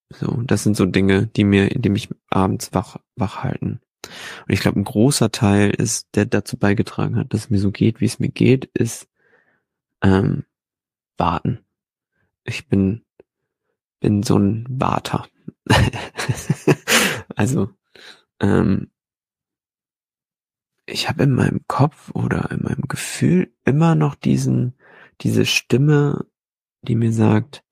so, 0.09 0.41
das 0.43 0.63
sind 0.63 0.75
so 0.75 0.85
Dinge, 0.85 1.27
die 1.27 1.45
mir, 1.45 1.69
die 1.69 1.89
mich 1.89 2.09
abends 2.29 2.73
wach, 2.73 2.97
wach 3.15 3.43
halten. 3.43 3.79
Und 4.45 4.53
ich 4.53 4.59
glaube, 4.59 4.79
ein 4.79 4.83
großer 4.83 5.31
Teil 5.31 5.69
ist, 5.69 6.09
der 6.15 6.25
dazu 6.25 6.57
beigetragen 6.57 7.15
hat, 7.15 7.33
dass 7.33 7.45
es 7.45 7.49
mir 7.49 7.59
so 7.59 7.71
geht, 7.71 8.01
wie 8.01 8.05
es 8.05 8.19
mir 8.19 8.29
geht, 8.29 8.65
ist 8.73 9.07
ähm, 10.01 10.43
warten. 11.17 11.59
Ich 12.43 12.67
bin 12.67 13.05
bin 13.99 14.23
so 14.23 14.37
ein 14.37 14.65
Warter. 14.69 15.27
also 17.35 17.69
ähm, 18.39 18.91
ich 20.87 21.07
habe 21.07 21.23
in 21.23 21.33
meinem 21.33 21.61
Kopf 21.67 22.09
oder 22.13 22.49
in 22.51 22.63
meinem 22.63 22.83
Gefühl 22.87 23.53
immer 23.65 23.93
noch 23.93 24.15
diesen 24.15 24.73
diese 25.21 25.45
Stimme, 25.45 26.25
die 26.81 26.95
mir 26.95 27.11
sagt, 27.11 27.63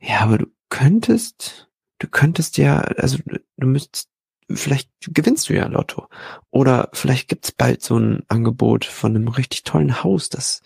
ja, 0.00 0.20
aber 0.20 0.38
du 0.38 0.46
könntest, 0.68 1.70
du 1.98 2.08
könntest 2.08 2.58
ja, 2.58 2.78
also 2.78 3.18
du 3.56 3.66
müsstest, 3.66 4.10
vielleicht 4.50 4.90
gewinnst 5.00 5.48
du 5.48 5.54
ja 5.54 5.66
Lotto. 5.66 6.08
Oder 6.50 6.90
vielleicht 6.92 7.28
gibt's 7.28 7.52
bald 7.52 7.82
so 7.82 7.98
ein 7.98 8.22
Angebot 8.28 8.84
von 8.84 9.16
einem 9.16 9.28
richtig 9.28 9.64
tollen 9.64 10.02
Haus, 10.02 10.28
das, 10.28 10.62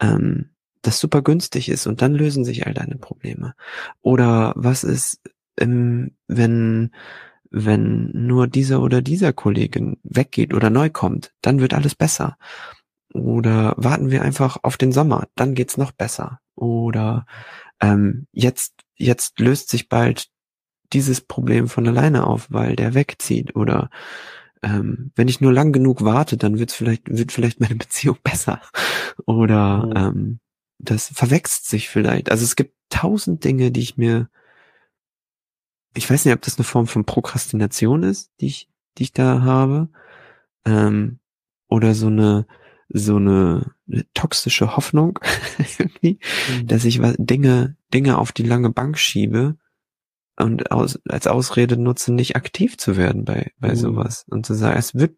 ähm, 0.00 0.50
das 0.82 1.00
super 1.00 1.22
günstig 1.22 1.68
ist 1.68 1.86
und 1.86 2.00
dann 2.00 2.14
lösen 2.14 2.44
sich 2.44 2.66
all 2.66 2.74
deine 2.74 2.96
Probleme. 2.96 3.54
Oder 4.00 4.52
was 4.56 4.84
ist, 4.84 5.20
ähm, 5.58 6.16
wenn, 6.28 6.92
wenn 7.50 8.10
nur 8.12 8.46
dieser 8.46 8.82
oder 8.82 9.02
dieser 9.02 9.32
Kollegin 9.32 9.98
weggeht 10.02 10.54
oder 10.54 10.70
neu 10.70 10.90
kommt, 10.90 11.32
dann 11.42 11.60
wird 11.60 11.74
alles 11.74 11.94
besser. 11.94 12.36
Oder 13.14 13.74
warten 13.76 14.10
wir 14.10 14.22
einfach 14.22 14.58
auf 14.62 14.76
den 14.76 14.92
Sommer, 14.92 15.28
dann 15.34 15.54
geht's 15.54 15.78
noch 15.78 15.92
besser. 15.92 16.40
Oder 16.54 17.26
ähm, 17.80 18.26
jetzt 18.32 18.74
jetzt 18.96 19.38
löst 19.40 19.70
sich 19.70 19.88
bald 19.88 20.28
dieses 20.92 21.20
Problem 21.20 21.68
von 21.68 21.86
alleine 21.86 22.26
auf, 22.26 22.48
weil 22.50 22.76
der 22.76 22.94
wegzieht 22.94 23.56
oder 23.56 23.90
ähm, 24.62 25.12
wenn 25.14 25.28
ich 25.28 25.40
nur 25.40 25.52
lang 25.52 25.72
genug 25.72 26.02
warte, 26.04 26.36
dann 26.36 26.58
wird's 26.58 26.74
vielleicht 26.74 27.02
wird 27.06 27.32
vielleicht 27.32 27.60
meine 27.60 27.76
Beziehung 27.76 28.18
besser 28.22 28.60
oder 29.26 29.86
mhm. 29.86 29.96
ähm, 29.96 30.40
das 30.78 31.08
verwechselt 31.08 31.64
sich 31.64 31.88
vielleicht. 31.88 32.30
Also 32.30 32.44
es 32.44 32.56
gibt 32.56 32.74
tausend 32.88 33.44
Dinge, 33.44 33.70
die 33.72 33.80
ich 33.80 33.96
mir 33.96 34.28
ich 35.94 36.08
weiß 36.08 36.24
nicht, 36.24 36.34
ob 36.34 36.42
das 36.42 36.58
eine 36.58 36.64
Form 36.64 36.86
von 36.86 37.04
Prokrastination 37.04 38.02
ist, 38.02 38.30
die 38.40 38.46
ich 38.46 38.68
die 38.98 39.04
ich 39.04 39.12
da 39.12 39.42
habe 39.42 39.88
ähm, 40.64 41.20
oder 41.68 41.94
so 41.94 42.08
eine 42.08 42.46
so 42.90 43.16
eine, 43.16 43.74
eine 43.90 44.06
toxische 44.14 44.76
Hoffnung 44.76 45.18
irgendwie, 45.78 46.18
mhm. 46.50 46.66
dass 46.66 46.84
ich 46.84 47.00
Dinge, 47.18 47.76
Dinge 47.92 48.18
auf 48.18 48.32
die 48.32 48.44
lange 48.44 48.70
Bank 48.70 48.98
schiebe 48.98 49.56
und 50.36 50.70
aus, 50.70 50.98
als 51.06 51.26
Ausrede 51.26 51.76
nutze, 51.76 52.12
nicht 52.12 52.36
aktiv 52.36 52.78
zu 52.78 52.96
werden 52.96 53.24
bei, 53.24 53.52
bei 53.58 53.70
mhm. 53.70 53.76
sowas 53.76 54.24
und 54.30 54.46
zu 54.46 54.54
sagen, 54.54 54.78
es 54.78 54.94
wird, 54.94 55.16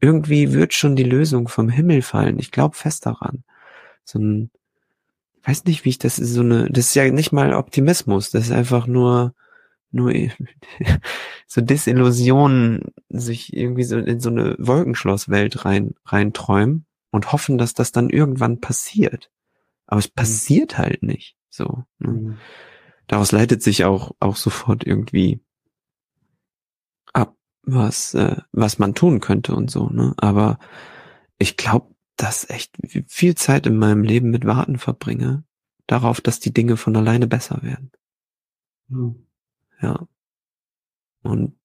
irgendwie 0.00 0.52
wird 0.52 0.74
schon 0.74 0.96
die 0.96 1.04
Lösung 1.04 1.48
vom 1.48 1.68
Himmel 1.68 2.02
fallen. 2.02 2.38
Ich 2.38 2.50
glaube 2.50 2.76
fest 2.76 3.06
daran. 3.06 3.44
So 4.04 4.18
ein, 4.18 4.50
ich 5.40 5.48
weiß 5.48 5.64
nicht, 5.64 5.84
wie 5.84 5.90
ich 5.90 5.98
das 5.98 6.18
ist, 6.18 6.34
so 6.34 6.42
eine, 6.42 6.68
das 6.70 6.88
ist 6.88 6.94
ja 6.96 7.10
nicht 7.10 7.32
mal 7.32 7.54
Optimismus, 7.54 8.30
das 8.30 8.46
ist 8.46 8.52
einfach 8.52 8.86
nur, 8.86 9.34
nur 9.96 10.12
so 11.46 11.60
Desillusionen, 11.60 12.92
sich 13.08 13.56
irgendwie 13.56 13.84
so 13.84 13.98
in 13.98 14.20
so 14.20 14.30
eine 14.30 14.56
Wolkenschlosswelt 14.58 15.64
rein, 15.64 15.94
reinträumen 16.04 16.86
und 17.10 17.32
hoffen, 17.32 17.58
dass 17.58 17.74
das 17.74 17.92
dann 17.92 18.10
irgendwann 18.10 18.60
passiert. 18.60 19.30
Aber 19.86 19.98
es 19.98 20.08
mhm. 20.08 20.14
passiert 20.14 20.78
halt 20.78 21.02
nicht. 21.02 21.36
So. 21.50 21.84
Ne? 21.98 22.12
Mhm. 22.12 22.36
Daraus 23.08 23.32
leitet 23.32 23.62
sich 23.62 23.84
auch 23.84 24.12
auch 24.20 24.36
sofort 24.36 24.86
irgendwie 24.86 25.40
ab, 27.12 27.36
was 27.62 28.14
äh, 28.14 28.36
was 28.52 28.78
man 28.78 28.94
tun 28.94 29.20
könnte 29.20 29.54
und 29.54 29.70
so. 29.70 29.88
Ne? 29.88 30.14
Aber 30.18 30.58
ich 31.38 31.56
glaube, 31.56 31.94
dass 32.16 32.48
echt 32.48 32.76
viel 33.08 33.34
Zeit 33.34 33.66
in 33.66 33.76
meinem 33.76 34.02
Leben 34.02 34.30
mit 34.30 34.46
Warten 34.46 34.78
verbringe 34.78 35.44
darauf, 35.86 36.20
dass 36.20 36.40
die 36.40 36.52
Dinge 36.52 36.76
von 36.76 36.96
alleine 36.96 37.26
besser 37.26 37.62
werden. 37.62 37.90
Mhm. 38.88 39.25
Ja. 39.80 40.06
Und 41.22 41.58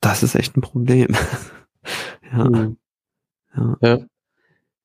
das 0.00 0.22
ist 0.22 0.34
echt 0.34 0.56
ein 0.56 0.60
Problem. 0.60 1.08
ja. 2.32 2.44
Mhm. 2.44 2.76
Ja. 3.56 3.76
ja. 3.80 4.06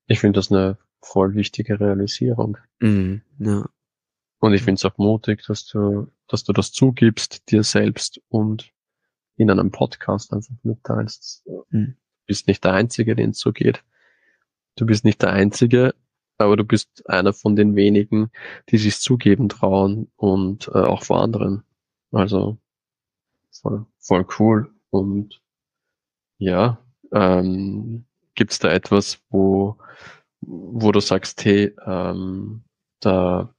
Ich 0.06 0.20
finde 0.20 0.38
das 0.38 0.50
eine 0.50 0.78
voll 1.02 1.34
wichtige 1.34 1.80
Realisierung. 1.80 2.58
Mhm, 2.80 3.22
ja. 3.38 3.68
Und 4.38 4.54
ich 4.54 4.62
finde 4.62 4.78
es 4.78 4.84
auch 4.84 4.96
mutig, 4.96 5.44
dass 5.46 5.66
du, 5.66 6.08
dass 6.26 6.44
du 6.44 6.52
das 6.52 6.72
zugibst, 6.72 7.50
dir 7.50 7.62
selbst 7.62 8.20
und 8.28 8.72
in 9.36 9.50
einem 9.50 9.70
Podcast 9.70 10.32
einfach 10.32 10.54
mitteilst. 10.62 11.46
Mhm. 11.70 11.96
Du 11.96 12.26
bist 12.26 12.46
nicht 12.46 12.64
der 12.64 12.72
Einzige, 12.72 13.14
den 13.16 13.30
es 13.30 13.38
so 13.38 13.52
geht. 13.52 13.84
Du 14.76 14.86
bist 14.86 15.04
nicht 15.04 15.20
der 15.22 15.32
Einzige, 15.32 15.94
aber 16.38 16.56
du 16.56 16.64
bist 16.64 17.08
einer 17.08 17.32
von 17.32 17.56
den 17.56 17.76
wenigen, 17.76 18.30
die 18.70 18.78
sich 18.78 18.98
zugeben 18.98 19.48
trauen 19.48 20.10
und 20.16 20.68
äh, 20.68 20.78
auch 20.78 21.02
vor 21.02 21.22
anderen. 21.22 21.64
Also 22.12 22.58
voll, 23.50 23.86
voll 23.98 24.26
cool. 24.38 24.74
Und 24.90 25.40
ja, 26.38 26.78
ähm, 27.12 28.06
Gibt 28.34 28.52
es 28.52 28.58
da 28.58 28.70
etwas, 28.70 29.20
wo, 29.28 29.76
wo 30.40 30.92
du 30.92 31.00
sagst, 31.00 31.44
hey, 31.44 31.74
ähm, 31.84 32.62
da, 33.00 33.54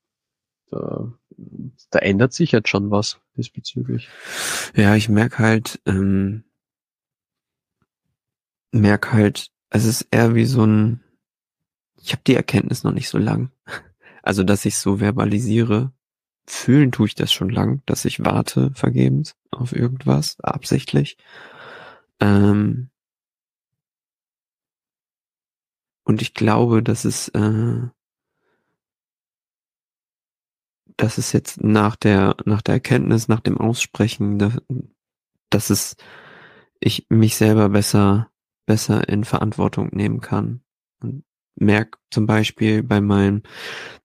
da, 0.72 1.14
da 1.90 2.00
ändert 2.00 2.34
sich 2.34 2.52
jetzt 2.52 2.70
schon 2.70 2.90
was 2.90 3.20
diesbezüglich? 3.36 4.10
Ja, 4.76 4.96
ich 4.96 5.10
merke 5.10 5.40
halt, 5.40 5.80
ähm, 5.86 6.46
merke 8.72 9.12
halt, 9.12 9.52
es 9.70 9.86
ist 9.86 10.08
eher 10.12 10.36
wie 10.36 10.46
so 10.46 10.66
ein, 10.66 11.04
ich 12.02 12.14
habe 12.14 12.24
die 12.26 12.36
Erkenntnis 12.36 12.84
noch 12.84 12.94
nicht 12.94 13.10
so 13.10 13.18
lang. 13.18 13.52
Also, 14.24 14.44
dass 14.44 14.66
ich 14.66 14.78
so 14.78 14.98
verbalisiere, 14.98 15.92
fühlen 16.48 16.92
tue 16.92 17.08
ich 17.08 17.16
das 17.16 17.32
schon 17.32 17.50
lang, 17.50 17.82
dass 17.86 18.06
ich 18.06 18.24
warte 18.24 18.72
vergebens 18.74 19.36
auf 19.52 19.74
irgendwas, 19.74 20.40
absichtlich. 20.42 21.18
Ähm, 22.20 22.92
Und 26.04 26.22
ich 26.22 26.34
glaube, 26.34 26.84
dass 26.84 27.06
es, 27.06 27.30
äh, 27.30 27.88
dass 30.98 31.18
es 31.18 31.32
jetzt 31.32 31.64
nach 31.64 31.96
der, 31.96 32.36
nach 32.46 32.62
der 32.62 32.76
Erkenntnis, 32.76 33.28
nach 33.28 33.40
dem 33.40 33.58
Aussprechen, 33.58 34.40
dass, 34.40 34.58
dass 35.50 35.70
es, 35.70 35.96
ich 36.80 37.06
mich 37.10 37.36
selber 37.36 37.70
besser, 37.70 38.30
besser 38.66 39.08
in 39.08 39.24
Verantwortung 39.24 39.90
nehmen 39.94 40.22
kann. 40.22 40.62
Und 41.02 41.24
merke 41.62 41.98
zum 42.10 42.26
Beispiel 42.26 42.84
bei 42.84 43.02
meinem, 43.02 43.44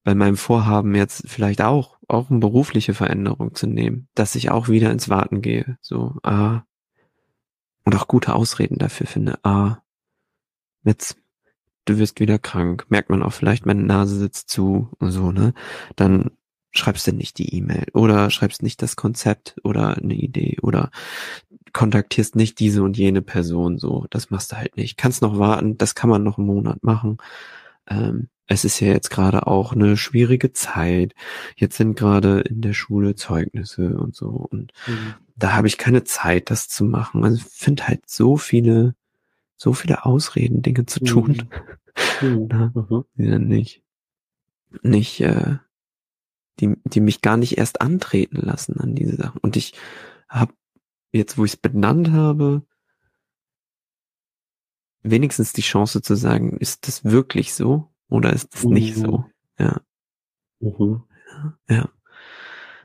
bei 0.04 0.14
meinem 0.14 0.36
Vorhaben 0.36 0.94
jetzt 0.94 1.24
vielleicht 1.26 1.62
auch, 1.62 1.98
auch 2.08 2.30
eine 2.30 2.38
berufliche 2.38 2.94
Veränderung 2.94 3.54
zu 3.54 3.66
nehmen, 3.66 4.08
dass 4.14 4.34
ich 4.34 4.50
auch 4.50 4.68
wieder 4.68 4.90
ins 4.92 5.08
Warten 5.08 5.42
gehe. 5.42 5.78
So, 5.80 6.16
ah, 6.22 6.62
und 7.84 7.94
auch 7.94 8.08
gute 8.08 8.34
Ausreden 8.34 8.78
dafür 8.78 9.06
finde. 9.06 9.38
Ah, 9.44 9.78
jetzt 10.84 11.16
du 11.86 11.98
wirst 11.98 12.20
wieder 12.20 12.38
krank, 12.38 12.84
merkt 12.90 13.10
man 13.10 13.22
auch 13.22 13.32
vielleicht, 13.32 13.64
meine 13.64 13.82
Nase 13.82 14.18
sitzt 14.18 14.50
zu 14.50 14.90
und 14.98 15.10
so, 15.10 15.32
ne? 15.32 15.54
Dann 15.96 16.32
schreibst 16.72 17.06
du 17.06 17.12
nicht 17.12 17.38
die 17.38 17.54
E-Mail 17.54 17.86
oder 17.94 18.28
schreibst 18.30 18.62
nicht 18.62 18.82
das 18.82 18.96
Konzept 18.96 19.56
oder 19.64 19.96
eine 19.96 20.14
Idee 20.14 20.58
oder 20.60 20.90
kontaktierst 21.76 22.34
nicht 22.34 22.58
diese 22.58 22.82
und 22.82 22.96
jene 22.96 23.22
Person 23.22 23.78
so. 23.78 24.06
Das 24.10 24.30
machst 24.30 24.52
du 24.52 24.56
halt 24.56 24.76
nicht. 24.76 24.96
Kannst 24.96 25.22
noch 25.22 25.38
warten, 25.38 25.78
das 25.78 25.94
kann 25.94 26.10
man 26.10 26.22
noch 26.22 26.38
einen 26.38 26.46
Monat 26.46 26.82
machen. 26.82 27.18
Ähm, 27.86 28.28
es 28.48 28.64
ist 28.64 28.80
ja 28.80 28.88
jetzt 28.88 29.10
gerade 29.10 29.46
auch 29.46 29.72
eine 29.72 29.96
schwierige 29.96 30.52
Zeit. 30.52 31.14
Jetzt 31.56 31.76
sind 31.76 31.96
gerade 31.96 32.40
in 32.40 32.60
der 32.60 32.72
Schule 32.72 33.14
Zeugnisse 33.14 33.96
und 33.98 34.16
so. 34.16 34.28
Und 34.28 34.72
mhm. 34.86 35.14
da 35.36 35.52
habe 35.52 35.68
ich 35.68 35.78
keine 35.78 36.04
Zeit, 36.04 36.50
das 36.50 36.68
zu 36.68 36.84
machen. 36.84 37.24
Also 37.24 37.36
ich 37.36 37.44
finde 37.44 37.86
halt 37.86 38.08
so 38.08 38.36
viele 38.36 38.94
so 39.56 39.72
viele 39.72 40.04
Ausreden, 40.04 40.62
Dinge 40.62 40.86
zu 40.86 41.00
tun, 41.00 41.48
mhm. 42.20 42.46
Na, 42.48 42.72
mhm. 42.74 43.04
die 43.16 43.30
dann 43.30 43.48
nicht, 43.48 43.82
nicht, 44.82 45.20
äh, 45.20 45.56
die, 46.60 46.76
die 46.84 47.00
mich 47.00 47.22
gar 47.22 47.36
nicht 47.36 47.58
erst 47.58 47.80
antreten 47.80 48.36
lassen 48.36 48.78
an 48.78 48.94
diese 48.94 49.16
Sachen. 49.16 49.38
Und 49.38 49.56
ich 49.56 49.74
habe 50.28 50.52
jetzt, 51.16 51.38
wo 51.38 51.44
ich 51.44 51.52
es 51.52 51.56
benannt 51.56 52.10
habe, 52.10 52.62
wenigstens 55.02 55.52
die 55.52 55.62
Chance 55.62 56.02
zu 56.02 56.14
sagen, 56.14 56.56
ist 56.58 56.86
das 56.86 57.04
wirklich 57.04 57.54
so 57.54 57.88
oder 58.08 58.32
ist 58.32 58.54
das 58.54 58.64
mhm. 58.64 58.72
nicht 58.72 58.96
so? 58.96 59.24
Ja. 59.58 59.80
Mhm. 60.60 61.02
Ja. 61.68 61.88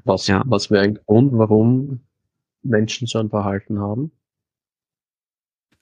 Was, 0.03 0.27
ja. 0.27 0.43
was 0.45 0.71
wäre 0.71 0.83
ein 0.83 0.95
Grund, 1.05 1.31
warum 1.33 2.01
Menschen 2.63 3.07
so 3.07 3.19
ein 3.19 3.29
Verhalten 3.29 3.79
haben? 3.79 4.11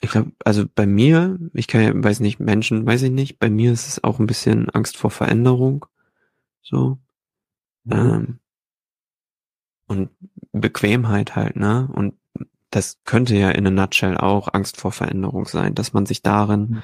ich 0.01 0.11
glaube, 0.11 0.31
also 0.45 0.65
bei 0.73 0.85
mir, 0.85 1.37
ich 1.53 1.67
kann 1.67 1.81
ja, 1.81 1.91
weiß 1.93 2.21
nicht, 2.21 2.39
Menschen, 2.39 2.85
weiß 2.85 3.03
ich 3.03 3.11
nicht, 3.11 3.39
bei 3.39 3.49
mir 3.49 3.73
ist 3.73 3.87
es 3.87 4.03
auch 4.03 4.19
ein 4.19 4.27
bisschen 4.27 4.69
Angst 4.69 4.97
vor 4.97 5.11
Veränderung. 5.11 5.85
So. 6.61 6.99
Mhm. 7.83 7.93
Ähm, 7.93 8.39
und 9.87 10.09
Bequemheit 10.51 11.35
halt, 11.35 11.55
ne? 11.55 11.89
Und 11.91 12.15
das 12.69 12.99
könnte 13.05 13.35
ja 13.35 13.49
in 13.51 13.67
a 13.67 13.71
nutshell 13.71 14.17
auch 14.17 14.53
Angst 14.53 14.77
vor 14.77 14.91
Veränderung 14.91 15.45
sein, 15.45 15.75
dass 15.75 15.93
man 15.93 16.05
sich 16.05 16.21
darin, 16.21 16.59
mhm. 16.61 16.83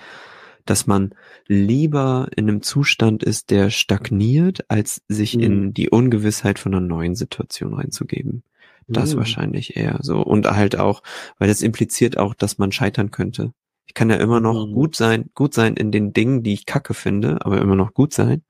dass 0.66 0.88
man 0.88 1.14
lieber 1.48 2.28
in 2.36 2.50
einem 2.50 2.62
Zustand 2.62 3.24
ist, 3.24 3.52
der 3.52 3.70
stagniert, 3.70 4.70
als 4.70 5.04
sich 5.08 5.36
mhm. 5.36 5.44
in 5.44 5.74
die 5.74 5.90
Ungewissheit 5.90 6.60
von 6.60 6.74
einer 6.74 6.86
neuen 6.86 7.16
Situation 7.16 7.74
reinzugeben. 7.74 8.44
Das 8.88 9.14
mhm. 9.14 9.20
wahrscheinlich 9.20 9.76
eher 9.76 10.00
so. 10.02 10.22
Und 10.22 10.48
halt 10.48 10.78
auch, 10.78 11.02
weil 11.40 11.48
das 11.48 11.62
impliziert 11.62 12.18
auch, 12.18 12.34
dass 12.34 12.58
man 12.58 12.72
scheitern 12.72 13.12
könnte. 13.12 13.52
Ich 13.88 13.94
kann 13.94 14.10
ja 14.10 14.18
immer 14.18 14.40
noch 14.40 14.68
mhm. 14.68 14.74
gut 14.74 14.96
sein, 14.96 15.30
gut 15.34 15.54
sein 15.54 15.76
in 15.76 15.92
den 15.92 16.14
Dingen, 16.14 16.44
die 16.44 16.54
ich 16.54 16.66
kacke 16.66 16.94
finde, 16.94 17.46
aber 17.46 17.62
immer 17.62 17.76
noch 17.76 17.94
gut 17.94 18.14
sein. 18.14 18.44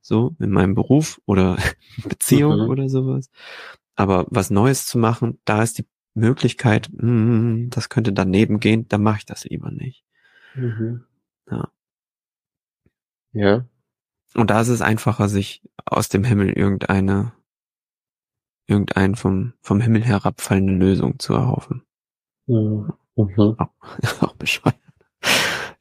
So, 0.00 0.36
in 0.38 0.50
meinem 0.50 0.74
Beruf 0.74 1.20
oder 1.26 1.56
Beziehung 2.08 2.64
mhm. 2.64 2.68
oder 2.70 2.88
sowas. 2.88 3.30
Aber 3.96 4.26
was 4.28 4.50
Neues 4.50 4.86
zu 4.86 4.98
machen, 4.98 5.40
da 5.44 5.62
ist 5.62 5.78
die 5.78 5.86
Möglichkeit, 6.16 6.90
mm, 6.92 7.68
das 7.70 7.88
könnte 7.88 8.12
daneben 8.12 8.60
gehen, 8.60 8.88
dann 8.88 9.02
mache 9.02 9.18
ich 9.18 9.26
das 9.26 9.44
lieber 9.44 9.70
nicht. 9.70 10.04
Mhm. 10.54 11.04
Ja. 11.50 11.68
Ja. 13.32 13.64
Und 14.34 14.50
da 14.50 14.60
ist 14.60 14.68
es 14.68 14.82
einfacher, 14.82 15.28
sich 15.28 15.62
aus 15.84 16.08
dem 16.08 16.24
Himmel 16.24 16.50
irgendeine 16.50 17.32
irgendein 18.66 19.14
vom, 19.14 19.52
vom 19.60 19.80
Himmel 19.80 20.02
herabfallende 20.02 20.72
Lösung 20.72 21.18
zu 21.18 21.34
erhoffen. 21.34 21.82
Mhm. 22.46 22.92
Auch, 23.16 23.70
auch 24.20 24.34
bescheuert. 24.34 24.76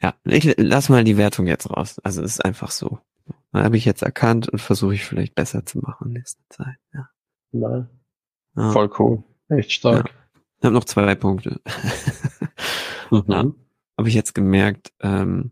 Ja, 0.01 0.13
ich 0.23 0.55
lass 0.57 0.87
mal 0.87 1.03
die 1.03 1.17
Wertung 1.17 1.47
jetzt 1.47 1.69
raus. 1.69 1.99
Also 2.01 2.21
es 2.21 2.35
ist 2.35 2.45
einfach 2.45 2.71
so. 2.71 2.99
Habe 3.51 3.75
ich 3.75 3.83
jetzt 3.83 4.03
erkannt 4.03 4.47
und 4.47 4.59
versuche 4.59 4.93
ich 4.93 5.03
vielleicht 5.03 5.35
besser 5.35 5.65
zu 5.65 5.79
machen 5.79 6.07
in 6.07 6.13
nächster 6.13 6.43
Zeit. 6.49 6.77
Ja. 6.93 7.09
Nein. 7.51 7.89
Ja. 8.55 8.71
Voll 8.71 8.89
cool. 8.99 9.23
Echt 9.49 9.73
stark. 9.73 10.07
Ja. 10.07 10.24
Ich 10.59 10.65
habe 10.65 10.73
noch 10.73 10.85
zwei 10.85 11.15
Punkte. 11.15 11.61
mhm. 13.11 13.23
ja, 13.27 13.45
habe 13.97 14.07
ich 14.07 14.13
jetzt 14.13 14.33
gemerkt, 14.33 14.93
ähm, 15.01 15.51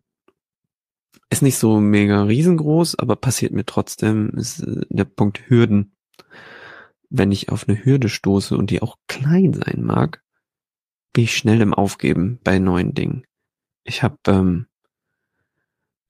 ist 1.29 1.41
nicht 1.41 1.57
so 1.57 1.79
mega 1.79 2.23
riesengroß, 2.23 2.99
aber 2.99 3.15
passiert 3.15 3.53
mir 3.53 3.65
trotzdem, 3.65 4.29
ist 4.31 4.61
äh, 4.61 4.85
der 4.89 5.05
Punkt 5.05 5.49
Hürden 5.49 5.93
wenn 7.13 7.31
ich 7.31 7.49
auf 7.49 7.69
eine 7.69 7.85
Hürde 7.85 8.09
stoße 8.09 8.57
und 8.57 8.71
die 8.71 8.81
auch 8.81 8.97
klein 9.07 9.53
sein 9.53 9.83
mag, 9.83 10.23
bin 11.13 11.25
ich 11.25 11.37
schnell 11.37 11.61
im 11.61 11.73
Aufgeben 11.73 12.39
bei 12.43 12.57
neuen 12.57 12.95
Dingen. 12.95 13.23
Ich 13.83 14.01
habe 14.01 14.17
ähm, 14.27 14.65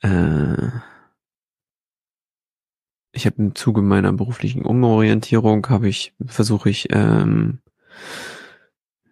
äh, 0.02 0.70
ich 3.12 3.26
habe 3.26 3.36
im 3.38 3.54
Zuge 3.54 3.82
meiner 3.82 4.14
beruflichen 4.14 4.64
Umorientierung 4.64 5.68
habe 5.68 5.90
ich 5.90 6.14
versuche 6.26 6.70
ich 6.70 6.88
ähm, 6.92 7.60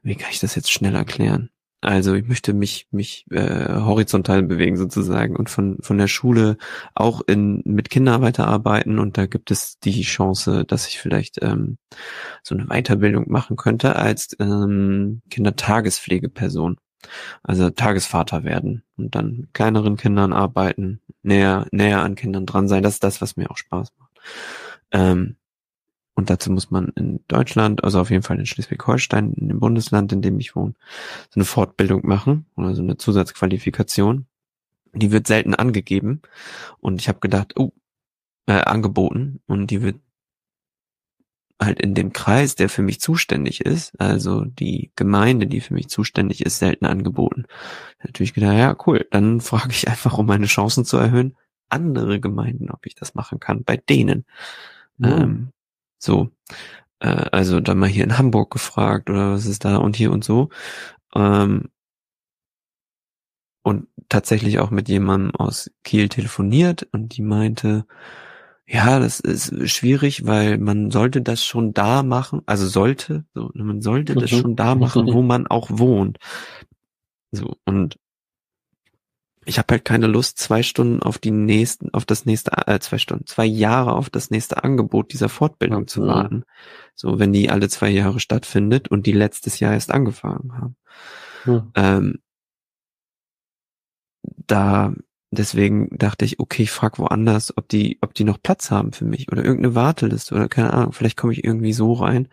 wie 0.03 0.15
kann 0.15 0.31
ich 0.31 0.39
das 0.39 0.55
jetzt 0.55 0.71
schnell 0.71 0.95
erklären? 0.95 1.49
Also 1.83 2.13
ich 2.13 2.27
möchte 2.27 2.53
mich 2.53 2.87
mich 2.91 3.25
äh, 3.31 3.67
horizontal 3.79 4.43
bewegen 4.43 4.77
sozusagen 4.77 5.35
und 5.35 5.49
von 5.49 5.79
von 5.81 5.97
der 5.97 6.07
Schule 6.07 6.57
auch 6.93 7.21
in 7.25 7.63
mit 7.65 7.89
Kindern 7.89 8.21
weiterarbeiten 8.21 8.99
und 8.99 9.17
da 9.17 9.25
gibt 9.25 9.49
es 9.49 9.79
die 9.79 10.03
Chance, 10.03 10.63
dass 10.65 10.87
ich 10.87 10.99
vielleicht 10.99 11.39
ähm, 11.41 11.79
so 12.43 12.53
eine 12.55 12.67
Weiterbildung 12.67 13.31
machen 13.31 13.57
könnte 13.57 13.95
als 13.95 14.35
ähm, 14.39 15.23
Kindertagespflegeperson. 15.31 16.77
Also 17.41 17.71
Tagesvater 17.71 18.43
werden 18.43 18.83
und 18.95 19.15
dann 19.15 19.37
mit 19.37 19.53
kleineren 19.55 19.97
Kindern 19.97 20.33
arbeiten, 20.33 21.01
näher 21.23 21.65
näher 21.71 22.01
an 22.03 22.13
Kindern 22.15 22.45
dran 22.45 22.67
sein. 22.67 22.83
Das 22.83 22.93
ist 22.95 23.03
das, 23.03 23.21
was 23.21 23.37
mir 23.37 23.49
auch 23.49 23.57
Spaß 23.57 23.89
macht. 23.97 24.11
Ähm, 24.91 25.37
und 26.14 26.30
dazu 26.30 26.51
muss 26.51 26.72
man 26.72 26.89
in 26.89 27.22
Deutschland, 27.28 27.84
also 27.84 27.99
auf 27.99 28.09
jeden 28.09 28.24
Fall 28.24 28.39
in 28.39 28.45
Schleswig-Holstein, 28.45 29.34
in 29.34 29.47
dem 29.47 29.59
Bundesland, 29.59 30.12
in 30.12 30.22
dem 30.22 30.39
ich 30.39 30.55
wohne, 30.55 30.74
so 31.30 31.39
eine 31.39 31.45
Fortbildung 31.45 32.05
machen 32.05 32.45
oder 32.55 32.76
so 32.76 32.82
eine 32.82 32.97
Zusatzqualifikation. 32.97 34.26
Die 34.93 35.12
wird 35.12 35.28
selten 35.28 35.55
angegeben. 35.55 36.22
Und 36.80 36.99
ich 36.99 37.07
habe 37.07 37.20
gedacht, 37.20 37.57
oh, 37.57 37.72
äh, 38.45 38.62
angeboten. 38.62 39.39
Und 39.47 39.72
die 39.72 39.82
wird 39.82 39.95
halt 41.62 41.80
in 41.80 41.93
dem 41.93 42.12
Kreis, 42.12 42.55
der 42.55 42.70
für 42.70 42.82
mich 42.82 42.99
zuständig 42.99 43.62
ist, 43.62 43.99
also 43.99 44.43
die 44.45 44.91
Gemeinde, 44.95 45.47
die 45.47 45.62
für 45.62 45.76
mich 45.76 45.89
zuständig 45.89 46.43
ist, 46.43 46.57
selten 46.59 46.86
angeboten. 46.86 47.45
Natürlich 48.03 48.34
gedacht, 48.34 48.57
ja, 48.57 48.76
cool, 48.88 49.07
dann 49.12 49.41
frage 49.41 49.72
ich 49.72 49.88
einfach, 49.88 50.18
um 50.18 50.26
meine 50.26 50.47
Chancen 50.47 50.86
zu 50.86 50.97
erhöhen, 50.97 51.38
andere 51.70 52.20
Gemeinden, 52.20 52.70
ob 52.72 52.86
ich 52.86 52.95
das 52.95 53.14
machen 53.14 53.39
kann, 53.39 53.64
bei 53.64 53.78
denen. 53.78 54.26
Mhm. 54.97 55.07
Ähm, 55.07 55.51
so. 56.01 56.29
Äh, 56.99 57.07
also 57.31 57.59
dann 57.59 57.79
mal 57.79 57.89
hier 57.89 58.03
in 58.03 58.17
Hamburg 58.17 58.51
gefragt 58.51 59.09
oder 59.09 59.33
was 59.33 59.45
ist 59.45 59.65
da 59.65 59.77
und 59.77 59.95
hier 59.95 60.11
und 60.11 60.23
so. 60.23 60.49
Ähm, 61.15 61.69
und 63.63 63.87
tatsächlich 64.09 64.59
auch 64.59 64.71
mit 64.71 64.89
jemandem 64.89 65.35
aus 65.35 65.71
Kiel 65.83 66.09
telefoniert 66.09 66.87
und 66.91 67.15
die 67.15 67.21
meinte, 67.21 67.85
ja, 68.65 68.99
das 68.99 69.19
ist 69.19 69.69
schwierig, 69.69 70.25
weil 70.25 70.57
man 70.57 70.91
sollte 70.91 71.21
das 71.21 71.43
schon 71.45 71.73
da 71.73 72.03
machen, 72.03 72.41
also 72.45 72.67
sollte, 72.67 73.25
so, 73.33 73.51
man 73.53 73.81
sollte 73.81 74.15
das 74.15 74.31
mhm. 74.31 74.37
schon 74.37 74.55
da 74.55 74.75
machen, 74.75 75.07
wo 75.13 75.21
man 75.21 75.45
auch 75.47 75.69
wohnt. 75.71 76.17
So, 77.31 77.57
und 77.65 77.97
ich 79.45 79.57
habe 79.57 79.73
halt 79.73 79.85
keine 79.85 80.07
Lust, 80.07 80.37
zwei 80.37 80.61
Stunden 80.61 81.01
auf 81.01 81.17
die 81.17 81.31
nächsten, 81.31 81.93
auf 81.93 82.05
das 82.05 82.25
nächste, 82.25 82.51
äh, 82.67 82.79
zwei 82.79 82.99
Stunden, 82.99 83.25
zwei 83.25 83.45
Jahre 83.45 83.93
auf 83.93 84.09
das 84.09 84.29
nächste 84.29 84.63
Angebot 84.63 85.13
dieser 85.13 85.29
Fortbildung 85.29 85.87
zu 85.87 86.05
warten. 86.05 86.43
So, 86.93 87.17
wenn 87.17 87.33
die 87.33 87.49
alle 87.49 87.67
zwei 87.67 87.89
Jahre 87.89 88.19
stattfindet 88.19 88.89
und 88.89 89.07
die 89.07 89.13
letztes 89.13 89.59
Jahr 89.59 89.73
erst 89.73 89.91
angefangen 89.91 90.53
haben. 90.53 90.75
Mhm. 91.45 91.71
Ähm, 91.75 92.19
da, 94.21 94.93
deswegen 95.31 95.89
dachte 95.97 96.25
ich, 96.25 96.39
okay, 96.39 96.63
ich 96.63 96.71
frag 96.71 96.99
woanders, 96.99 97.57
ob 97.57 97.67
die, 97.67 97.97
ob 98.01 98.13
die 98.13 98.25
noch 98.25 98.41
Platz 98.41 98.69
haben 98.69 98.91
für 98.91 99.05
mich 99.05 99.31
oder 99.31 99.43
irgendeine 99.43 99.73
Warteliste 99.73 100.35
oder 100.35 100.49
keine 100.49 100.71
Ahnung, 100.73 100.91
vielleicht 100.93 101.17
komme 101.17 101.33
ich 101.33 101.43
irgendwie 101.43 101.73
so 101.73 101.93
rein 101.93 102.27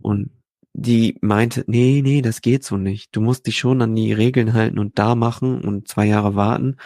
und 0.00 0.30
die 0.74 1.18
meinte, 1.20 1.64
nee, 1.66 2.00
nee, 2.02 2.22
das 2.22 2.40
geht 2.40 2.64
so 2.64 2.76
nicht. 2.76 3.14
Du 3.14 3.20
musst 3.20 3.46
dich 3.46 3.58
schon 3.58 3.82
an 3.82 3.94
die 3.94 4.12
Regeln 4.12 4.54
halten 4.54 4.78
und 4.78 4.98
da 4.98 5.14
machen 5.14 5.62
und 5.62 5.88
zwei 5.88 6.06
Jahre 6.06 6.34
warten. 6.34 6.76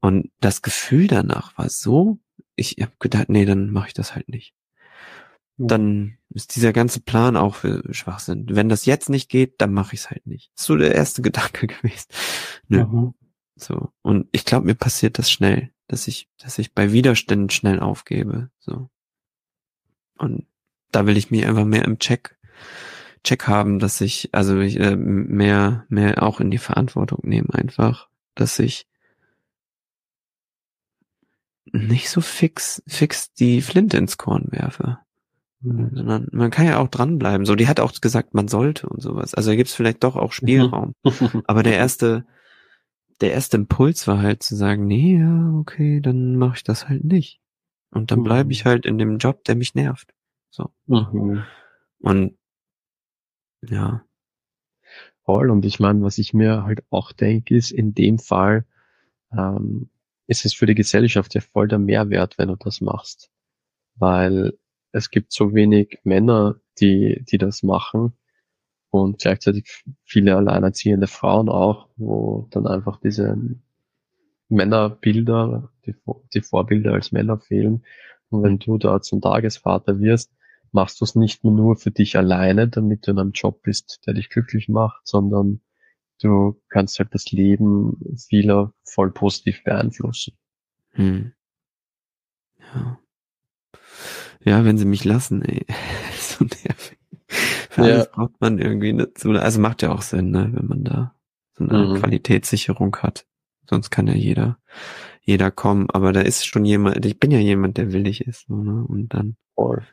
Und 0.00 0.30
das 0.40 0.62
Gefühl 0.62 1.08
danach 1.08 1.56
war 1.58 1.68
so, 1.68 2.18
ich 2.56 2.76
habe 2.80 2.92
gedacht, 2.98 3.28
nee, 3.28 3.44
dann 3.44 3.70
mache 3.70 3.88
ich 3.88 3.94
das 3.94 4.14
halt 4.14 4.28
nicht. 4.28 4.54
Dann 5.60 6.18
ist 6.30 6.54
dieser 6.54 6.72
ganze 6.72 7.00
Plan 7.00 7.36
auch 7.36 7.56
für 7.56 7.82
Schwachsinn. 7.92 8.46
Wenn 8.48 8.68
das 8.68 8.86
jetzt 8.86 9.08
nicht 9.08 9.28
geht, 9.28 9.60
dann 9.60 9.72
mache 9.72 9.94
ich 9.94 10.00
es 10.00 10.10
halt 10.10 10.24
nicht. 10.24 10.52
Das 10.54 10.62
ist 10.62 10.66
so 10.66 10.76
der 10.76 10.94
erste 10.94 11.20
Gedanke 11.28 11.66
gewesen. 11.66 12.06
Nö. 12.68 12.84
Mhm. 12.84 13.14
So. 13.56 13.92
Und 14.02 14.28
ich 14.30 14.44
glaube, 14.44 14.66
mir 14.66 14.76
passiert 14.76 15.18
das 15.18 15.30
schnell, 15.30 15.72
dass 15.88 16.06
ich, 16.06 16.28
dass 16.38 16.58
ich 16.58 16.74
bei 16.74 16.92
Widerständen 16.92 17.50
schnell 17.50 17.80
aufgebe. 17.80 18.50
So. 18.60 18.88
Und 20.16 20.46
da 20.92 21.06
will 21.06 21.16
ich 21.16 21.32
mich 21.32 21.44
einfach 21.44 21.64
mehr 21.64 21.84
im 21.84 21.98
Check 21.98 22.38
Check 23.24 23.46
haben, 23.46 23.78
dass 23.78 24.00
ich, 24.00 24.30
also 24.32 24.58
ich, 24.60 24.78
äh, 24.78 24.96
mehr, 24.96 25.84
mehr 25.88 26.22
auch 26.22 26.40
in 26.40 26.50
die 26.50 26.58
Verantwortung 26.58 27.20
nehme 27.22 27.52
einfach, 27.54 28.08
dass 28.34 28.58
ich 28.58 28.86
nicht 31.72 32.08
so 32.08 32.20
fix, 32.20 32.82
fix 32.86 33.32
die 33.32 33.60
Flinte 33.60 33.96
ins 33.96 34.16
Korn 34.16 34.46
werfe. 34.50 34.98
Mhm. 35.60 35.90
Sondern 35.92 36.28
man 36.32 36.50
kann 36.50 36.66
ja 36.66 36.78
auch 36.78 36.88
dranbleiben. 36.88 37.44
So, 37.44 37.54
die 37.54 37.68
hat 37.68 37.80
auch 37.80 37.92
gesagt, 38.00 38.34
man 38.34 38.48
sollte 38.48 38.88
und 38.88 39.02
sowas. 39.02 39.34
Also 39.34 39.50
da 39.50 39.56
gibt 39.56 39.68
es 39.68 39.74
vielleicht 39.74 40.04
doch 40.04 40.16
auch 40.16 40.32
Spielraum. 40.32 40.94
Aber 41.46 41.62
der 41.62 41.76
erste, 41.76 42.24
der 43.20 43.32
erste 43.32 43.56
Impuls 43.56 44.06
war 44.06 44.22
halt 44.22 44.42
zu 44.42 44.54
sagen, 44.54 44.86
nee, 44.86 45.18
ja, 45.18 45.52
okay, 45.58 46.00
dann 46.00 46.36
mache 46.36 46.56
ich 46.56 46.64
das 46.64 46.88
halt 46.88 47.04
nicht. 47.04 47.40
Und 47.90 48.10
dann 48.10 48.22
bleibe 48.22 48.52
ich 48.52 48.64
mhm. 48.64 48.68
halt 48.68 48.86
in 48.86 48.98
dem 48.98 49.18
Job, 49.18 49.44
der 49.44 49.56
mich 49.56 49.74
nervt. 49.74 50.14
So. 50.50 50.70
Mhm. 50.86 51.44
Und 52.00 52.38
ja. 53.62 54.04
Voll. 55.24 55.50
Und 55.50 55.64
ich 55.64 55.78
meine, 55.78 56.02
was 56.02 56.18
ich 56.18 56.32
mir 56.32 56.64
halt 56.64 56.82
auch 56.90 57.12
denke, 57.12 57.56
ist, 57.56 57.70
in 57.70 57.94
dem 57.94 58.18
Fall 58.18 58.64
ähm, 59.32 59.90
ist 60.26 60.44
es 60.44 60.54
für 60.54 60.66
die 60.66 60.74
Gesellschaft 60.74 61.34
ja 61.34 61.40
voll 61.40 61.68
der 61.68 61.78
Mehrwert, 61.78 62.38
wenn 62.38 62.48
du 62.48 62.56
das 62.56 62.80
machst. 62.80 63.30
Weil 63.96 64.58
es 64.92 65.10
gibt 65.10 65.32
so 65.32 65.54
wenig 65.54 65.98
Männer, 66.04 66.60
die, 66.80 67.24
die 67.28 67.38
das 67.38 67.62
machen 67.62 68.14
und 68.90 69.18
gleichzeitig 69.18 69.84
viele 70.04 70.36
alleinerziehende 70.36 71.06
Frauen 71.06 71.48
auch, 71.48 71.88
wo 71.96 72.46
dann 72.50 72.66
einfach 72.66 73.00
diese 73.00 73.36
Männerbilder, 74.48 75.70
die, 75.84 75.94
die 76.32 76.40
Vorbilder 76.40 76.94
als 76.94 77.12
Männer 77.12 77.38
fehlen. 77.38 77.84
Und 78.30 78.42
wenn 78.42 78.58
du 78.58 78.78
da 78.78 79.00
zum 79.00 79.20
Tagesvater 79.20 80.00
wirst, 80.00 80.32
machst 80.72 81.00
du 81.00 81.04
es 81.04 81.14
nicht 81.14 81.44
mehr 81.44 81.52
nur 81.52 81.76
für 81.76 81.90
dich 81.90 82.16
alleine, 82.16 82.68
damit 82.68 83.06
du 83.06 83.12
in 83.12 83.18
einem 83.18 83.32
Job 83.32 83.62
bist, 83.62 84.00
der 84.06 84.14
dich 84.14 84.30
glücklich 84.30 84.68
macht, 84.68 85.06
sondern 85.06 85.60
du 86.20 86.60
kannst 86.68 86.98
halt 86.98 87.14
das 87.14 87.30
Leben 87.30 88.16
vieler 88.28 88.72
voll 88.84 89.10
positiv 89.12 89.62
beeinflussen. 89.64 90.36
Hm. 90.90 91.32
Ja. 92.58 92.98
Ja, 94.44 94.64
wenn 94.64 94.78
sie 94.78 94.84
mich 94.84 95.04
lassen, 95.04 95.42
ey. 95.42 95.66
so 96.18 96.44
nervig. 96.44 96.98
Für 97.28 97.82
alles 97.82 98.06
ja. 98.06 98.10
braucht 98.12 98.40
man 98.40 98.58
irgendwie 98.58 98.90
eine, 98.90 99.10
also 99.40 99.60
macht 99.60 99.82
ja 99.82 99.92
auch 99.92 100.02
Sinn, 100.02 100.30
ne, 100.30 100.50
wenn 100.52 100.66
man 100.66 100.84
da 100.84 101.14
so 101.54 101.64
eine 101.64 101.86
mhm. 101.86 102.00
Qualitätssicherung 102.00 102.96
hat. 102.96 103.26
Sonst 103.68 103.90
kann 103.90 104.06
ja 104.06 104.14
jeder, 104.14 104.58
jeder 105.20 105.50
kommen. 105.50 105.90
Aber 105.90 106.12
da 106.12 106.20
ist 106.20 106.46
schon 106.46 106.64
jemand, 106.64 107.04
ich 107.04 107.18
bin 107.18 107.30
ja 107.30 107.38
jemand, 107.38 107.76
der 107.76 107.92
willig 107.92 108.26
ist, 108.26 108.46
so, 108.46 108.56
ne, 108.56 108.84
und 108.86 109.12
dann. 109.12 109.36
Voll. 109.54 109.86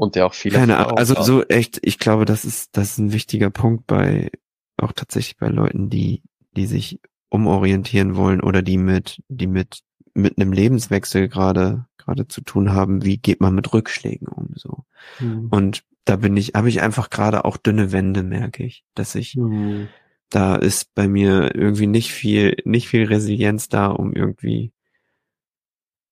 Und 0.00 0.14
der 0.14 0.24
auch 0.24 0.32
viele. 0.32 0.56
Keine 0.56 0.78
Ahnung, 0.78 0.96
also 0.96 1.20
so 1.20 1.44
echt, 1.44 1.78
ich 1.82 1.98
glaube, 1.98 2.24
das 2.24 2.46
ist, 2.46 2.74
das 2.74 2.92
ist 2.92 2.98
ein 2.98 3.12
wichtiger 3.12 3.50
Punkt 3.50 3.86
bei, 3.86 4.30
auch 4.78 4.92
tatsächlich 4.92 5.36
bei 5.36 5.48
Leuten, 5.48 5.90
die, 5.90 6.22
die 6.56 6.64
sich 6.64 7.00
umorientieren 7.28 8.16
wollen 8.16 8.40
oder 8.40 8.62
die 8.62 8.78
mit, 8.78 9.22
die 9.28 9.46
mit, 9.46 9.80
mit 10.14 10.38
einem 10.38 10.54
Lebenswechsel 10.54 11.28
gerade, 11.28 11.84
gerade 11.98 12.26
zu 12.26 12.40
tun 12.40 12.72
haben. 12.72 13.04
Wie 13.04 13.18
geht 13.18 13.42
man 13.42 13.54
mit 13.54 13.74
Rückschlägen 13.74 14.26
um, 14.26 14.54
so? 14.54 14.84
Mhm. 15.18 15.48
Und 15.50 15.84
da 16.06 16.16
bin 16.16 16.34
ich, 16.38 16.54
habe 16.54 16.70
ich 16.70 16.80
einfach 16.80 17.10
gerade 17.10 17.44
auch 17.44 17.58
dünne 17.58 17.92
Wände, 17.92 18.22
merke 18.22 18.64
ich, 18.64 18.84
dass 18.94 19.14
ich, 19.14 19.36
mhm. 19.36 19.88
da 20.30 20.56
ist 20.56 20.94
bei 20.94 21.08
mir 21.08 21.54
irgendwie 21.54 21.86
nicht 21.86 22.10
viel, 22.10 22.56
nicht 22.64 22.88
viel 22.88 23.04
Resilienz 23.04 23.68
da, 23.68 23.88
um 23.88 24.14
irgendwie 24.14 24.72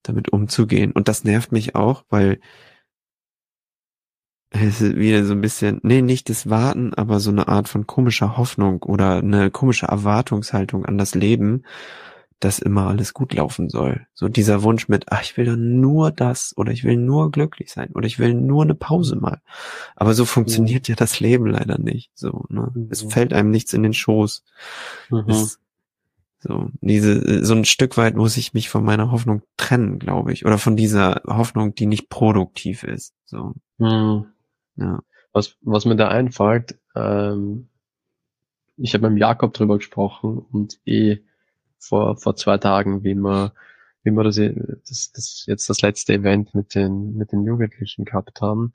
damit 0.03 0.31
umzugehen. 0.31 0.93
Und 0.93 1.09
das 1.09 1.25
nervt 1.25 1.53
mich 1.53 1.75
auch, 1.75 2.05
weil 2.11 2.39
es 4.51 4.81
ist 4.81 4.97
wieder 4.97 5.25
so 5.25 5.33
ein 5.33 5.41
bisschen, 5.41 5.81
nee, 5.83 6.03
nicht 6.03 6.29
das 6.31 6.49
Warten, 6.49 6.95
aber 6.95 7.21
so 7.21 7.31
eine 7.31 7.49
Art 7.49 7.69
von 7.69 7.87
komischer 7.87 8.37
Hoffnung 8.37 8.83
oder 8.83 9.19
eine 9.19 9.51
komische 9.51 9.87
Erwartungshaltung 9.87 10.87
an 10.87 10.97
das 10.97 11.15
Leben, 11.15 11.65
dass 12.41 12.59
immer 12.61 12.87
alles 12.87 13.15
gut 13.15 13.35
laufen 13.35 13.69
soll. 13.69 14.07
So 14.15 14.29
dieser 14.29 14.63
Wunsch 14.63 14.89
mit, 14.89 15.07
ach, 15.09 15.23
ich 15.23 15.37
will 15.37 15.45
dann 15.45 15.81
nur 15.81 16.13
das 16.13 16.57
oder 16.57 16.73
ich 16.73 16.85
will 16.85 16.97
nur 16.97 17.31
glücklich 17.31 17.71
sein 17.71 17.91
oder 17.95 18.07
ich 18.07 18.19
will 18.19 18.33
nur 18.35 18.63
eine 18.63 18.75
Pause 18.75 19.17
mal. 19.17 19.41
Aber 19.97 20.15
so 20.15 20.25
funktioniert 20.25 20.89
ja, 20.89 20.93
ja 20.93 20.97
das 20.97 21.21
Leben 21.21 21.47
leider 21.47 21.79
nicht. 21.79 22.11
So, 22.15 22.45
ne? 22.49 22.71
Mhm. 22.73 22.89
Es 22.91 23.03
fällt 23.03 23.33
einem 23.33 23.51
nichts 23.51 23.73
in 23.73 23.83
den 23.83 23.95
Schoß. 23.95 24.45
Mhm. 25.11 25.25
Es, 25.27 25.59
so, 26.41 26.71
diese, 26.81 27.45
so 27.45 27.55
ein 27.55 27.65
Stück 27.65 27.97
weit 27.97 28.15
muss 28.15 28.37
ich 28.37 28.55
mich 28.55 28.69
von 28.69 28.85
meiner 28.85 29.11
Hoffnung 29.11 29.43
trennen, 29.57 29.99
glaube 29.99 30.33
ich. 30.33 30.47
Oder 30.47 30.59
von 30.59 30.77
dieser 30.77 31.23
Hoffnung, 31.27 31.75
die 31.75 31.87
nicht 31.87 32.09
produktiv 32.09 32.85
ist. 32.85 33.15
So. 33.25 33.55
Mhm. 33.79 34.27
Ja. 34.79 35.03
Was, 35.33 35.57
was 35.61 35.85
mir 35.85 35.97
da 35.97 36.09
einfällt, 36.09 36.79
ähm, 36.95 37.69
ich 38.77 38.95
habe 38.95 39.11
mit 39.11 39.21
Jakob 39.21 39.53
drüber 39.53 39.79
gesprochen 39.79 40.39
und 40.39 40.81
eh 40.87 41.19
vor, 41.79 42.17
vor 42.17 42.37
zwei 42.37 42.59
Tagen, 42.59 43.05
wie 43.05 43.15
wir, 43.15 43.53
wie 44.03 44.11
wir 44.13 44.25
das, 44.25 44.37
das, 44.37 45.13
das 45.13 45.45
jetzt 45.47 45.69
das 45.69 45.83
letzte 45.83 46.15
Event 46.15 46.55
mit 46.55 46.75
den, 46.75 47.17
mit 47.17 47.33
den 47.33 47.45
Jugendlichen 47.45 48.05
gehabt 48.05 48.41
haben. 48.41 48.73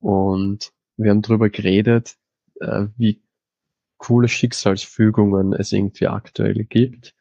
Und 0.00 0.72
wir 0.96 1.10
haben 1.10 1.22
drüber 1.22 1.50
geredet, 1.50 2.16
äh, 2.60 2.86
wie 2.96 3.22
coole 3.98 4.28
Schicksalsfügungen 4.28 5.52
es 5.52 5.72
irgendwie 5.72 6.08
aktuell 6.08 6.64
gibt. 6.64 7.14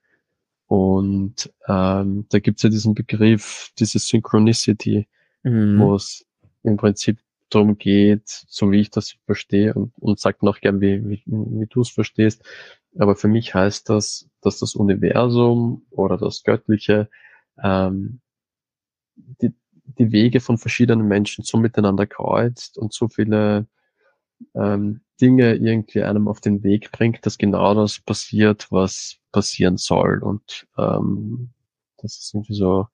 Und 0.67 1.53
ähm, 1.67 2.26
da 2.30 2.39
gibt's 2.39 2.63
ja 2.63 2.69
diesen 2.69 2.95
Begriff, 2.95 3.71
diese 3.78 3.99
Synchronicity, 3.99 5.07
mhm. 5.43 5.80
wo 5.80 5.95
es 5.95 6.26
im 6.63 6.78
Prinzip 6.78 7.19
darum 7.50 7.78
geht, 7.78 8.28
so 8.28 8.72
wie 8.72 8.82
ich 8.82 8.89
das 8.89 9.16
verstehe 9.26 9.74
und, 9.74 9.94
und 10.00 10.20
sag 10.20 10.44
noch 10.44 10.60
gern, 10.62 10.82
wie, 10.82 11.08
wie, 11.08 11.24
wie 11.26 11.68
du 11.68 11.82
es 11.82 11.89
verstehst. 11.89 12.44
Aber 12.98 13.16
für 13.16 13.28
mich 13.28 13.54
heißt 13.54 13.89
das, 13.89 14.30
dass 14.41 14.60
das 14.60 14.76
Universum 14.76 15.86
oder 15.89 16.18
das 16.18 16.44
Göttliche 16.44 17.10
ähm, 17.62 18.22
die, 19.16 19.54
die 19.86 20.12
Wege 20.12 20.39
von 20.39 20.58
verschiedenen 20.58 21.08
Menschen 21.08 21.44
so 21.44 21.58
miteinander 21.58 22.08
kreuzt 22.08 22.78
und 22.78 22.94
so 22.94 23.08
viele 23.08 23.68
ähm, 24.56 25.02
Dinge 25.22 25.56
irgendwie 25.56 26.04
einem 26.04 26.28
auf 26.28 26.41
den 26.41 26.64
Weg 26.64 26.91
bringt, 26.91 27.26
dass 27.26 27.38
genau 27.38 27.74
das 27.76 28.00
passiert, 28.00 28.72
was 28.72 29.18
passieren 29.32 29.78
soll. 29.78 30.22
Und 30.22 30.68
ähm, 30.78 31.52
das 31.98 32.18
ist 32.18 32.34
irgendwie 32.34 32.56
so 32.56 32.88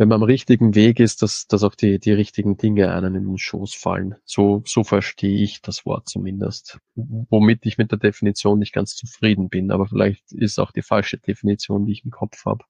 wenn 0.00 0.08
man 0.08 0.22
am 0.22 0.22
richtigen 0.22 0.74
Weg 0.74 0.98
ist, 0.98 1.20
dass, 1.20 1.46
dass 1.46 1.62
auch 1.62 1.74
die, 1.74 1.98
die 1.98 2.12
richtigen 2.12 2.56
Dinge 2.56 2.90
einen 2.90 3.14
in 3.16 3.26
den 3.26 3.36
Schoß 3.36 3.74
fallen. 3.74 4.14
So, 4.24 4.62
so 4.64 4.82
verstehe 4.82 5.42
ich 5.42 5.60
das 5.60 5.84
Wort 5.84 6.08
zumindest. 6.08 6.78
Womit 6.94 7.66
ich 7.66 7.76
mit 7.76 7.90
der 7.90 7.98
Definition 7.98 8.58
nicht 8.58 8.72
ganz 8.72 8.96
zufrieden 8.96 9.50
bin, 9.50 9.70
aber 9.70 9.86
vielleicht 9.86 10.32
ist 10.32 10.58
auch 10.58 10.72
die 10.72 10.80
falsche 10.80 11.18
Definition, 11.18 11.84
die 11.84 11.92
ich 11.92 12.02
im 12.06 12.10
Kopf 12.10 12.46
habe. 12.46 12.64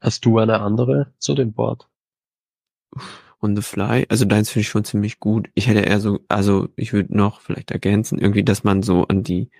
Hast 0.00 0.24
du 0.24 0.38
eine 0.38 0.60
andere 0.60 1.12
zu 1.18 1.34
dem 1.34 1.54
Wort? 1.58 1.90
On 3.42 3.54
the 3.54 3.60
fly, 3.60 4.06
also 4.08 4.24
deins 4.24 4.48
finde 4.48 4.62
ich 4.62 4.68
schon 4.68 4.84
ziemlich 4.84 5.20
gut. 5.20 5.50
Ich 5.52 5.66
hätte 5.66 5.80
eher 5.80 6.00
so, 6.00 6.20
also 6.28 6.70
ich 6.76 6.94
würde 6.94 7.14
noch 7.14 7.42
vielleicht 7.42 7.70
ergänzen, 7.70 8.18
irgendwie, 8.18 8.44
dass 8.44 8.64
man 8.64 8.82
so 8.82 9.06
an 9.08 9.24
die, 9.24 9.50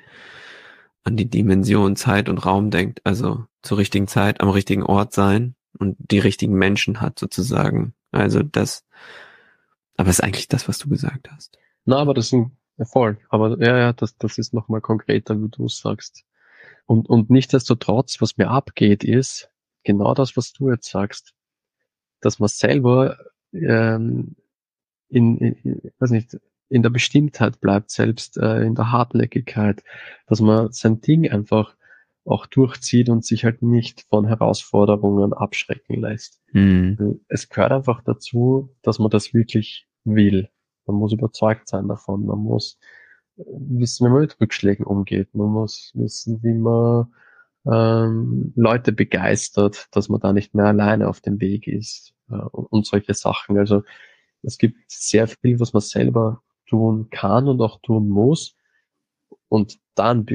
an 1.05 1.19
die 1.19 1.29
Dimension 1.29 1.95
Zeit 1.95 2.31
und 2.31 2.39
Raum 2.39 2.71
denkt, 2.71 3.03
also 3.05 3.45
zur 3.61 3.77
richtigen 3.77 4.09
Zeit 4.09 4.41
am 4.41 4.49
richtigen 4.49 4.83
Ort 4.83 5.13
sein 5.13 5.56
und 5.77 5.97
die 5.99 6.19
richtigen 6.19 6.55
Menschen 6.55 7.01
hat 7.01 7.19
sozusagen. 7.19 7.95
Also 8.13 8.43
das, 8.43 8.85
aber 9.97 10.11
ist 10.11 10.23
eigentlich 10.23 10.49
das, 10.49 10.69
was 10.69 10.79
du 10.79 10.89
gesagt 10.89 11.31
hast. 11.31 11.59
Na, 11.85 11.99
aber 11.99 12.15
das 12.15 12.27
ist 12.27 12.33
ein 12.33 12.57
Erfolg. 12.77 13.19
Aber 13.31 13.59
ja, 13.61 13.79
ja, 13.79 13.93
das, 13.93 14.17
das 14.19 14.39
ist 14.39 14.53
nochmal 14.53 14.81
konkreter, 14.81 15.41
wie 15.41 15.49
du 15.49 15.69
sagst. 15.69 16.25
Und, 16.87 17.09
und 17.09 17.31
nichtsdestotrotz, 17.31 18.21
was 18.21 18.37
mir 18.37 18.49
abgeht, 18.49 19.03
ist 19.05 19.51
genau 19.85 20.15
das, 20.15 20.37
was 20.37 20.53
du 20.53 20.71
jetzt 20.71 20.91
sagst, 20.91 21.35
dass 22.21 22.39
man 22.39 22.49
selber 22.49 23.19
ähm, 23.53 24.37
in, 25.09 25.39
in, 25.39 25.93
weiß 25.99 26.11
nicht, 26.11 26.39
in 26.69 26.83
der 26.83 26.91
Bestimmtheit 26.91 27.61
bleibt, 27.61 27.91
selbst 27.91 28.37
äh, 28.37 28.63
in 28.63 28.75
der 28.75 28.91
Hartnäckigkeit, 28.91 29.85
dass 30.27 30.41
man 30.41 30.73
sein 30.73 31.01
Ding 31.01 31.31
einfach 31.31 31.77
auch 32.27 32.47
durchzieht 32.47 33.09
und 33.09 33.25
sich 33.25 33.45
halt 33.45 33.63
nicht 33.63 34.03
von 34.03 34.27
Herausforderungen 34.27 35.33
abschrecken 35.33 36.01
lässt. 36.01 36.41
Mhm. 36.53 37.21
Es 37.29 37.49
gehört 37.49 37.73
einfach 37.73 38.03
dazu, 38.03 38.75
dass 38.83 38.99
man 38.99 39.11
das 39.11 39.33
wirklich 39.33 39.87
will. 40.05 40.49
Man 40.87 40.97
muss 40.97 41.13
überzeugt 41.13 41.69
sein 41.69 41.89
davon. 41.89 42.27
Man 42.27 42.39
muss 42.39 42.79
wissen, 43.37 44.07
wie 44.07 44.11
man 44.11 44.21
mit 44.23 44.41
Rückschlägen 44.41 44.85
umgeht. 44.85 45.35
Man 45.35 45.49
muss 45.49 45.93
wissen, 45.95 46.43
wie 46.43 46.55
man 46.55 47.13
ähm, 47.67 48.53
Leute 48.57 48.93
begeistert, 48.93 49.89
dass 49.93 50.09
man 50.09 50.21
da 50.21 50.33
nicht 50.33 50.55
mehr 50.55 50.67
alleine 50.67 51.09
auf 51.09 51.21
dem 51.21 51.41
Weg 51.41 51.67
ist 51.67 52.15
äh, 52.31 52.35
und, 52.35 52.67
und 52.67 52.87
solche 52.87 53.15
Sachen. 53.15 53.59
Also 53.59 53.83
es 54.43 54.59
gibt 54.59 54.79
sehr 54.89 55.29
viel, 55.29 55.61
was 55.61 55.73
man 55.73 55.83
selber 55.83 56.43
tun 56.67 57.09
kann 57.11 57.49
und 57.49 57.61
auch 57.61 57.81
tun 57.83 58.09
muss. 58.09 58.57
Und 59.49 59.79
dann 59.95 60.27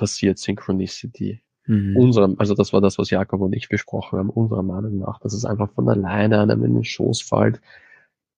passiert 0.00 0.38
Synchronicity. 0.38 1.42
Mhm. 1.66 1.94
Unserem, 1.94 2.36
also 2.38 2.54
das 2.54 2.72
war 2.72 2.80
das, 2.80 2.96
was 2.96 3.10
Jakob 3.10 3.42
und 3.42 3.52
ich 3.52 3.68
besprochen 3.68 4.18
haben, 4.18 4.30
unserer 4.30 4.62
Meinung 4.62 4.98
nach, 4.98 5.20
dass 5.20 5.34
es 5.34 5.44
einfach 5.44 5.70
von 5.72 5.86
alleine 5.90 6.40
einem 6.40 6.64
in 6.64 6.72
den 6.72 6.84
Schoß 6.84 7.20
fällt. 7.20 7.60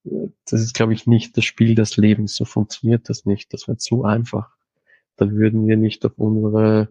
Das 0.03 0.61
ist, 0.61 0.75
glaube 0.75 0.93
ich, 0.93 1.07
nicht 1.07 1.37
das 1.37 1.45
Spiel 1.45 1.77
des 1.77 1.97
Lebens. 1.97 2.35
So 2.35 2.45
funktioniert 2.45 3.09
das 3.09 3.27
nicht. 3.27 3.53
Das 3.53 3.69
wäre 3.69 3.79
zu 3.79 4.03
einfach. 4.03 4.51
Dann 5.15 5.37
würden 5.37 5.69
wir 5.69 5.77
nicht 5.77 6.05
auf 6.05 6.19
unsere, 6.19 6.89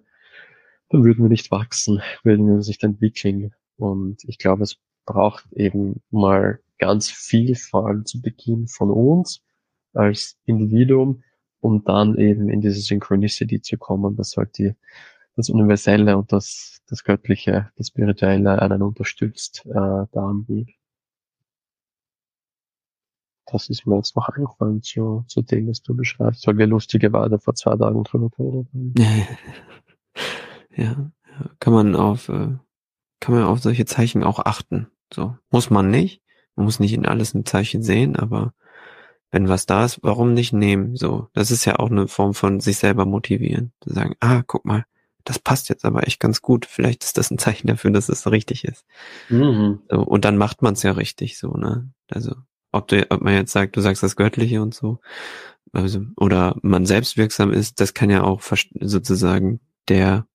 dann 0.87 1.03
würden 1.03 1.25
wir 1.25 1.29
nicht 1.29 1.51
wachsen, 1.51 2.01
würden 2.23 2.47
wir 2.47 2.53
uns 2.53 2.69
nicht 2.69 2.83
entwickeln. 2.85 3.53
Und 3.75 4.23
ich 4.23 4.37
glaube, 4.37 4.63
es 4.63 4.77
braucht 5.05 5.51
eben 5.51 6.01
mal 6.11 6.61
ganz 6.77 7.09
viel, 7.09 7.55
vor 7.55 7.87
allem 7.87 8.05
zu 8.05 8.21
Beginn 8.21 8.67
von 8.69 8.89
uns 8.89 9.43
als 9.93 10.37
Individuum, 10.45 11.23
um 11.61 11.83
dann 11.83 12.17
eben 12.17 12.49
in 12.49 12.59
diese 12.59 12.81
Synchronicity 12.81 13.61
zu 13.61 13.77
kommen, 13.77 14.15
dass 14.15 14.35
halt 14.35 14.57
die, 14.57 14.75
das 15.35 15.49
Universelle 15.49 16.17
und 16.17 16.31
das, 16.33 16.81
das 16.87 17.03
Göttliche, 17.03 17.71
das 17.77 17.87
Spirituelle 17.87 18.61
einen 18.61 18.81
unterstützt 18.81 19.65
äh, 19.67 19.73
da 20.11 20.33
Weg. 20.47 20.77
Das 23.45 23.69
ist 23.69 23.85
mir 23.85 23.97
jetzt 23.97 24.15
noch 24.15 24.29
eingefallen 24.29 24.81
zu, 24.81 25.23
zu 25.27 25.41
dem, 25.41 25.67
was 25.67 25.81
du 25.81 25.95
beschreibst, 25.95 26.47
weil 26.47 26.57
wir 26.57 26.67
lustigerweise 26.67 27.37
vor 27.37 27.53
zwei 27.53 27.75
Tagen 27.75 28.03
drüber 28.03 28.29
geredet 28.29 28.67
haben. 28.73 28.93
ja, 30.75 31.11
kann 31.59 31.73
man 31.73 31.95
auf, 31.95 32.29
äh, 32.29 32.55
kann 33.19 33.35
man 33.35 33.43
auf 33.43 33.59
solche 33.59 33.85
Zeichen 33.85 34.23
auch 34.23 34.39
achten. 34.39 34.87
So, 35.13 35.37
muss 35.49 35.69
man 35.69 35.91
nicht. 35.91 36.21
Man 36.55 36.65
muss 36.65 36.79
nicht 36.79 36.93
in 36.93 37.05
alles 37.05 37.33
ein 37.33 37.45
Zeichen 37.45 37.83
sehen, 37.83 38.15
aber 38.15 38.53
wenn 39.31 39.47
was 39.47 39.65
da 39.65 39.85
ist, 39.85 39.99
warum 40.03 40.33
nicht 40.33 40.53
nehmen? 40.53 40.95
So, 40.95 41.29
das 41.33 41.51
ist 41.51 41.65
ja 41.65 41.79
auch 41.79 41.89
eine 41.89 42.07
Form 42.07 42.33
von 42.33 42.59
sich 42.59 42.77
selber 42.77 43.05
motivieren. 43.05 43.71
Zu 43.81 43.93
sagen, 43.93 44.15
ah, 44.19 44.43
guck 44.45 44.65
mal, 44.65 44.85
das 45.23 45.39
passt 45.39 45.69
jetzt 45.69 45.85
aber 45.85 46.05
echt 46.05 46.19
ganz 46.19 46.41
gut. 46.41 46.65
Vielleicht 46.65 47.03
ist 47.03 47.17
das 47.17 47.31
ein 47.31 47.37
Zeichen 47.37 47.67
dafür, 47.67 47.91
dass 47.91 48.09
es 48.09 48.29
richtig 48.29 48.65
ist. 48.65 48.85
Mhm. 49.29 49.81
So, 49.89 50.01
und 50.01 50.25
dann 50.25 50.37
macht 50.37 50.61
man 50.61 50.73
es 50.73 50.83
ja 50.83 50.91
richtig 50.91 51.37
so, 51.37 51.53
ne? 51.53 51.91
Also, 52.09 52.35
ob 52.71 52.87
du, 52.89 53.09
ob 53.09 53.21
man 53.21 53.33
jetzt 53.33 53.53
sagt, 53.53 53.75
du 53.77 53.81
sagst 53.81 54.03
das 54.03 54.15
Göttliche 54.15 54.61
und 54.61 54.73
so. 54.73 54.99
also, 55.71 56.01
oder 56.17 56.57
man 56.61 56.85
selbst 56.85 57.15
wirksam 57.15 57.51
ist, 57.51 57.79
das 57.79 57.93
kann 57.93 58.09
ja 58.09 58.23
auch 58.23 58.41
sozusagen 58.79 59.61
der, 59.87 60.27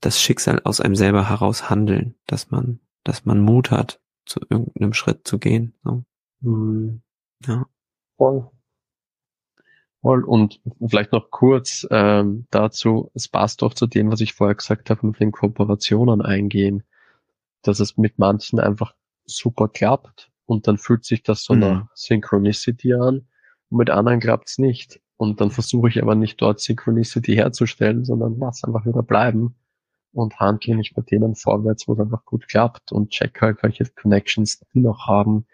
das 0.00 0.20
Schicksal 0.20 0.60
aus 0.64 0.80
einem 0.80 0.96
selber 0.96 1.28
heraus 1.28 1.70
handeln, 1.70 2.16
dass 2.26 2.50
man, 2.50 2.80
dass 3.04 3.24
man 3.24 3.40
Mut 3.40 3.70
hat, 3.70 4.00
zu 4.24 4.40
irgendeinem 4.48 4.92
Schritt 4.92 5.26
zu 5.28 5.38
gehen. 5.38 5.74
So. 5.84 6.04
Mhm. 6.40 7.02
Ja. 7.44 7.66
Voll. 8.16 8.50
Voll. 10.00 10.24
Und 10.24 10.60
vielleicht 10.86 11.12
noch 11.12 11.30
kurz 11.30 11.86
ähm, 11.90 12.46
dazu, 12.50 13.10
es 13.14 13.28
passt 13.28 13.62
doch 13.62 13.74
zu 13.74 13.86
dem, 13.86 14.10
was 14.10 14.20
ich 14.20 14.34
vorher 14.34 14.54
gesagt 14.54 14.90
habe, 14.90 15.06
mit 15.06 15.20
den 15.20 15.32
Kooperationen 15.32 16.22
eingehen, 16.22 16.84
dass 17.62 17.80
es 17.80 17.96
mit 17.96 18.18
manchen 18.18 18.60
einfach 18.60 18.94
super 19.24 19.68
klappt 19.68 20.30
und 20.46 20.68
dann 20.68 20.78
fühlt 20.78 21.04
sich 21.04 21.22
das 21.22 21.42
so 21.42 21.54
mhm. 21.54 21.60
nach 21.60 21.88
Synchronicity 21.94 22.94
an 22.94 23.26
und 23.70 23.78
mit 23.78 23.90
anderen 23.90 24.20
klappt's 24.20 24.58
nicht. 24.58 25.00
Und 25.18 25.40
dann 25.40 25.50
versuche 25.50 25.88
ich 25.88 26.00
aber 26.02 26.14
nicht 26.14 26.40
dort 26.40 26.60
Synchronicity 26.60 27.34
herzustellen, 27.34 28.04
sondern 28.04 28.38
lass 28.38 28.64
einfach 28.64 28.84
wieder 28.84 29.02
bleiben 29.02 29.56
und 30.12 30.38
handle 30.38 30.76
nicht 30.76 30.96
mit 30.96 31.10
denen 31.10 31.34
vorwärts, 31.34 31.88
wo 31.88 31.94
es 31.94 32.00
einfach 32.00 32.24
gut 32.24 32.48
klappt 32.48 32.92
und 32.92 33.10
check 33.10 33.40
halt, 33.40 33.62
welche 33.62 33.86
Connections 33.86 34.60
die 34.72 34.80
noch 34.80 35.06
haben, 35.06 35.46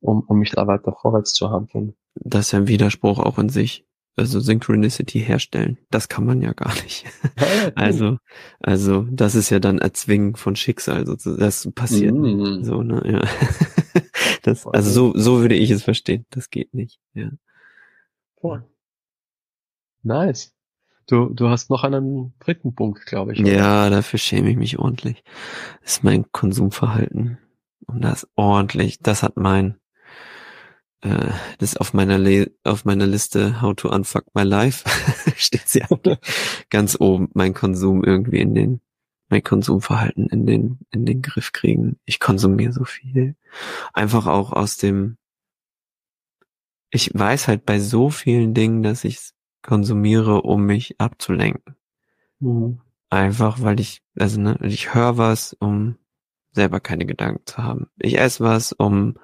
um, 0.00 0.20
um 0.26 0.38
mich 0.38 0.50
da 0.50 0.66
weiter 0.66 0.96
vorwärts 1.00 1.32
zu 1.32 1.50
handeln. 1.50 1.94
Das 2.14 2.46
ist 2.46 2.52
ja 2.52 2.58
ein 2.58 2.68
Widerspruch 2.68 3.18
auch 3.18 3.38
in 3.38 3.48
sich. 3.48 3.86
Also 4.16 4.40
Synchronicity 4.40 5.20
herstellen, 5.20 5.78
das 5.90 6.08
kann 6.08 6.26
man 6.26 6.42
ja 6.42 6.52
gar 6.52 6.74
nicht. 6.82 7.06
Also, 7.74 8.18
also 8.60 9.06
das 9.10 9.34
ist 9.34 9.50
ja 9.50 9.60
dann 9.60 9.78
Erzwingen 9.78 10.34
von 10.34 10.56
Schicksal, 10.56 11.06
sozusagen. 11.06 11.40
Das 11.40 11.70
passiert 11.72 12.14
mm. 12.14 12.64
so, 12.64 12.82
ne? 12.82 13.02
Ja. 13.04 13.22
Das, 14.42 14.66
also 14.66 14.90
so, 14.90 15.12
so 15.18 15.40
würde 15.40 15.54
ich 15.54 15.70
es 15.70 15.82
verstehen. 15.82 16.24
Das 16.30 16.50
geht 16.50 16.72
nicht. 16.72 17.00
Ja. 17.14 17.30
Cool. 18.42 18.64
Nice. 20.02 20.54
Du, 21.06 21.28
du 21.28 21.48
hast 21.48 21.70
noch 21.70 21.84
einen 21.84 22.34
dritten 22.38 22.74
Punkt, 22.74 23.04
glaube 23.06 23.32
ich. 23.32 23.40
Oder? 23.40 23.52
Ja, 23.52 23.90
dafür 23.90 24.18
schäme 24.18 24.50
ich 24.50 24.56
mich 24.56 24.78
ordentlich. 24.78 25.24
Das 25.82 25.92
ist 25.92 26.04
mein 26.04 26.30
Konsumverhalten. 26.32 27.38
Und 27.86 28.02
das 28.02 28.28
ordentlich. 28.36 29.00
Das 29.00 29.22
hat 29.22 29.36
mein, 29.36 29.76
äh, 31.02 31.30
das 31.58 31.70
ist 31.70 31.80
auf 31.80 31.94
meiner 31.94 32.18
Le 32.18 32.50
auf 32.64 32.84
meiner 32.84 33.06
Liste 33.06 33.62
How 33.62 33.74
to 33.74 33.88
Unfuck 33.88 34.26
My 34.34 34.42
Life 34.42 34.88
steht 35.36 35.68
sie 35.68 35.82
ganz 36.68 36.96
oben. 37.00 37.30
Mein 37.34 37.54
Konsum 37.54 38.04
irgendwie 38.04 38.40
in 38.40 38.54
den 38.54 38.80
mein 39.30 39.42
Konsumverhalten 39.44 40.26
in 40.26 40.44
den, 40.44 40.78
in 40.90 41.06
den 41.06 41.22
Griff 41.22 41.52
kriegen. 41.52 41.98
Ich 42.04 42.20
konsumiere 42.20 42.72
so 42.72 42.84
viel. 42.84 43.36
Einfach 43.94 44.26
auch 44.26 44.52
aus 44.52 44.76
dem, 44.76 45.16
ich 46.90 47.12
weiß 47.14 47.46
halt 47.48 47.64
bei 47.64 47.78
so 47.78 48.10
vielen 48.10 48.54
Dingen, 48.54 48.82
dass 48.82 49.04
ich 49.04 49.30
konsumiere, 49.62 50.42
um 50.42 50.66
mich 50.66 51.00
abzulenken. 51.00 51.76
Mhm. 52.40 52.80
Einfach, 53.08 53.62
weil 53.62 53.78
ich, 53.78 54.02
also 54.18 54.40
ne, 54.40 54.58
ich 54.62 54.94
höre 54.94 55.16
was, 55.16 55.56
um 55.60 55.96
selber 56.52 56.80
keine 56.80 57.06
Gedanken 57.06 57.46
zu 57.46 57.58
haben. 57.58 57.86
Ich 57.98 58.18
esse 58.18 58.42
was, 58.42 58.72
um 58.72 59.14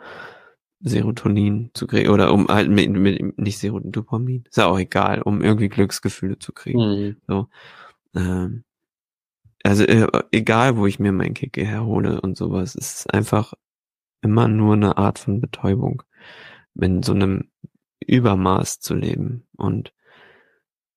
Serotonin 0.81 1.70
zu 1.74 1.87
kriegen 1.87 2.11
oder 2.11 2.33
um 2.33 2.49
halt 2.49 2.70
mit, 2.70 2.91
mit 2.91 3.39
nicht 3.39 3.59
Serotonin, 3.59 3.93
Dopamin, 3.93 4.45
ist 4.49 4.57
ja 4.57 4.66
auch 4.66 4.79
egal, 4.79 5.22
um 5.22 5.43
irgendwie 5.43 5.68
Glücksgefühle 5.68 6.39
zu 6.39 6.53
kriegen. 6.53 6.79
Mhm. 6.79 7.16
So, 7.27 7.49
ähm, 8.14 8.64
also 9.62 9.85
äh, 9.85 10.07
egal, 10.31 10.77
wo 10.77 10.87
ich 10.87 10.99
mir 10.99 11.12
mein 11.12 11.35
Kick 11.35 11.57
herhole 11.57 12.20
und 12.20 12.37
sowas, 12.37 12.77
es 12.77 12.97
ist 12.97 13.14
einfach 13.14 13.55
immer 14.22 14.49
nur 14.49 14.74
eine 14.74 14.97
Art 14.97 15.18
von 15.18 15.41
Betäubung, 15.41 16.03
in 16.74 17.03
so 17.03 17.12
einem 17.12 17.51
Übermaß 18.07 18.81
zu 18.81 18.95
leben. 18.95 19.47
Und 19.57 19.93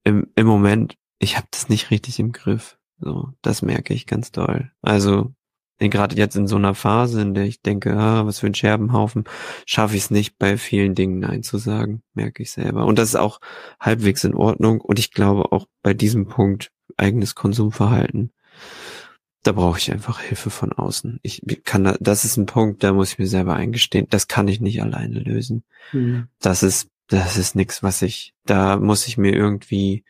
im, 0.03 0.27
im 0.35 0.47
Moment, 0.47 0.97
ich 1.19 1.37
habe 1.37 1.47
das 1.51 1.69
nicht 1.69 1.91
richtig 1.91 2.19
im 2.19 2.31
Griff. 2.31 2.77
So, 2.99 3.29
das 3.41 3.61
merke 3.61 3.93
ich 3.93 4.05
ganz 4.05 4.31
doll. 4.31 4.71
Also 4.81 5.33
gerade 5.87 6.17
jetzt 6.17 6.35
in 6.35 6.47
so 6.47 6.57
einer 6.57 6.75
Phase, 6.75 7.21
in 7.21 7.33
der 7.33 7.45
ich 7.45 7.61
denke, 7.61 7.95
ah, 7.95 8.25
was 8.25 8.39
für 8.39 8.47
ein 8.47 8.55
Scherbenhaufen, 8.55 9.23
schaffe 9.65 9.95
ich 9.95 10.03
es 10.03 10.11
nicht, 10.11 10.37
bei 10.37 10.57
vielen 10.57 10.93
Dingen 10.93 11.19
Nein 11.19 11.43
zu 11.43 11.57
sagen, 11.57 12.01
merke 12.13 12.43
ich 12.43 12.51
selber. 12.51 12.85
Und 12.85 12.99
das 12.99 13.09
ist 13.09 13.15
auch 13.15 13.39
halbwegs 13.79 14.25
in 14.25 14.35
Ordnung. 14.35 14.81
Und 14.81 14.99
ich 14.99 15.11
glaube 15.11 15.53
auch 15.53 15.67
bei 15.81 15.93
diesem 15.93 16.27
Punkt 16.27 16.71
eigenes 16.97 17.35
Konsumverhalten 17.35 18.33
da 19.43 19.53
brauche 19.53 19.79
ich 19.79 19.91
einfach 19.91 20.19
Hilfe 20.19 20.49
von 20.49 20.73
außen. 20.73 21.19
Ich 21.23 21.41
kann 21.63 21.83
da, 21.85 21.95
das 21.99 22.25
ist 22.25 22.37
ein 22.37 22.45
Punkt, 22.45 22.83
da 22.83 22.93
muss 22.93 23.13
ich 23.13 23.19
mir 23.19 23.27
selber 23.27 23.55
eingestehen, 23.55 24.07
das 24.09 24.27
kann 24.27 24.47
ich 24.47 24.59
nicht 24.59 24.81
alleine 24.81 25.19
lösen. 25.19 25.63
Mhm. 25.93 26.27
Das 26.39 26.61
ist, 26.61 26.89
das 27.07 27.37
ist 27.37 27.55
nichts, 27.55 27.81
was 27.81 28.01
ich, 28.01 28.33
da 28.45 28.77
muss 28.77 29.07
ich 29.07 29.17
mir 29.17 29.33
irgendwie 29.33 30.03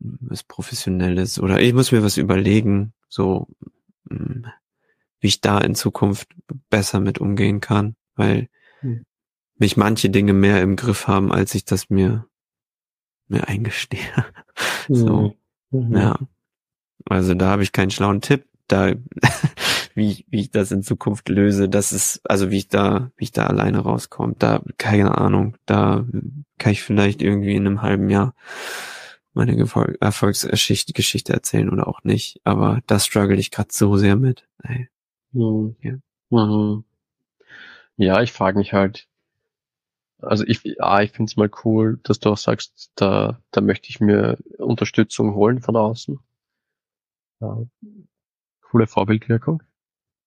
was 0.00 0.42
Professionelles 0.42 1.38
oder 1.40 1.60
ich 1.60 1.72
muss 1.72 1.92
mir 1.92 2.02
was 2.02 2.16
überlegen, 2.16 2.92
so 3.08 3.48
hm, 4.08 4.46
wie 5.20 5.28
ich 5.28 5.40
da 5.40 5.58
in 5.58 5.74
Zukunft 5.74 6.28
besser 6.70 7.00
mit 7.00 7.18
umgehen 7.18 7.60
kann, 7.60 7.96
weil 8.14 8.48
mhm. 8.82 9.04
mich 9.56 9.76
manche 9.76 10.10
Dinge 10.10 10.32
mehr 10.32 10.62
im 10.62 10.76
Griff 10.76 11.06
haben, 11.06 11.32
als 11.32 11.54
ich 11.54 11.64
das 11.64 11.90
mir 11.90 12.26
mir 13.28 13.46
eingestehe. 13.46 14.00
so, 14.88 15.36
mhm. 15.70 15.96
ja. 15.96 16.18
Also 17.04 17.34
da 17.34 17.50
habe 17.50 17.62
ich 17.62 17.72
keinen 17.72 17.90
schlauen 17.90 18.20
Tipp, 18.20 18.46
da 18.66 18.92
wie, 19.94 20.24
wie 20.28 20.40
ich 20.40 20.50
das 20.50 20.70
in 20.72 20.82
Zukunft 20.82 21.28
löse. 21.28 21.68
Das 21.68 21.92
ist, 21.92 22.20
also 22.24 22.50
wie 22.50 22.58
ich 22.58 22.68
da, 22.68 23.10
wie 23.16 23.24
ich 23.24 23.32
da 23.32 23.46
alleine 23.46 23.80
rauskomme. 23.80 24.34
Da, 24.38 24.62
keine 24.78 25.18
Ahnung, 25.18 25.56
da 25.66 26.06
kann 26.58 26.72
ich 26.72 26.82
vielleicht 26.82 27.22
irgendwie 27.22 27.54
in 27.54 27.66
einem 27.66 27.82
halben 27.82 28.08
Jahr 28.10 28.34
meine 29.32 29.56
Erfolgsgeschichte 30.00 30.92
Geschichte 30.92 31.32
erzählen 31.32 31.70
oder 31.70 31.86
auch 31.86 32.02
nicht. 32.02 32.40
Aber 32.44 32.80
das 32.86 33.06
struggle 33.06 33.36
ich 33.36 33.50
gerade 33.50 33.68
so 33.72 33.96
sehr 33.96 34.16
mit. 34.16 34.48
Ey. 34.62 34.88
Mhm. 35.32 35.76
Ja. 35.82 35.94
Mhm. 36.30 36.84
ja, 37.98 38.22
ich 38.22 38.32
frage 38.32 38.56
mich 38.58 38.72
halt, 38.72 39.08
also 40.20 40.44
ich, 40.46 40.80
ah, 40.80 41.02
ich 41.02 41.10
finde 41.12 41.30
es 41.30 41.36
mal 41.36 41.50
cool, 41.64 41.98
dass 42.04 42.20
du 42.20 42.30
auch 42.30 42.36
sagst, 42.38 42.92
da, 42.96 43.40
da 43.50 43.60
möchte 43.60 43.88
ich 43.90 44.00
mir 44.00 44.38
Unterstützung 44.58 45.34
holen 45.34 45.60
von 45.60 45.76
außen. 45.76 46.18
Ja, 47.40 47.66
coole 48.62 48.86
Vorbildwirkung. 48.86 49.62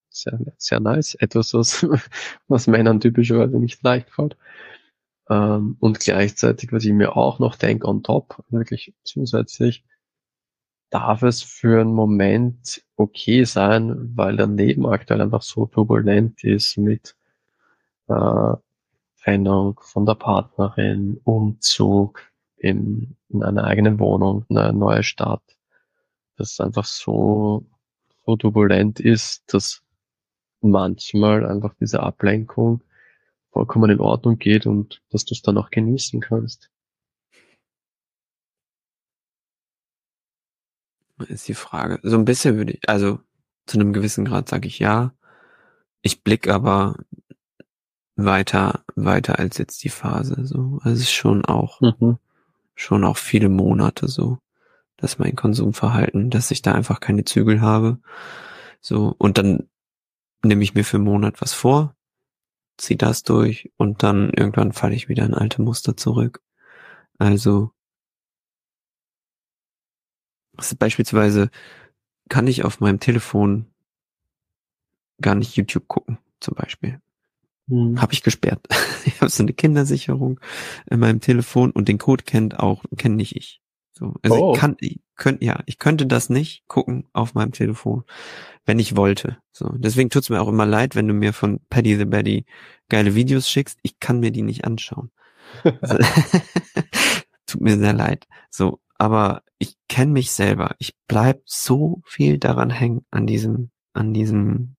Sehr, 0.10 0.40
sehr 0.58 0.80
nice. 0.80 1.16
Etwas, 1.16 1.54
was, 1.54 1.86
was 2.48 2.68
Männern 2.68 3.00
typischerweise 3.02 3.60
nicht 3.60 3.84
leicht 3.84 4.10
fällt. 4.12 4.38
Ähm, 5.30 5.78
und 5.80 6.00
gleichzeitig, 6.00 6.72
was 6.74 6.86
ich 6.86 6.94
mir 6.94 7.18
auch 7.18 7.40
noch 7.40 7.56
denke, 7.56 7.88
on 7.88 8.04
top, 8.04 8.44
wirklich 8.50 8.94
zusätzlich, 9.04 9.86
darf 10.92 11.24
es 11.24 11.42
für 11.42 11.82
einen 11.82 11.94
Moment 11.94 12.84
okay 12.96 13.44
sein, 13.46 14.16
weil 14.16 14.38
der 14.38 14.48
Leben 14.48 14.86
aktuell 14.86 15.22
einfach 15.22 15.42
so 15.42 15.66
turbulent 15.66 16.44
ist 16.44 16.78
mit 16.78 17.16
äh, 18.08 18.54
Trennung 19.24 19.80
von 19.82 20.06
der 20.06 20.16
Partnerin, 20.16 21.20
Umzug 21.24 22.22
in, 22.58 23.16
in 23.30 23.44
eine 23.44 23.64
eigene 23.64 23.98
Wohnung, 24.00 24.46
eine 24.50 24.74
neue 24.74 25.04
Stadt, 25.04 25.42
das 26.42 26.54
ist 26.54 26.62
einfach 26.62 26.86
so, 26.86 27.68
so 28.26 28.36
turbulent 28.36 29.00
ist, 29.00 29.54
dass 29.54 29.84
manchmal 30.62 31.46
einfach 31.46 31.76
diese 31.80 32.02
Ablenkung 32.02 32.82
vollkommen 33.52 33.92
in 33.92 34.00
Ordnung 34.00 34.40
geht 34.40 34.66
und 34.66 35.04
dass 35.12 35.24
du 35.24 35.36
es 35.36 35.44
dann 35.44 35.60
auch 35.60 35.70
genießen 35.70 36.20
kannst. 36.20 36.71
Ist 41.28 41.48
die 41.48 41.54
Frage. 41.54 42.00
So 42.04 42.18
ein 42.18 42.26
bisschen 42.26 42.58
würde 42.58 42.74
ich, 42.74 42.90
also 42.90 43.20
zu 43.66 43.80
einem 43.80 43.94
gewissen 43.94 44.26
Grad 44.26 44.50
sage 44.50 44.68
ich 44.68 44.80
ja. 44.80 45.14
Ich 46.02 46.24
blick 46.24 46.48
aber 46.48 46.96
weiter, 48.16 48.84
weiter 48.96 49.40
als 49.40 49.58
jetzt 49.58 49.84
die 49.84 49.90
Phase, 49.90 50.46
so. 50.46 50.80
Also 50.84 50.96
es 50.96 51.02
ist 51.02 51.12
schon 51.12 51.46
auch, 51.46 51.82
mhm. 51.82 52.18
schon 52.76 53.04
auch 53.04 53.18
viele 53.18 53.50
Monate 53.50 54.08
so 54.08 54.40
dass 55.02 55.18
mein 55.18 55.36
Konsumverhalten, 55.36 56.30
dass 56.30 56.52
ich 56.52 56.62
da 56.62 56.74
einfach 56.74 57.00
keine 57.00 57.26
Zügel 57.26 57.60
habe. 57.60 57.98
So, 58.80 59.14
und 59.18 59.38
dann 59.38 59.68
nehme 60.44 60.64
ich 60.64 60.76
mir 60.76 60.86
für 60.86 60.98
einen 60.98 61.06
Monat 61.06 61.42
was 61.42 61.54
vor, 61.54 61.96
zieh 62.78 62.98
das 62.98 63.24
durch 63.24 63.72
und 63.78 64.04
dann 64.04 64.30
irgendwann 64.30 64.72
falle 64.72 64.96
ich 64.96 65.10
wieder 65.10 65.26
in 65.26 65.34
alte 65.34 65.62
Muster 65.62 65.98
zurück. 65.98 66.42
Also 67.18 67.72
beispielsweise 70.78 71.50
kann 72.30 72.48
ich 72.48 72.64
auf 72.64 72.80
meinem 72.80 73.00
Telefon 73.00 73.68
gar 75.20 75.36
nicht 75.36 75.56
YouTube 75.56 75.88
gucken, 75.88 76.18
zum 76.40 76.56
Beispiel. 76.56 77.00
Hm. 77.68 78.02
Habe 78.02 78.14
ich 78.14 78.24
gesperrt. 78.24 78.68
Ich 79.04 79.20
habe 79.20 79.32
so 79.32 79.42
eine 79.42 79.54
Kindersicherung 79.54 80.40
in 80.88 81.00
meinem 81.00 81.22
Telefon 81.22 81.72
und 81.72 81.88
den 81.88 81.98
Code 81.98 82.24
kennt 82.24 82.60
auch, 82.60 82.84
kenne 82.98 83.16
nicht 83.16 83.36
ich. 83.36 83.60
So, 83.94 84.14
also 84.22 84.36
oh. 84.36 84.54
ich 84.54 84.60
kann, 84.60 84.78
ich 84.80 85.00
könnte, 85.16 85.44
ja, 85.44 85.64
ich 85.66 85.80
könnte 85.80 86.06
das 86.06 86.30
nicht 86.30 86.68
gucken 86.68 87.08
auf 87.14 87.34
meinem 87.34 87.52
Telefon, 87.52 88.04
wenn 88.64 88.78
ich 88.78 88.96
wollte. 88.96 89.38
So, 89.52 89.74
deswegen 89.76 90.12
tut's 90.12 90.30
mir 90.30 90.40
auch 90.40 90.48
immer 90.48 90.68
leid, 90.68 90.96
wenn 90.96 91.08
du 91.08 91.16
mir 91.16 91.34
von 91.34 91.62
Paddy 91.72 91.98
the 91.98 92.06
Baddy 92.06 92.46
geile 92.90 93.16
Videos 93.16 93.50
schickst. 93.50 93.80
Ich 93.82 94.00
kann 94.00 94.20
mir 94.20 94.30
die 94.30 94.44
nicht 94.44 94.66
anschauen. 94.66 95.10
Tut 97.48 97.62
mir 97.62 97.80
sehr 97.80 97.94
leid. 97.94 98.28
So, 98.52 98.80
aber 99.02 99.42
ich 99.58 99.78
kenne 99.90 100.12
mich 100.12 100.32
selber. 100.32 100.76
Ich 100.78 100.94
bleib 101.08 101.42
so 101.46 102.04
viel 102.06 102.38
daran 102.38 102.70
hängen 102.70 103.04
an 103.10 103.26
diesem, 103.26 103.72
an 103.94 104.14
diesem 104.14 104.76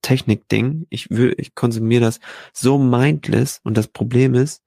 Technik-Ding. 0.00 0.86
Ich 0.88 1.10
will, 1.10 1.34
ich 1.36 1.54
konsumiere 1.54 2.00
das 2.00 2.18
so 2.54 2.78
mindless 2.78 3.60
und 3.62 3.76
das 3.76 3.88
Problem 3.88 4.32
ist, 4.32 4.62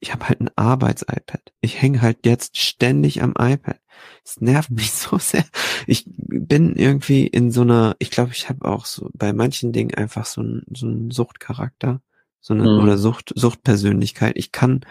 ich 0.00 0.12
habe 0.12 0.28
halt 0.28 0.40
ein 0.40 0.50
Arbeits-iPad. 0.56 1.52
Ich 1.60 1.80
hänge 1.80 2.02
halt 2.02 2.26
jetzt 2.26 2.58
ständig 2.58 3.22
am 3.22 3.34
iPad. 3.38 3.80
Es 4.24 4.40
nervt 4.40 4.70
mich 4.72 4.90
so 4.90 5.18
sehr. 5.18 5.44
Ich 5.86 6.04
bin 6.08 6.74
irgendwie 6.74 7.24
in 7.24 7.52
so 7.52 7.60
einer, 7.60 7.94
ich 8.00 8.10
glaube, 8.10 8.32
ich 8.32 8.48
habe 8.48 8.64
auch 8.64 8.84
so 8.84 9.10
bei 9.14 9.32
manchen 9.32 9.72
Dingen 9.72 9.94
einfach 9.94 10.26
so 10.26 10.40
einen 10.40 10.64
so 10.74 10.86
einen 10.86 11.12
Suchtcharakter, 11.12 12.02
so 12.40 12.52
eine 12.52 12.64
mhm. 12.64 12.82
oder 12.82 12.98
Sucht 12.98 13.32
Suchtpersönlichkeit. 13.36 14.36
Ich 14.36 14.50
kann 14.50 14.84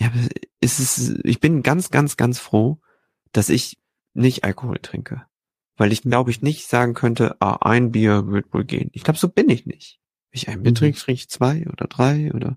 ja, 0.00 0.10
es 0.60 0.80
ist 0.80 1.20
ich 1.24 1.40
bin 1.40 1.62
ganz 1.62 1.90
ganz 1.90 2.16
ganz 2.16 2.38
froh, 2.38 2.80
dass 3.32 3.48
ich 3.48 3.78
nicht 4.14 4.44
Alkohol 4.44 4.78
trinke, 4.78 5.26
weil 5.76 5.92
ich 5.92 6.02
glaube 6.02 6.30
ich 6.30 6.42
nicht 6.42 6.66
sagen 6.66 6.94
könnte, 6.94 7.36
ah, 7.40 7.58
ein 7.60 7.92
Bier 7.92 8.26
wird 8.28 8.52
wohl 8.52 8.64
gehen. 8.64 8.90
Ich 8.92 9.04
glaube, 9.04 9.18
so 9.18 9.28
bin 9.28 9.50
ich 9.50 9.66
nicht. 9.66 10.00
Wenn 10.30 10.38
ich 10.38 10.48
ein 10.48 10.62
Bier 10.62 10.74
trinke, 10.74 10.98
mhm. 10.98 11.02
trinke 11.02 11.20
ich 11.20 11.28
zwei 11.28 11.66
oder 11.70 11.86
drei 11.86 12.32
oder 12.32 12.56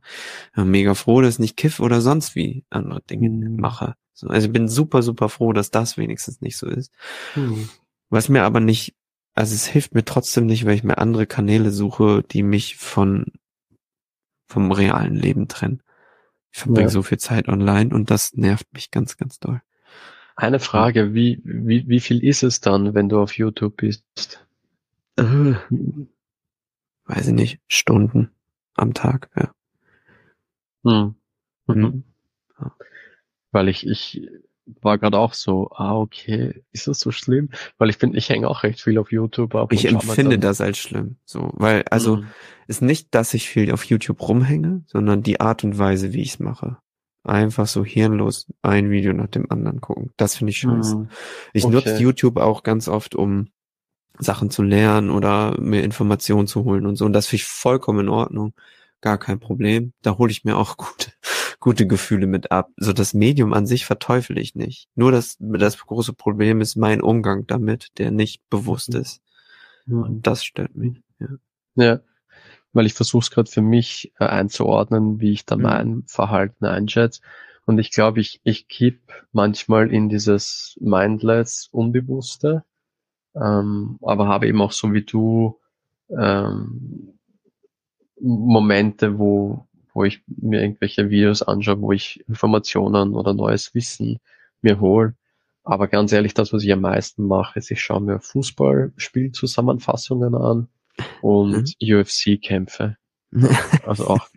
ja, 0.55 0.63
mega 0.63 0.95
froh, 0.95 1.21
dass 1.21 1.35
ich 1.35 1.39
nicht 1.39 1.57
kiff 1.57 1.79
oder 1.79 2.01
sonst 2.01 2.35
wie 2.35 2.65
andere 2.69 3.01
Dinge 3.01 3.29
mhm. 3.29 3.57
mache. 3.57 3.95
So, 4.13 4.27
also 4.27 4.47
ich 4.47 4.53
bin 4.53 4.69
super, 4.69 5.03
super 5.03 5.27
froh, 5.27 5.53
dass 5.53 5.69
das 5.69 5.97
wenigstens 5.97 6.39
nicht 6.39 6.57
so 6.57 6.67
ist. 6.67 6.91
Mhm. 7.35 7.69
Was 8.09 8.29
mir 8.29 8.43
aber 8.43 8.61
nicht, 8.61 8.95
also 9.33 9.53
es 9.53 9.65
hilft 9.65 9.95
mir 9.95 10.05
trotzdem 10.05 10.45
nicht, 10.45 10.65
weil 10.65 10.75
ich 10.75 10.83
mir 10.83 10.97
andere 10.97 11.25
Kanäle 11.25 11.71
suche, 11.71 12.23
die 12.23 12.43
mich 12.43 12.77
von 12.77 13.25
vom 14.47 14.71
realen 14.71 15.15
Leben 15.15 15.47
trennen. 15.47 15.81
Ich 16.53 16.59
verbringe 16.59 16.87
ja. 16.87 16.89
so 16.89 17.01
viel 17.01 17.17
Zeit 17.17 17.49
online 17.49 17.93
und 17.93 18.11
das 18.11 18.33
nervt 18.35 18.71
mich 18.73 18.91
ganz, 18.91 19.17
ganz 19.17 19.39
doll. 19.39 19.61
Eine 20.35 20.59
Frage, 20.59 21.13
wie, 21.13 21.41
wie, 21.43 21.87
wie 21.87 21.99
viel 21.99 22.23
ist 22.23 22.43
es 22.43 22.61
dann, 22.61 22.93
wenn 22.93 23.09
du 23.09 23.19
auf 23.19 23.37
YouTube 23.37 23.77
bist? 23.77 24.45
Äh, 25.15 25.55
weiß 27.05 27.27
ich 27.27 27.33
nicht, 27.33 27.59
Stunden 27.67 28.29
am 28.75 28.93
Tag, 28.93 29.29
ja. 29.35 29.51
Hm. 30.83 31.15
Mhm. 31.67 32.03
Ja. 32.59 32.75
Weil 33.51 33.69
ich, 33.69 33.87
ich 33.87 34.29
war 34.65 34.97
gerade 34.97 35.17
auch 35.19 35.33
so, 35.33 35.69
ah, 35.73 35.97
okay, 35.97 36.63
ist 36.71 36.87
das 36.87 36.99
so 36.99 37.11
schlimm? 37.11 37.49
Weil 37.77 37.89
ich 37.89 37.97
bin, 37.97 38.15
ich 38.15 38.29
hänge 38.29 38.47
auch 38.47 38.63
recht 38.63 38.81
viel 38.81 38.97
auf 38.97 39.11
YouTube 39.11 39.55
ab. 39.55 39.73
Ich 39.73 39.85
empfinde 39.85 40.39
das 40.39 40.61
als 40.61 40.77
schlimm, 40.77 41.17
so, 41.25 41.51
weil, 41.53 41.83
also, 41.89 42.17
mhm. 42.17 42.27
ist 42.67 42.81
nicht, 42.81 43.13
dass 43.13 43.33
ich 43.33 43.49
viel 43.49 43.71
auf 43.71 43.83
YouTube 43.83 44.21
rumhänge, 44.21 44.83
sondern 44.87 45.23
die 45.23 45.41
Art 45.41 45.63
und 45.63 45.77
Weise, 45.77 46.13
wie 46.13 46.21
ich 46.21 46.33
es 46.33 46.39
mache. 46.39 46.77
Einfach 47.25 47.67
so 47.67 47.85
hirnlos 47.85 48.47
ein 48.61 48.89
Video 48.89 49.13
nach 49.13 49.27
dem 49.27 49.49
anderen 49.49 49.79
gucken. 49.79 50.11
Das 50.17 50.35
finde 50.35 50.51
ich 50.51 50.57
scheiße. 50.57 50.97
Mhm. 50.97 51.09
Ich 51.53 51.63
okay. 51.63 51.73
nutze 51.73 51.97
YouTube 51.97 52.37
auch 52.37 52.63
ganz 52.63 52.89
oft, 52.89 53.15
um 53.15 53.47
Sachen 54.19 54.49
zu 54.49 54.61
lernen 54.61 55.09
oder 55.09 55.59
mir 55.59 55.83
Informationen 55.83 56.47
zu 56.47 56.65
holen 56.65 56.85
und 56.85 56.97
so. 56.97 57.05
Und 57.05 57.13
das 57.13 57.27
finde 57.27 57.41
ich 57.41 57.45
vollkommen 57.45 58.01
in 58.01 58.09
Ordnung. 58.09 58.53
Gar 59.01 59.17
kein 59.17 59.39
Problem. 59.39 59.93
Da 60.01 60.17
hole 60.17 60.31
ich 60.31 60.43
mir 60.43 60.57
auch 60.57 60.77
gute, 60.77 61.11
gute 61.63 61.87
Gefühle 61.87 62.27
mit 62.27 62.51
ab. 62.51 62.69
So 62.75 62.91
das 62.93 63.13
Medium 63.13 63.53
an 63.53 63.65
sich 63.65 63.85
verteufel 63.85 64.37
ich 64.37 64.53
nicht. 64.53 64.89
Nur 64.95 65.11
das, 65.11 65.37
das 65.39 65.77
große 65.77 66.13
Problem 66.13 66.59
ist 66.61 66.75
mein 66.75 67.01
Umgang 67.01 67.47
damit, 67.47 67.87
der 67.97 68.11
nicht 68.11 68.41
bewusst 68.49 68.93
ist. 68.93 69.21
Und 69.87 70.27
das 70.27 70.43
stört 70.43 70.75
mich. 70.75 71.01
Ja. 71.19 71.27
ja 71.75 71.99
weil 72.73 72.87
ich 72.87 72.93
versuche 72.93 73.23
es 73.23 73.31
gerade 73.31 73.51
für 73.51 73.61
mich 73.61 74.11
äh, 74.19 74.25
einzuordnen, 74.25 75.19
wie 75.19 75.31
ich 75.31 75.45
da 75.45 75.55
mhm. 75.55 75.61
mein 75.61 76.03
Verhalten 76.07 76.65
einschätze. 76.65 77.21
Und 77.65 77.77
ich 77.77 77.91
glaube, 77.91 78.19
ich, 78.19 78.41
ich 78.43 78.67
kipp 78.67 78.99
manchmal 79.31 79.91
in 79.91 80.09
dieses 80.09 80.75
mindless 80.81 81.69
Unbewusste 81.71 82.63
ähm, 83.35 83.97
aber 84.01 84.27
habe 84.27 84.47
eben 84.47 84.61
auch 84.61 84.71
so 84.71 84.93
wie 84.93 85.03
du 85.03 85.59
ähm, 86.09 87.13
Momente, 88.19 89.17
wo, 89.17 89.67
wo 89.93 90.03
ich 90.03 90.21
mir 90.27 90.61
irgendwelche 90.61 91.09
Videos 91.09 91.41
anschaue, 91.41 91.81
wo 91.81 91.91
ich 91.91 92.23
Informationen 92.27 93.15
oder 93.15 93.33
neues 93.33 93.73
Wissen 93.73 94.19
mir 94.61 94.79
hole. 94.79 95.15
Aber 95.63 95.87
ganz 95.87 96.11
ehrlich, 96.11 96.33
das, 96.33 96.51
was 96.51 96.63
ich 96.63 96.73
am 96.73 96.81
meisten 96.81 97.25
mache, 97.25 97.59
ist, 97.59 97.71
ich 97.71 97.81
schaue 97.81 98.01
mir 98.01 98.19
Fußballspielzusammenfassungen 98.19 100.35
an 100.35 100.67
und 101.21 101.73
mhm. 101.81 101.95
UFC-Kämpfe. 101.95 102.97
also 103.85 104.07
auch, 104.07 104.27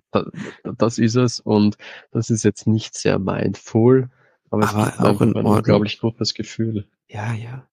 das, 0.78 0.98
ist 0.98 1.16
es 1.16 1.40
und 1.40 1.76
das 2.12 2.30
ist 2.30 2.44
jetzt 2.44 2.66
nicht 2.66 2.94
sehr 2.94 3.18
mindful, 3.18 4.08
aber, 4.50 4.66
aber 4.68 4.86
es 4.86 4.92
gibt 4.92 5.00
auch 5.00 5.20
ein 5.20 5.34
unglaublich 5.34 6.00
gutes 6.00 6.32
Gefühl. 6.32 6.86
Ja, 7.08 7.34
ja. 7.34 7.68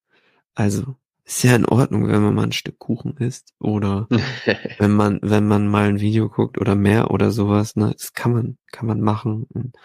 Also, 0.55 0.97
ist 1.25 1.43
ja 1.43 1.55
in 1.55 1.65
Ordnung, 1.65 2.07
wenn 2.07 2.21
man 2.21 2.35
mal 2.35 2.43
ein 2.43 2.51
Stück 2.51 2.79
Kuchen 2.79 3.15
isst 3.17 3.53
oder 3.59 4.07
wenn 4.79 4.91
man, 4.91 5.19
wenn 5.21 5.47
man 5.47 5.67
mal 5.67 5.87
ein 5.87 5.99
Video 5.99 6.29
guckt 6.29 6.59
oder 6.59 6.75
mehr 6.75 7.11
oder 7.11 7.31
sowas, 7.31 7.75
ne, 7.75 7.93
das 7.93 8.13
kann 8.13 8.33
man, 8.33 8.57
kann 8.71 8.87
man 8.87 8.99
machen. 8.99 9.45
Und 9.53 9.75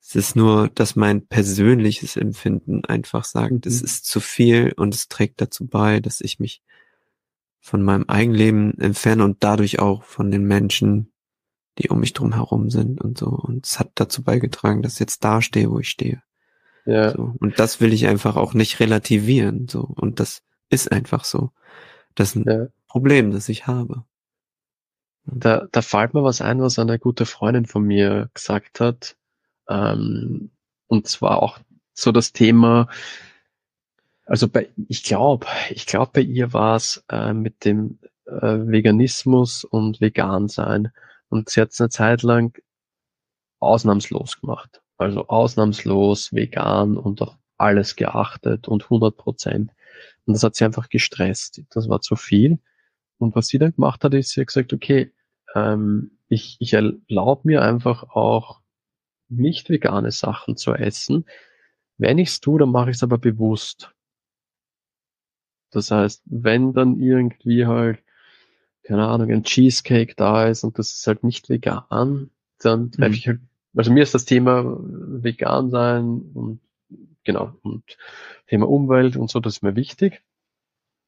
es 0.00 0.16
ist 0.16 0.36
nur, 0.36 0.68
dass 0.68 0.96
mein 0.96 1.26
persönliches 1.26 2.16
Empfinden 2.16 2.84
einfach 2.84 3.24
sagt, 3.24 3.52
mhm. 3.52 3.60
es 3.64 3.82
ist 3.82 4.06
zu 4.06 4.20
viel 4.20 4.72
und 4.76 4.94
es 4.94 5.08
trägt 5.08 5.40
dazu 5.40 5.66
bei, 5.66 6.00
dass 6.00 6.20
ich 6.20 6.40
mich 6.40 6.62
von 7.60 7.82
meinem 7.82 8.04
Eigenleben 8.08 8.78
entferne 8.78 9.24
und 9.24 9.44
dadurch 9.44 9.78
auch 9.78 10.02
von 10.02 10.30
den 10.30 10.44
Menschen, 10.44 11.12
die 11.78 11.88
um 11.90 12.00
mich 12.00 12.14
drum 12.14 12.34
herum 12.34 12.70
sind 12.70 13.00
und 13.00 13.18
so. 13.18 13.26
Und 13.26 13.66
es 13.66 13.78
hat 13.78 13.90
dazu 13.94 14.22
beigetragen, 14.22 14.82
dass 14.82 14.94
ich 14.94 15.00
jetzt 15.00 15.22
da 15.22 15.40
stehe, 15.42 15.70
wo 15.70 15.78
ich 15.78 15.88
stehe. 15.88 16.22
Ja. 16.86 17.12
So. 17.12 17.34
Und 17.38 17.58
das 17.58 17.80
will 17.80 17.92
ich 17.92 18.06
einfach 18.06 18.36
auch 18.36 18.54
nicht 18.54 18.80
relativieren. 18.80 19.68
So. 19.68 19.82
Und 19.82 20.18
das 20.20 20.42
ist 20.70 20.92
einfach 20.92 21.24
so. 21.24 21.50
Das 22.14 22.30
ist 22.30 22.36
ein 22.36 22.44
ja. 22.48 22.66
Problem, 22.88 23.30
das 23.30 23.48
ich 23.48 23.66
habe. 23.66 24.04
Da, 25.24 25.66
da 25.70 25.82
fällt 25.82 26.14
mir 26.14 26.24
was 26.24 26.40
ein, 26.40 26.60
was 26.60 26.78
eine 26.78 26.98
gute 26.98 27.26
Freundin 27.26 27.66
von 27.66 27.82
mir 27.84 28.30
gesagt 28.34 28.80
hat. 28.80 29.16
Ähm, 29.68 30.50
und 30.86 31.06
zwar 31.06 31.42
auch 31.42 31.58
so 31.92 32.12
das 32.12 32.32
Thema, 32.32 32.88
also 34.24 34.48
bei, 34.48 34.70
ich 34.88 35.02
glaube, 35.02 35.46
ich 35.70 35.86
glaube 35.86 36.12
bei 36.14 36.20
ihr 36.20 36.52
war 36.52 36.76
es 36.76 37.04
äh, 37.10 37.32
mit 37.32 37.64
dem 37.64 37.98
äh, 38.26 38.58
Veganismus 38.66 39.64
und 39.64 40.00
Vegan 40.00 40.48
sein. 40.48 40.92
Und 41.28 41.50
sie 41.50 41.60
hat 41.60 41.70
es 41.70 41.80
eine 41.80 41.90
Zeit 41.90 42.22
lang 42.22 42.58
ausnahmslos 43.60 44.40
gemacht. 44.40 44.82
Also 44.96 45.28
ausnahmslos 45.28 46.32
vegan 46.32 46.96
und 46.96 47.22
auf 47.22 47.36
alles 47.56 47.96
geachtet 47.96 48.68
und 48.68 48.84
100 48.84 49.16
Prozent. 49.16 49.72
Und 50.28 50.34
das 50.34 50.42
hat 50.42 50.56
sie 50.56 50.66
einfach 50.66 50.90
gestresst. 50.90 51.62
Das 51.70 51.88
war 51.88 52.02
zu 52.02 52.14
viel. 52.14 52.58
Und 53.16 53.34
was 53.34 53.48
sie 53.48 53.58
dann 53.58 53.74
gemacht 53.74 54.04
hat, 54.04 54.12
ist, 54.12 54.28
sie 54.28 54.42
hat 54.42 54.48
gesagt, 54.48 54.74
okay, 54.74 55.10
ähm, 55.54 56.18
ich, 56.28 56.58
ich 56.60 56.74
erlaube 56.74 57.48
mir 57.48 57.62
einfach 57.62 58.02
auch 58.10 58.60
nicht 59.30 59.70
vegane 59.70 60.12
Sachen 60.12 60.58
zu 60.58 60.74
essen. 60.74 61.24
Wenn 61.96 62.18
ich's 62.18 62.42
tue, 62.42 62.58
dann 62.58 62.70
mache 62.70 62.90
ich 62.90 62.96
es 62.96 63.02
aber 63.02 63.16
bewusst. 63.16 63.94
Das 65.70 65.90
heißt, 65.90 66.24
wenn 66.26 66.74
dann 66.74 67.00
irgendwie 67.00 67.64
halt, 67.64 68.02
keine 68.82 69.08
Ahnung, 69.08 69.30
ein 69.30 69.44
Cheesecake 69.44 70.14
da 70.14 70.46
ist 70.46 70.62
und 70.62 70.78
das 70.78 70.92
ist 70.92 71.06
halt 71.06 71.24
nicht 71.24 71.48
vegan, 71.48 72.30
dann 72.58 72.90
treffe 72.92 73.08
mhm. 73.08 73.14
ich 73.14 73.28
halt, 73.28 73.40
also 73.74 73.90
mir 73.94 74.02
ist 74.02 74.14
das 74.14 74.26
Thema 74.26 74.76
vegan 74.78 75.70
sein 75.70 76.20
und 76.34 76.60
genau, 77.24 77.52
und 77.62 77.82
Thema 78.46 78.68
Umwelt 78.68 79.16
und 79.16 79.30
so, 79.30 79.40
das 79.40 79.56
ist 79.56 79.62
mir 79.62 79.76
wichtig. 79.76 80.22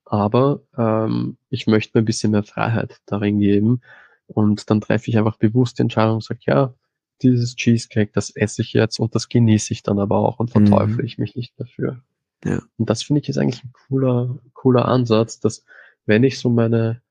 Aber 0.04 0.62
ähm, 0.76 1.36
ich 1.50 1.66
möchte 1.66 1.96
mir 1.96 2.02
ein 2.02 2.06
bisschen 2.06 2.32
mehr 2.32 2.42
Freiheit 2.42 3.00
darin 3.06 3.38
geben. 3.38 3.80
Und 4.26 4.70
dann 4.70 4.80
treffe 4.80 5.10
ich 5.10 5.18
einfach 5.18 5.36
bewusst 5.36 5.78
die 5.78 5.82
Entscheidung 5.82 6.16
und 6.16 6.24
sage, 6.24 6.40
ja, 6.46 6.74
dieses 7.22 7.56
Cheesecake, 7.56 8.10
das 8.12 8.30
esse 8.30 8.62
ich 8.62 8.72
jetzt 8.72 8.98
und 8.98 9.14
das 9.14 9.28
genieße 9.28 9.72
ich 9.72 9.82
dann 9.82 9.98
aber 9.98 10.16
auch 10.16 10.38
und 10.38 10.50
verteufle 10.50 11.02
mhm. 11.02 11.04
ich 11.04 11.18
mich 11.18 11.36
nicht 11.36 11.58
dafür. 11.58 12.02
Ja. 12.44 12.60
Und 12.78 12.88
das 12.88 13.02
finde 13.02 13.20
ich 13.20 13.28
ist 13.28 13.38
eigentlich 13.38 13.62
ein 13.64 13.72
cooler, 13.72 14.38
cooler 14.54 14.86
Ansatz, 14.86 15.40
dass 15.40 15.64
wenn 16.06 16.24
ich 16.24 16.38
so 16.38 16.48
meine, 16.48 17.02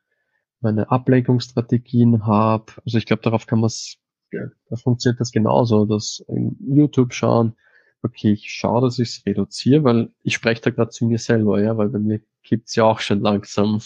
meine 0.62 0.90
Ablenkungsstrategien 0.90 2.26
habe, 2.26 2.66
also 2.86 2.98
ich 2.98 3.06
glaube, 3.06 3.22
darauf 3.22 3.46
kann 3.46 3.60
man 3.60 3.68
es, 3.68 3.98
da 4.32 4.76
funktioniert 4.76 5.20
das 5.20 5.32
genauso, 5.32 5.86
dass 5.86 6.24
in 6.28 6.58
YouTube 6.60 7.14
schauen, 7.14 7.56
okay, 8.04 8.32
ich 8.32 8.52
schaue, 8.52 8.82
dass 8.82 9.00
ich 9.00 9.10
es 9.10 9.26
reduziere, 9.26 9.84
weil 9.84 10.12
ich 10.24 10.36
spreche 10.36 10.62
da 10.62 10.70
gerade 10.72 10.92
zu 10.92 11.06
mir 11.06 11.20
selber, 11.20 11.62
ja, 11.62 11.78
weil 11.78 11.90
bei 11.90 12.00
mir 12.00 12.22
gibt's 12.44 12.76
ja 12.76 12.86
auch 12.86 13.00
schon 13.00 13.22
langsam 13.22 13.82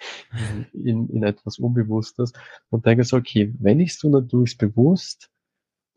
in, 0.72 1.08
in 1.08 1.22
etwas 1.22 1.58
Unbewusstes 1.58 2.32
und 2.70 2.86
denke 2.86 3.04
so, 3.04 3.16
okay, 3.16 3.54
wenn 3.58 3.80
ich 3.80 3.90
es 3.92 3.98
tue, 3.98 4.10
dann 4.10 4.28
tue 4.28 4.44
ich 4.44 4.52
es 4.52 4.58
bewusst, 4.58 5.30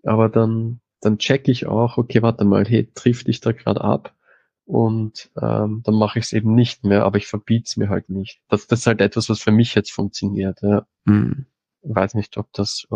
aber 0.03 0.29
dann, 0.29 0.81
dann 1.01 1.17
checke 1.17 1.51
ich 1.51 1.65
auch, 1.65 1.97
okay, 1.97 2.21
warte 2.21 2.45
mal, 2.45 2.65
hey, 2.65 2.91
trifft 2.93 3.27
dich 3.27 3.39
da 3.39 3.51
gerade 3.51 3.81
ab 3.81 4.15
und 4.65 5.31
ähm, 5.41 5.81
dann 5.83 5.95
mache 5.95 6.19
ich 6.19 6.25
es 6.25 6.33
eben 6.33 6.55
nicht 6.55 6.83
mehr, 6.83 7.03
aber 7.03 7.17
ich 7.17 7.27
verbiete 7.27 7.65
es 7.65 7.77
mir 7.77 7.89
halt 7.89 8.09
nicht. 8.09 8.41
Das, 8.49 8.67
das 8.67 8.79
ist 8.79 8.87
halt 8.87 9.01
etwas, 9.01 9.29
was 9.29 9.41
für 9.41 9.51
mich 9.51 9.75
jetzt 9.75 9.91
funktioniert. 9.91 10.61
Ja. 10.61 10.85
Mhm. 11.05 11.47
Ich 11.81 11.95
weiß 11.95 12.13
nicht, 12.15 12.37
ob 12.37 12.51
das, 12.53 12.87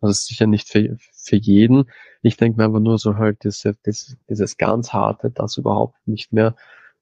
äh, 0.00 0.06
Also 0.06 0.12
sicher 0.14 0.46
nicht 0.46 0.68
für, 0.68 0.96
für 1.12 1.36
jeden. 1.36 1.90
Ich 2.22 2.36
denke 2.36 2.58
mir 2.58 2.64
aber 2.64 2.80
nur 2.80 2.98
so 2.98 3.16
halt, 3.16 3.44
diese, 3.44 3.76
dieses, 3.86 4.16
dieses 4.28 4.56
ganz 4.56 4.92
harte, 4.92 5.30
das 5.30 5.56
überhaupt 5.56 5.96
nicht 6.06 6.32
mehr, 6.32 6.56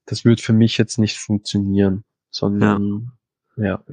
das 0.07 0.25
wird 0.25 0.41
für 0.41 0.53
mich 0.53 0.79
jetzt 0.79 0.99
nicht 0.99 1.19
funktionieren, 1.19 2.05
sondern 2.31 3.13
ja, 3.57 3.65
ja 3.65 3.85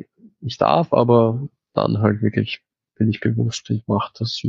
ich 0.42 0.58
darf, 0.58 0.94
aber 0.94 1.48
dann 1.74 2.00
halt 2.00 2.22
wirklich 2.22 2.62
bin 2.96 3.10
ich 3.10 3.20
bewusst, 3.20 3.70
ich 3.70 3.86
mache 3.88 4.14
das 4.18 4.42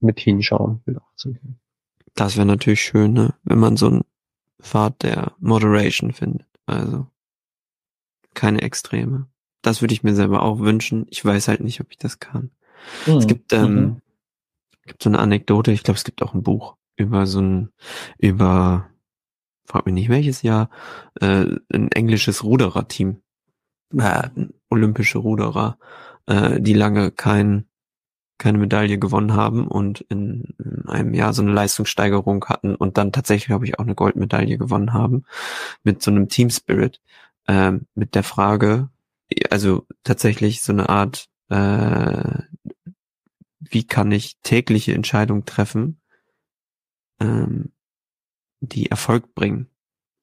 mit 0.00 0.20
hinschauen. 0.20 0.82
Das 2.14 2.36
wäre 2.36 2.46
natürlich 2.46 2.82
schön, 2.82 3.12
ne? 3.12 3.34
wenn 3.44 3.58
man 3.58 3.76
so 3.76 3.86
einen 3.86 4.04
Pfad 4.60 5.02
der 5.02 5.32
Moderation 5.38 6.12
findet. 6.12 6.46
Also 6.66 7.06
keine 8.34 8.62
Extreme. 8.62 9.28
Das 9.62 9.80
würde 9.80 9.94
ich 9.94 10.02
mir 10.02 10.14
selber 10.14 10.42
auch 10.42 10.58
wünschen. 10.60 11.06
Ich 11.10 11.24
weiß 11.24 11.48
halt 11.48 11.60
nicht, 11.60 11.80
ob 11.80 11.90
ich 11.90 11.98
das 11.98 12.20
kann. 12.20 12.50
Mhm. 13.06 13.16
Es 13.16 13.26
gibt, 13.26 13.52
ähm, 13.52 13.74
mhm. 13.74 13.96
gibt 14.86 15.02
so 15.02 15.10
eine 15.10 15.18
Anekdote, 15.18 15.72
ich 15.72 15.82
glaube, 15.82 15.98
es 15.98 16.04
gibt 16.04 16.22
auch 16.22 16.34
ein 16.34 16.42
Buch 16.42 16.76
über 16.96 17.26
so 17.26 17.40
ein, 17.40 17.72
über, 18.18 18.88
frag 19.66 19.86
mich 19.86 19.94
nicht 19.94 20.08
welches 20.08 20.42
Jahr, 20.42 20.70
äh, 21.20 21.46
ein 21.72 21.92
englisches 21.92 22.42
Rudererteam, 22.42 23.22
äh, 23.96 24.28
olympische 24.70 25.18
Ruderer, 25.18 25.78
äh, 26.26 26.60
die 26.60 26.72
lange 26.72 27.10
kein, 27.10 27.66
keine 28.38 28.58
Medaille 28.58 28.98
gewonnen 28.98 29.34
haben 29.34 29.66
und 29.66 30.00
in, 30.08 30.54
in 30.58 30.88
einem 30.88 31.14
Jahr 31.14 31.32
so 31.32 31.42
eine 31.42 31.52
Leistungssteigerung 31.52 32.44
hatten 32.46 32.74
und 32.74 32.98
dann 32.98 33.12
tatsächlich, 33.12 33.46
glaube 33.46 33.64
ich, 33.64 33.78
auch 33.78 33.84
eine 33.84 33.94
Goldmedaille 33.94 34.58
gewonnen 34.58 34.92
haben 34.92 35.24
mit 35.84 36.02
so 36.02 36.10
einem 36.10 36.28
Team 36.28 36.50
Spirit, 36.50 37.00
äh, 37.46 37.72
mit 37.94 38.14
der 38.14 38.22
Frage, 38.22 38.90
also 39.50 39.86
tatsächlich 40.04 40.62
so 40.62 40.72
eine 40.72 40.88
Art, 40.88 41.28
äh, 41.48 42.42
wie 43.60 43.84
kann 43.84 44.12
ich 44.12 44.38
tägliche 44.42 44.94
Entscheidungen 44.94 45.44
treffen, 45.44 46.00
ähm, 47.20 47.72
die 48.60 48.90
Erfolg 48.90 49.34
bringen. 49.34 49.68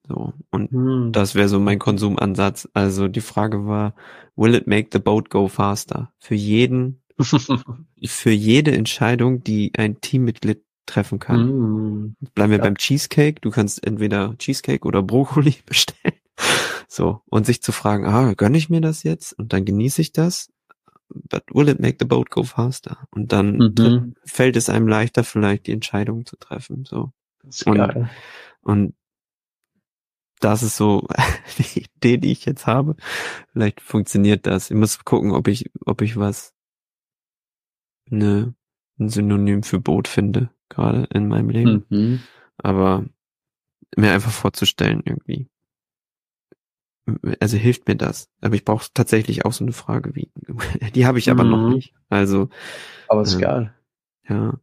So. 0.06 0.34
Und 0.50 0.70
hm. 0.70 1.12
das 1.12 1.34
wäre 1.34 1.48
so 1.48 1.60
mein 1.60 1.78
Konsumansatz. 1.78 2.68
Also 2.74 3.08
die 3.08 3.20
Frage 3.20 3.66
war, 3.66 3.94
will 4.36 4.54
it 4.54 4.66
make 4.66 4.90
the 4.92 4.98
boat 4.98 5.30
go 5.30 5.48
faster? 5.48 6.12
Für 6.18 6.34
jeden, 6.34 7.02
für 8.04 8.30
jede 8.30 8.72
Entscheidung, 8.72 9.42
die 9.42 9.72
ein 9.76 10.00
Teammitglied 10.00 10.62
treffen 10.86 11.18
kann. 11.18 11.46
Mm. 11.46 12.16
Bleiben 12.34 12.50
wir 12.50 12.58
ja. 12.58 12.64
beim 12.64 12.76
Cheesecake. 12.76 13.40
Du 13.40 13.50
kannst 13.50 13.86
entweder 13.86 14.36
Cheesecake 14.36 14.86
oder 14.86 15.02
Brokkoli 15.02 15.54
bestellen. 15.66 16.18
So. 16.88 17.22
Und 17.26 17.46
sich 17.46 17.62
zu 17.62 17.72
fragen, 17.72 18.04
ah, 18.06 18.34
gönne 18.34 18.58
ich 18.58 18.68
mir 18.68 18.82
das 18.82 19.02
jetzt? 19.02 19.32
Und 19.38 19.52
dann 19.54 19.64
genieße 19.64 20.02
ich 20.02 20.12
das? 20.12 20.50
But 21.08 21.44
will 21.52 21.68
it 21.68 21.80
make 21.80 21.96
the 21.98 22.06
boat 22.06 22.30
go 22.30 22.42
faster? 22.42 23.06
Und 23.10 23.32
dann 23.32 23.56
mhm. 23.56 24.14
fällt 24.24 24.56
es 24.56 24.68
einem 24.68 24.88
leichter, 24.88 25.24
vielleicht 25.24 25.66
die 25.66 25.72
Entscheidung 25.72 26.26
zu 26.26 26.36
treffen. 26.36 26.84
So. 26.84 27.12
Und, 27.66 28.08
und 28.62 28.94
das 30.40 30.62
ist 30.62 30.76
so 30.76 31.06
die 31.58 31.82
Idee, 31.96 32.18
die 32.18 32.32
ich 32.32 32.44
jetzt 32.44 32.66
habe. 32.66 32.96
Vielleicht 33.52 33.80
funktioniert 33.80 34.46
das. 34.46 34.70
Ich 34.70 34.76
muss 34.76 35.04
gucken, 35.04 35.32
ob 35.32 35.48
ich, 35.48 35.70
ob 35.84 36.02
ich 36.02 36.16
was, 36.16 36.54
ne, 38.08 38.54
ein 38.98 39.08
Synonym 39.08 39.62
für 39.62 39.80
Boot 39.80 40.08
finde, 40.08 40.50
gerade 40.68 41.08
in 41.12 41.28
meinem 41.28 41.50
Leben. 41.50 41.86
Mhm. 41.88 42.20
Aber 42.58 43.04
mir 43.96 44.12
einfach 44.12 44.30
vorzustellen 44.30 45.02
irgendwie. 45.04 45.48
Also 47.40 47.56
hilft 47.56 47.86
mir 47.86 47.96
das. 47.96 48.30
Aber 48.40 48.54
ich 48.54 48.64
brauche 48.64 48.86
tatsächlich 48.94 49.44
auch 49.44 49.52
so 49.52 49.64
eine 49.64 49.72
Frage 49.72 50.14
wie, 50.14 50.30
die 50.94 51.06
habe 51.06 51.18
ich 51.18 51.30
aber 51.30 51.44
mhm. 51.44 51.50
noch 51.50 51.68
nicht. 51.70 51.94
Also. 52.08 52.48
Aber 53.08 53.22
ist 53.22 53.36
äh, 53.36 53.40
geil. 53.40 53.74
Ja. 54.28 54.58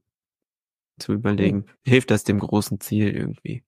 Zu 1.00 1.14
überlegen. 1.14 1.66
Hilft 1.84 2.12
das 2.12 2.24
dem 2.24 2.40
großen 2.40 2.80
Ziel 2.80 3.10
irgendwie? 3.10 3.64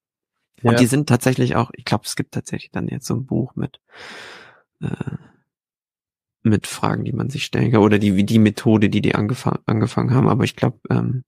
Ja. 0.62 0.72
Und 0.72 0.80
die 0.80 0.86
sind 0.86 1.10
tatsächlich 1.10 1.56
auch, 1.56 1.72
ich 1.74 1.86
glaube, 1.86 2.06
es 2.06 2.16
gibt 2.16 2.34
tatsächlich 2.34 2.72
dann 2.72 2.88
jetzt 2.88 3.06
so 3.06 3.16
ein 3.16 3.26
Buch 3.26 3.56
mit 3.56 3.80
äh, 4.82 5.18
mit 6.44 6.68
Fragen, 6.68 7.06
die 7.06 7.14
man 7.14 7.30
sich 7.30 7.46
stellen 7.46 7.72
kann 7.72 7.82
oder 7.82 8.00
die 8.00 8.16
wie 8.16 8.26
die 8.26 8.40
Methode, 8.40 8.90
die 8.90 9.02
die 9.02 9.16
angefangen 9.16 9.64
angefangen 9.66 10.14
haben. 10.14 10.28
Aber 10.28 10.44
ich 10.44 10.56
glaube, 10.56 10.80
ähm, 10.90 11.24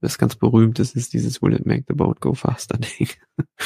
das 0.00 0.18
ganz 0.18 0.36
berühmt 0.36 0.78
ist, 0.78 0.94
ist 0.94 1.12
dieses 1.12 1.42
Will 1.42 1.54
it 1.54 1.66
make 1.66 1.84
the 1.88 1.94
boat 1.94 2.20
go 2.20 2.34
faster 2.34 2.78
Ding. 2.98 3.08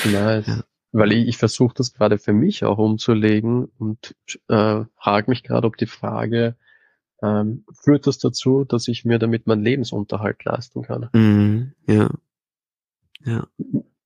Nice. 0.05 0.47
Ja. 0.47 0.65
Weil 0.93 1.13
ich, 1.13 1.29
ich 1.29 1.37
versuche 1.39 1.75
das 1.75 1.95
gerade 1.95 2.19
für 2.19 2.33
mich 2.33 2.65
auch 2.65 2.79
umzulegen 2.79 3.67
und 3.79 4.15
äh, 4.49 4.85
frage 4.95 5.31
mich 5.31 5.43
gerade, 5.43 5.67
ob 5.67 5.77
die 5.77 5.87
Frage 5.87 6.57
ähm, 7.23 7.65
führt 7.73 8.07
das 8.07 8.19
dazu, 8.19 8.65
dass 8.65 8.89
ich 8.89 9.05
mir 9.05 9.19
damit 9.19 9.47
meinen 9.47 9.65
Lebensunterhalt 9.65 10.45
leisten 10.45 10.83
kann. 10.83 11.09
Mm, 11.13 11.73
ja. 11.91 12.11
Ja 13.25 13.47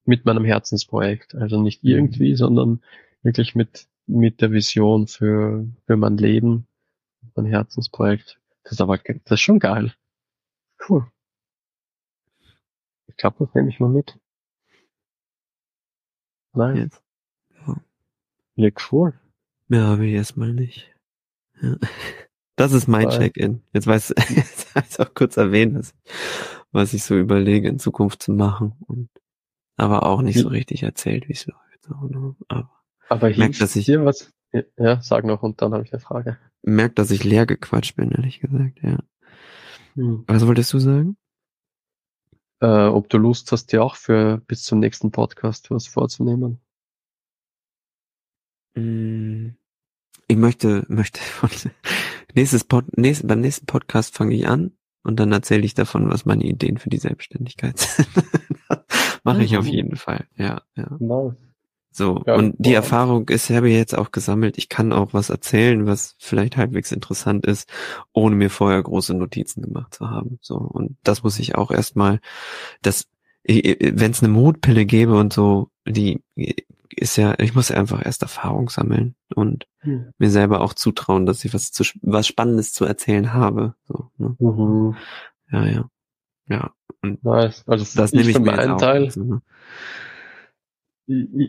mit 0.07 0.25
meinem 0.25 0.45
Herzensprojekt. 0.45 1.35
Also 1.35 1.61
nicht 1.61 1.85
mhm. 1.85 1.91
irgendwie, 1.91 2.31
mhm. 2.31 2.37
sondern 2.37 2.83
wirklich 3.23 3.55
mit, 3.55 3.87
mit 4.07 4.41
der 4.41 4.53
Vision 4.53 5.07
für, 5.07 5.67
für 5.87 5.97
mein 5.97 6.17
Leben, 6.17 6.67
mein 7.35 7.47
Herzensprojekt. 7.47 8.41
Das 8.63 8.73
ist 8.73 8.81
aber, 8.81 8.99
das 8.99 9.33
ist 9.33 9.41
schon 9.41 9.59
geil. 9.59 9.93
Cool. 10.89 11.07
Ich 13.09 13.17
glaube, 13.17 13.37
das 13.41 13.55
nehme 13.55 13.69
ich 13.69 13.81
mal 13.81 13.89
mit. 13.89 14.19
Nein. 16.57 16.77
Jetzt. 16.77 17.03
Ja. 17.67 17.77
ja, 18.57 18.71
cool. 18.91 19.15
Mehr 19.69 19.85
habe 19.85 20.07
ich 20.07 20.15
erstmal 20.15 20.53
nicht. 20.53 20.93
Ja. 21.61 21.77
Das 22.57 22.73
ist 22.73 22.89
mein 22.89 23.11
Check-in. 23.11 23.63
Jetzt 23.73 23.87
weiß, 23.87 24.15
jetzt 24.35 24.75
weiß 24.75 25.01
auch 25.01 25.15
kurz 25.15 25.37
erwähnt, 25.37 25.93
was 26.73 26.95
ich 26.95 27.05
so 27.05 27.17
überlege, 27.17 27.69
in 27.69 27.79
Zukunft 27.79 28.23
zu 28.23 28.33
machen. 28.33 28.73
Und 28.87 29.11
aber 29.77 30.07
auch 30.07 30.23
nicht 30.23 30.39
so 30.39 30.49
richtig 30.49 30.83
erzählt, 30.83 31.29
wie 31.29 31.35
es 31.35 31.47
läuft. 31.47 32.11
Ne? 32.11 32.35
Aber, 32.49 32.71
aber 33.11 33.31
ich 33.31 33.37
merke, 33.37 33.59
dass 33.59 33.77
ich 33.77 33.85
hier 33.85 34.05
was. 34.05 34.33
Ja, 34.79 35.03
sag 35.03 35.25
noch 35.25 35.43
und 35.43 35.61
dann 35.61 35.75
habe 35.75 35.85
ich 35.85 35.93
eine 35.93 36.01
Frage. 36.01 36.39
Merkt, 36.63 36.99
dass 36.99 37.11
ich 37.11 37.25
leer 37.25 37.45
gequatscht 37.45 37.97
bin, 37.97 38.11
ehrlich 38.11 38.41
gesagt, 38.41 38.81
ja. 38.83 38.99
Hm. 39.95 40.25
Was 40.27 40.47
wolltest 40.47 40.73
du 40.73 40.79
sagen? 40.79 41.17
Äh, 42.61 42.87
ob 42.87 43.09
du 43.09 43.19
Lust 43.19 43.53
hast, 43.53 43.73
dir 43.73 43.83
auch 43.83 43.97
für 43.97 44.39
bis 44.47 44.63
zum 44.63 44.79
nächsten 44.79 45.11
Podcast 45.11 45.71
was 45.71 45.87
vorzunehmen? 45.87 46.61
Hm. 48.75 49.57
Ich 50.29 50.37
möchte, 50.37 50.85
möchte 50.89 51.21
nächstes 52.35 52.65
Pod, 52.65 52.85
nächst, 52.97 53.27
beim 53.27 53.41
nächsten 53.41 53.67
Podcast 53.67 54.17
fange 54.17 54.35
ich 54.35 54.49
an 54.49 54.73
und 55.03 55.21
dann 55.21 55.33
erzähle 55.33 55.65
ich 55.65 55.75
davon, 55.75 56.11
was 56.11 56.25
meine 56.25 56.45
Ideen 56.45 56.79
für 56.79 56.91
die 56.91 56.99
Selbstständigkeit 56.99 57.79
sind. 57.79 58.09
Mache 59.23 59.45
ich 59.45 59.57
auf 59.57 59.67
mhm. 59.67 59.73
jeden 59.73 59.97
Fall, 59.97 60.27
ja, 60.37 60.63
ja. 60.77 60.97
Nice. 60.99 61.46
So, 61.97 62.23
ja, 62.27 62.35
und 62.35 62.55
die 62.59 62.71
wow. 62.71 62.77
Erfahrung 62.77 63.29
ist, 63.31 63.49
habe 63.49 63.71
ich 63.71 63.75
jetzt 63.75 63.97
auch 63.97 64.11
gesammelt. 64.11 64.59
Ich 64.59 64.69
kann 64.69 64.93
auch 64.93 65.15
was 65.15 65.31
erzählen, 65.31 65.87
was 65.87 66.15
vielleicht 66.19 66.59
halbwegs 66.59 66.93
interessant 66.93 67.47
ist, 67.47 67.71
ohne 68.13 68.37
mir 68.37 68.51
vorher 68.51 68.83
große 68.83 69.15
Notizen 69.15 69.63
gemacht 69.63 69.95
zu 69.95 70.11
haben. 70.11 70.39
So, 70.43 70.57
und 70.57 70.99
das 71.05 71.23
muss 71.23 71.39
ich 71.39 71.55
auch 71.55 71.71
erstmal, 71.71 72.21
das, 72.83 73.09
wenn 73.45 74.11
es 74.11 74.23
eine 74.23 74.31
Mutpille 74.31 74.85
gäbe 74.85 75.19
und 75.19 75.33
so, 75.33 75.71
die 75.87 76.23
ist 76.95 77.17
ja, 77.17 77.35
ich 77.39 77.55
muss 77.55 77.71
einfach 77.71 78.05
erst 78.05 78.21
Erfahrung 78.21 78.69
sammeln 78.69 79.15
und 79.35 79.67
hm. 79.79 80.13
mir 80.19 80.29
selber 80.29 80.61
auch 80.61 80.75
zutrauen, 80.75 81.25
dass 81.25 81.47
ich 81.47 81.55
was 81.55 81.73
zu, 81.73 81.83
was 82.03 82.27
Spannendes 82.27 82.75
zu 82.75 82.85
erzählen 82.85 83.33
habe. 83.33 83.75
So, 83.89 84.11
ne? 84.19 84.37
mhm. 84.39 84.97
Ja, 85.51 85.65
ja. 85.65 85.91
Ja. 86.49 86.73
Und 87.01 87.25
nice. 87.25 87.65
Also 87.67 87.87
das 87.99 88.13
nehme 88.13 88.29
ich 88.29 88.39
mir 88.39 88.59
einen 88.59 88.77
Teil. 88.77 89.05
Also, 89.05 89.25
ne? 89.25 89.41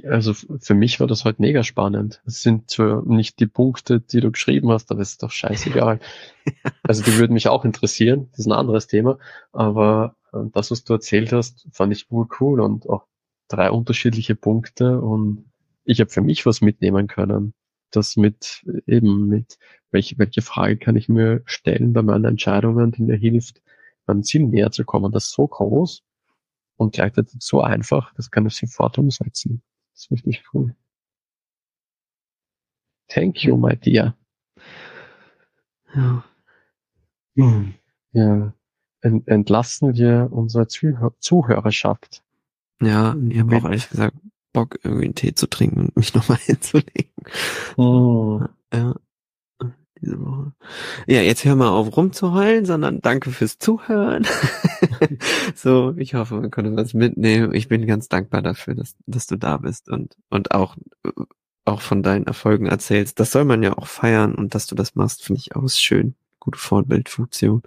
Also 0.04 0.34
für 0.34 0.76
mich 0.76 1.00
war 1.00 1.08
das 1.08 1.26
heute 1.26 1.42
mega 1.42 1.64
spannend. 1.64 2.22
Es 2.26 2.44
sind 2.44 2.70
zwar 2.70 3.04
nicht 3.06 3.40
die 3.40 3.48
Punkte, 3.48 4.00
die 4.00 4.22
du 4.22 4.32
geschrieben 4.32 4.70
hast, 4.70 4.92
aber 4.92 5.02
es 5.02 5.12
ist 5.12 5.24
doch 5.24 5.32
scheißegal. 5.32 6.00
also 6.84 7.04
die 7.04 7.18
würden 7.18 7.34
mich 7.34 7.48
auch 7.48 7.66
interessieren, 7.66 8.28
das 8.32 8.42
ist 8.42 8.46
ein 8.46 8.52
anderes 8.52 8.86
Thema. 8.86 9.18
Aber 9.52 10.16
äh, 10.32 10.40
das, 10.54 10.70
was 10.70 10.84
du 10.84 10.94
erzählt 10.94 11.34
hast, 11.34 11.68
fand 11.72 11.92
ich 11.92 12.12
wohl 12.12 12.28
cool 12.40 12.62
und 12.62 12.88
auch 12.88 13.08
drei 13.48 13.72
unterschiedliche 13.72 14.36
Punkte 14.36 15.02
und 15.02 15.46
ich 15.86 16.02
habe 16.02 16.12
für 16.12 16.22
mich 16.22 16.46
was 16.46 16.62
mitnehmen 16.62 17.08
können. 17.08 17.54
Das 17.90 18.16
mit 18.18 18.64
eben 18.86 19.28
mit 19.28 19.58
welche, 19.92 20.18
welche 20.20 20.42
Frage 20.42 20.78
kann 20.78 20.98
ich 20.98 21.10
mir 21.10 21.42
stellen 21.46 21.94
bei 21.94 22.04
meinen 22.04 22.26
Entscheidungen, 22.26 22.92
die 22.92 23.02
mir 23.02 23.16
hilft, 23.16 23.62
meinem 24.06 24.24
Ziel 24.24 24.44
näher 24.44 24.72
zu 24.72 24.86
kommen. 24.86 25.12
Das 25.12 25.26
ist 25.26 25.34
so 25.34 25.48
groß 25.48 26.04
und 26.78 26.94
gleichzeitig 26.94 27.36
so 27.40 27.62
einfach, 27.62 28.14
das 28.14 28.32
kann 28.32 28.46
ich 28.46 28.56
sofort 28.56 28.98
umsetzen. 28.98 29.62
Das 29.94 30.04
ist 30.04 30.12
richtig 30.12 30.44
cool. 30.54 30.76
Thank 33.10 33.44
you, 33.44 33.58
my 33.58 33.76
dear. 33.76 34.16
Ja. 35.96 36.24
Hm. 37.36 37.74
Ja. 38.12 38.54
Entlassen 39.02 39.96
wir 39.96 40.30
unsere 40.32 40.68
Zuhör 40.68 41.14
Zuhörerschaft. 41.20 42.24
Ja, 42.82 43.16
ich 43.30 43.40
habe 43.40 43.58
auch 43.58 43.64
ehrlich 43.64 43.90
gesagt 43.90 44.18
Bock, 44.54 44.80
irgendwie 44.84 45.06
einen 45.06 45.16
Tee 45.16 45.34
zu 45.34 45.48
trinken 45.48 45.82
und 45.82 45.98
mich 45.98 46.14
nochmal 46.16 46.40
hinzulegen. 46.40 47.12
Oh. 47.78 48.42
Ja. 48.74 48.96
Diese 50.02 50.20
Woche. 50.20 50.54
Ja, 51.08 51.22
jetzt 51.22 51.46
hör 51.46 51.56
mal 51.56 51.70
auf 51.70 51.96
rumzuheulen, 51.96 52.66
sondern 52.66 53.02
danke 53.02 53.32
fürs 53.32 53.60
Zuhören. 53.60 54.26
so, 55.56 55.94
ich 55.98 56.14
hoffe, 56.16 56.36
man 56.36 56.52
konnte 56.52 56.76
was 56.76 56.94
mitnehmen. 56.94 57.54
Ich 57.54 57.68
bin 57.68 57.86
ganz 57.88 58.10
dankbar 58.10 58.42
dafür, 58.42 58.76
dass, 58.76 58.96
dass 59.06 59.28
du 59.28 59.38
da 59.38 59.58
bist 59.58 59.90
und, 59.90 60.16
und 60.30 60.52
auch, 60.52 60.76
auch 61.66 61.82
von 61.82 62.04
deinen 62.04 62.28
Erfolgen 62.28 62.66
erzählst. 62.66 63.20
Das 63.20 63.32
soll 63.32 63.46
man 63.46 63.64
ja 63.64 63.78
auch 63.78 63.88
feiern 63.88 64.36
und 64.36 64.56
dass 64.56 64.68
du 64.68 64.76
das 64.76 64.96
machst, 64.96 65.24
finde 65.24 65.40
ich 65.40 65.56
auch 65.56 65.68
schön. 65.70 66.16
Gute 66.40 66.60
Vorbildfunktion, 66.60 67.64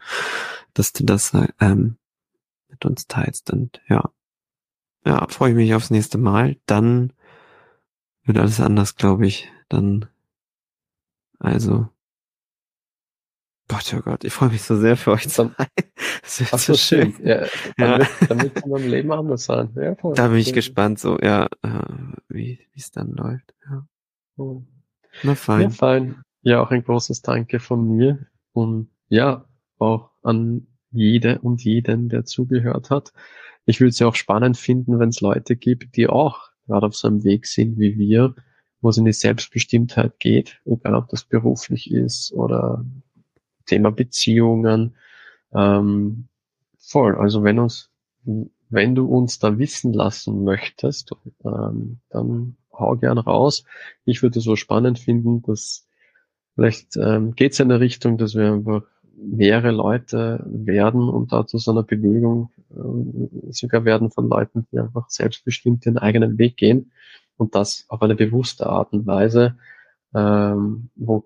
dass 0.73 0.93
du 0.93 1.05
das 1.05 1.32
ähm, 1.61 1.97
mit 2.69 2.85
uns 2.86 3.07
teilst 3.07 3.51
und 3.51 3.81
ja. 3.89 4.11
Ja, 5.05 5.27
freue 5.28 5.51
ich 5.51 5.57
mich 5.57 5.74
aufs 5.74 5.90
nächste 5.90 6.19
Mal. 6.19 6.57
Dann 6.66 7.12
wird 8.24 8.39
alles 8.39 8.61
anders, 8.61 8.97
glaube 8.97 9.27
ich. 9.27 9.51
Dann, 9.69 10.07
also, 11.39 11.89
Gott, 13.70 13.94
oh 13.97 14.02
Gott, 14.02 14.24
ich 14.24 14.32
freue 14.32 14.48
mich 14.48 14.62
so 14.62 14.76
sehr 14.76 14.97
für 14.97 15.12
euch 15.12 15.28
zu 15.28 15.30
sein. 15.30 15.55
Das 16.22 16.40
wird 16.40 16.51
Ach, 16.52 16.59
so 16.59 16.74
schön. 16.74 17.14
Ja, 17.24 17.47
damit, 17.76 18.09
ja. 18.20 18.26
damit 18.26 18.55
kann 18.55 18.70
mein 18.70 18.90
Leben 18.90 19.12
anders 19.12 19.44
sein. 19.44 19.70
Ja, 19.74 19.94
voll. 19.94 20.14
Da 20.14 20.28
bin 20.28 20.38
ich 20.38 20.52
gespannt, 20.52 20.98
so, 20.98 21.18
ja, 21.20 21.47
äh, 21.62 22.18
wie 22.28 22.59
es 22.76 22.90
dann 22.90 23.12
läuft. 23.12 23.55
Ja. 23.68 23.86
Oh. 24.36 24.62
Na 25.22 25.34
fein. 25.34 25.62
Ja, 25.62 25.70
fein. 25.70 26.22
Ja, 26.42 26.60
auch 26.62 26.70
ein 26.70 26.82
großes 26.82 27.22
Danke 27.22 27.59
von 27.60 27.97
mir 27.97 28.26
und 28.52 28.90
ja, 29.09 29.44
auch 29.78 30.10
an 30.22 30.66
jede 30.90 31.38
und 31.40 31.62
jeden, 31.62 32.09
der 32.09 32.24
zugehört 32.24 32.90
hat. 32.90 33.12
Ich 33.66 33.80
würde 33.80 33.90
es 33.90 33.98
ja 33.98 34.06
auch 34.06 34.16
spannend 34.16 34.56
finden, 34.56 34.98
wenn 34.98 35.10
es 35.10 35.20
Leute 35.20 35.56
gibt, 35.56 35.97
die 35.97 36.09
auch 36.09 36.51
gerade 36.66 36.86
auf 36.86 36.97
so 36.97 37.09
einem 37.09 37.24
Weg 37.24 37.47
sind 37.47 37.78
wie 37.78 37.98
wir, 37.98 38.34
wo 38.80 38.88
es 38.88 38.98
in 38.98 39.05
die 39.05 39.12
Selbstbestimmtheit 39.12 40.18
geht, 40.18 40.60
egal 40.64 40.94
ob 40.97 41.09
das 41.09 41.24
beruflich 41.24 41.90
ist 41.90 42.32
oder 42.32 42.84
Thema 43.70 43.90
Beziehungen. 43.92 44.97
Ähm, 45.55 46.28
voll. 46.78 47.16
Also 47.16 47.42
wenn 47.44 47.59
uns, 47.59 47.90
wenn 48.68 48.94
du 48.94 49.06
uns 49.06 49.38
da 49.38 49.59
wissen 49.59 49.92
lassen 49.92 50.44
möchtest, 50.44 51.12
ähm, 51.44 52.01
dann 52.10 52.56
hau 52.72 52.97
gern 52.97 53.18
raus. 53.18 53.64
Ich 54.05 54.22
würde 54.22 54.38
es 54.40 54.44
so 54.44 54.56
spannend 54.56 54.98
finden, 54.98 55.42
dass 55.42 55.86
vielleicht 56.55 56.97
ähm, 56.97 57.34
geht 57.34 57.52
es 57.52 57.60
in 57.60 57.68
der 57.68 57.80
Richtung, 57.80 58.18
dass 58.18 58.34
wir 58.34 58.52
einfach 58.52 58.82
mehrere 59.22 59.70
Leute 59.70 60.42
werden 60.47 61.09
und 61.09 61.32
da 61.32 61.47
zu 61.47 61.59
so 61.59 61.70
einer 61.72 61.82
Bewegung 61.82 62.51
äh, 62.70 63.52
sogar 63.52 63.84
werden 63.84 64.10
von 64.10 64.28
Leuten, 64.28 64.66
die 64.72 64.78
einfach 64.78 65.09
selbstbestimmt 65.10 65.86
ihren 65.86 65.98
eigenen 65.98 66.38
Weg 66.38 66.56
gehen 66.56 66.90
und 67.36 67.55
das 67.55 67.84
auf 67.88 68.02
eine 68.02 68.16
bewusste 68.16 68.66
Art 68.66 68.92
und 68.92 69.06
Weise, 69.06 69.56
ähm, 70.14 70.90
wo 70.97 71.24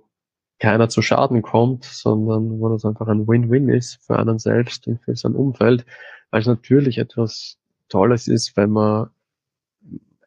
keiner 0.58 0.88
zu 0.88 1.02
Schaden 1.02 1.42
kommt, 1.42 1.84
sondern 1.84 2.60
wo 2.60 2.68
das 2.68 2.84
einfach 2.84 3.08
ein 3.08 3.26
Win-Win 3.26 3.68
ist 3.68 4.00
für 4.06 4.18
einen 4.18 4.38
selbst 4.38 4.86
und 4.86 5.00
für 5.02 5.16
sein 5.16 5.34
Umfeld, 5.34 5.84
weil 6.30 6.40
es 6.40 6.46
natürlich 6.46 6.98
etwas 6.98 7.58
Tolles 7.88 8.28
ist, 8.28 8.56
wenn 8.56 8.70
man 8.70 9.10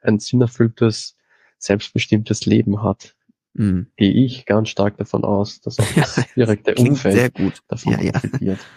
ein 0.01 0.19
sinnerfülltes, 0.19 1.17
selbstbestimmtes 1.57 2.45
Leben 2.45 2.83
hat. 2.83 3.15
Mhm. 3.53 3.87
Gehe 3.95 4.11
ich 4.11 4.45
ganz 4.45 4.69
stark 4.69 4.97
davon 4.97 5.23
aus, 5.23 5.61
dass 5.61 5.79
auch 5.79 5.85
das 5.95 6.25
direkte 6.35 6.75
Umfeld 6.75 7.15
sehr 7.15 7.31
gut. 7.31 7.61
davon 7.67 7.93
ja, 7.93 8.11
profitiert. 8.11 8.59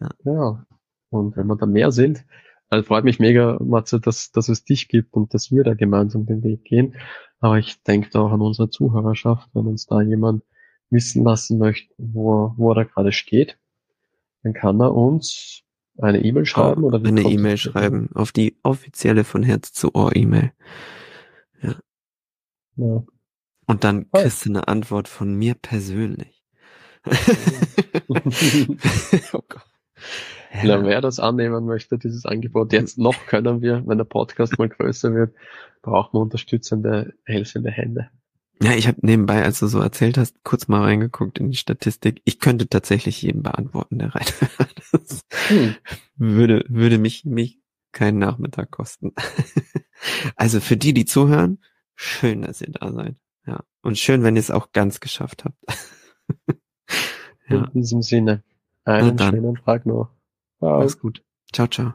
Ja. 0.00 0.08
ja. 0.24 0.66
Und 1.08 1.34
wenn 1.38 1.46
wir 1.46 1.56
da 1.56 1.64
mehr 1.64 1.90
sind, 1.92 2.26
dann 2.68 2.84
freut 2.84 3.04
mich 3.04 3.18
mega, 3.18 3.58
Matze, 3.58 3.98
dass, 3.98 4.30
dass 4.30 4.50
es 4.50 4.64
dich 4.64 4.88
gibt 4.88 5.14
und 5.14 5.32
dass 5.32 5.50
wir 5.50 5.64
da 5.64 5.72
gemeinsam 5.72 6.26
den 6.26 6.42
Weg 6.42 6.64
gehen. 6.64 6.94
Aber 7.40 7.58
ich 7.58 7.82
denke 7.84 8.16
auch 8.18 8.30
an 8.30 8.42
unsere 8.42 8.68
Zuhörerschaft, 8.68 9.48
wenn 9.54 9.66
uns 9.66 9.86
da 9.86 10.02
jemand 10.02 10.42
wissen 10.90 11.24
lassen 11.24 11.58
möchte, 11.58 11.92
wo, 11.98 12.52
wo 12.56 12.72
er 12.72 12.76
da 12.76 12.84
gerade 12.84 13.12
steht, 13.12 13.58
dann 14.42 14.52
kann 14.52 14.80
er 14.80 14.94
uns 14.94 15.62
eine 15.98 16.24
E-Mail 16.24 16.46
schreiben 16.46 16.84
oder 16.84 16.98
eine 16.98 17.22
E-Mail 17.22 17.56
schreiben 17.56 18.10
auf 18.14 18.32
die 18.32 18.56
offizielle 18.62 19.24
von 19.24 19.42
Herz 19.42 19.72
zu 19.72 19.94
Ohr 19.94 20.14
E-Mail. 20.14 20.52
Ja. 21.62 21.74
ja. 22.76 23.02
Und 23.66 23.84
dann 23.84 24.10
kriegst 24.10 24.46
du 24.46 24.50
eine 24.50 24.68
Antwort 24.68 25.08
von 25.08 25.34
mir 25.34 25.54
persönlich. 25.54 26.44
oh 28.08 29.42
Gott. 29.48 29.66
Ja. 30.62 30.82
wer 30.84 31.00
das 31.00 31.20
annehmen 31.20 31.66
möchte, 31.66 31.98
dieses 31.98 32.24
Angebot, 32.24 32.72
jetzt 32.72 32.96
noch 32.96 33.26
können 33.26 33.60
wir, 33.60 33.82
wenn 33.86 33.98
der 33.98 34.04
Podcast 34.04 34.58
mal 34.58 34.68
größer 34.68 35.14
wird, 35.14 35.34
brauchen 35.82 36.14
wir 36.14 36.20
unterstützende, 36.20 37.14
helfende 37.24 37.70
Hände. 37.70 38.08
Ja, 38.60 38.72
ich 38.72 38.88
habe 38.88 38.98
nebenbei, 39.02 39.44
als 39.44 39.60
du 39.60 39.68
so 39.68 39.78
erzählt 39.78 40.18
hast, 40.18 40.42
kurz 40.42 40.66
mal 40.66 40.82
reingeguckt 40.82 41.38
in 41.38 41.50
die 41.50 41.56
Statistik. 41.56 42.20
Ich 42.24 42.40
könnte 42.40 42.68
tatsächlich 42.68 43.22
jeden 43.22 43.42
beantworten, 43.42 43.98
der. 43.98 44.12
Das 44.90 45.24
hm. 45.48 45.76
würde, 46.16 46.64
würde 46.68 46.98
mich, 46.98 47.24
mich 47.24 47.60
keinen 47.92 48.18
Nachmittag 48.18 48.70
kosten. 48.70 49.12
also 50.36 50.60
für 50.60 50.76
die, 50.76 50.92
die 50.92 51.04
zuhören, 51.04 51.58
schön, 51.94 52.42
dass 52.42 52.60
ihr 52.60 52.72
da 52.72 52.92
seid. 52.92 53.16
Ja. 53.46 53.62
Und 53.82 53.98
schön, 53.98 54.22
wenn 54.24 54.36
ihr 54.36 54.40
es 54.40 54.50
auch 54.50 54.72
ganz 54.72 55.00
geschafft 55.00 55.44
habt. 55.44 55.58
ja. 57.48 57.64
In 57.64 57.70
diesem 57.72 58.02
Sinne, 58.02 58.42
einen 58.84 59.18
schönen 59.18 59.56
Tag 59.56 59.86
noch. 59.86 60.10
Ciao. 60.58 60.80
Alles 60.80 60.98
gut. 60.98 61.24
Ciao, 61.52 61.68
ciao. 61.68 61.94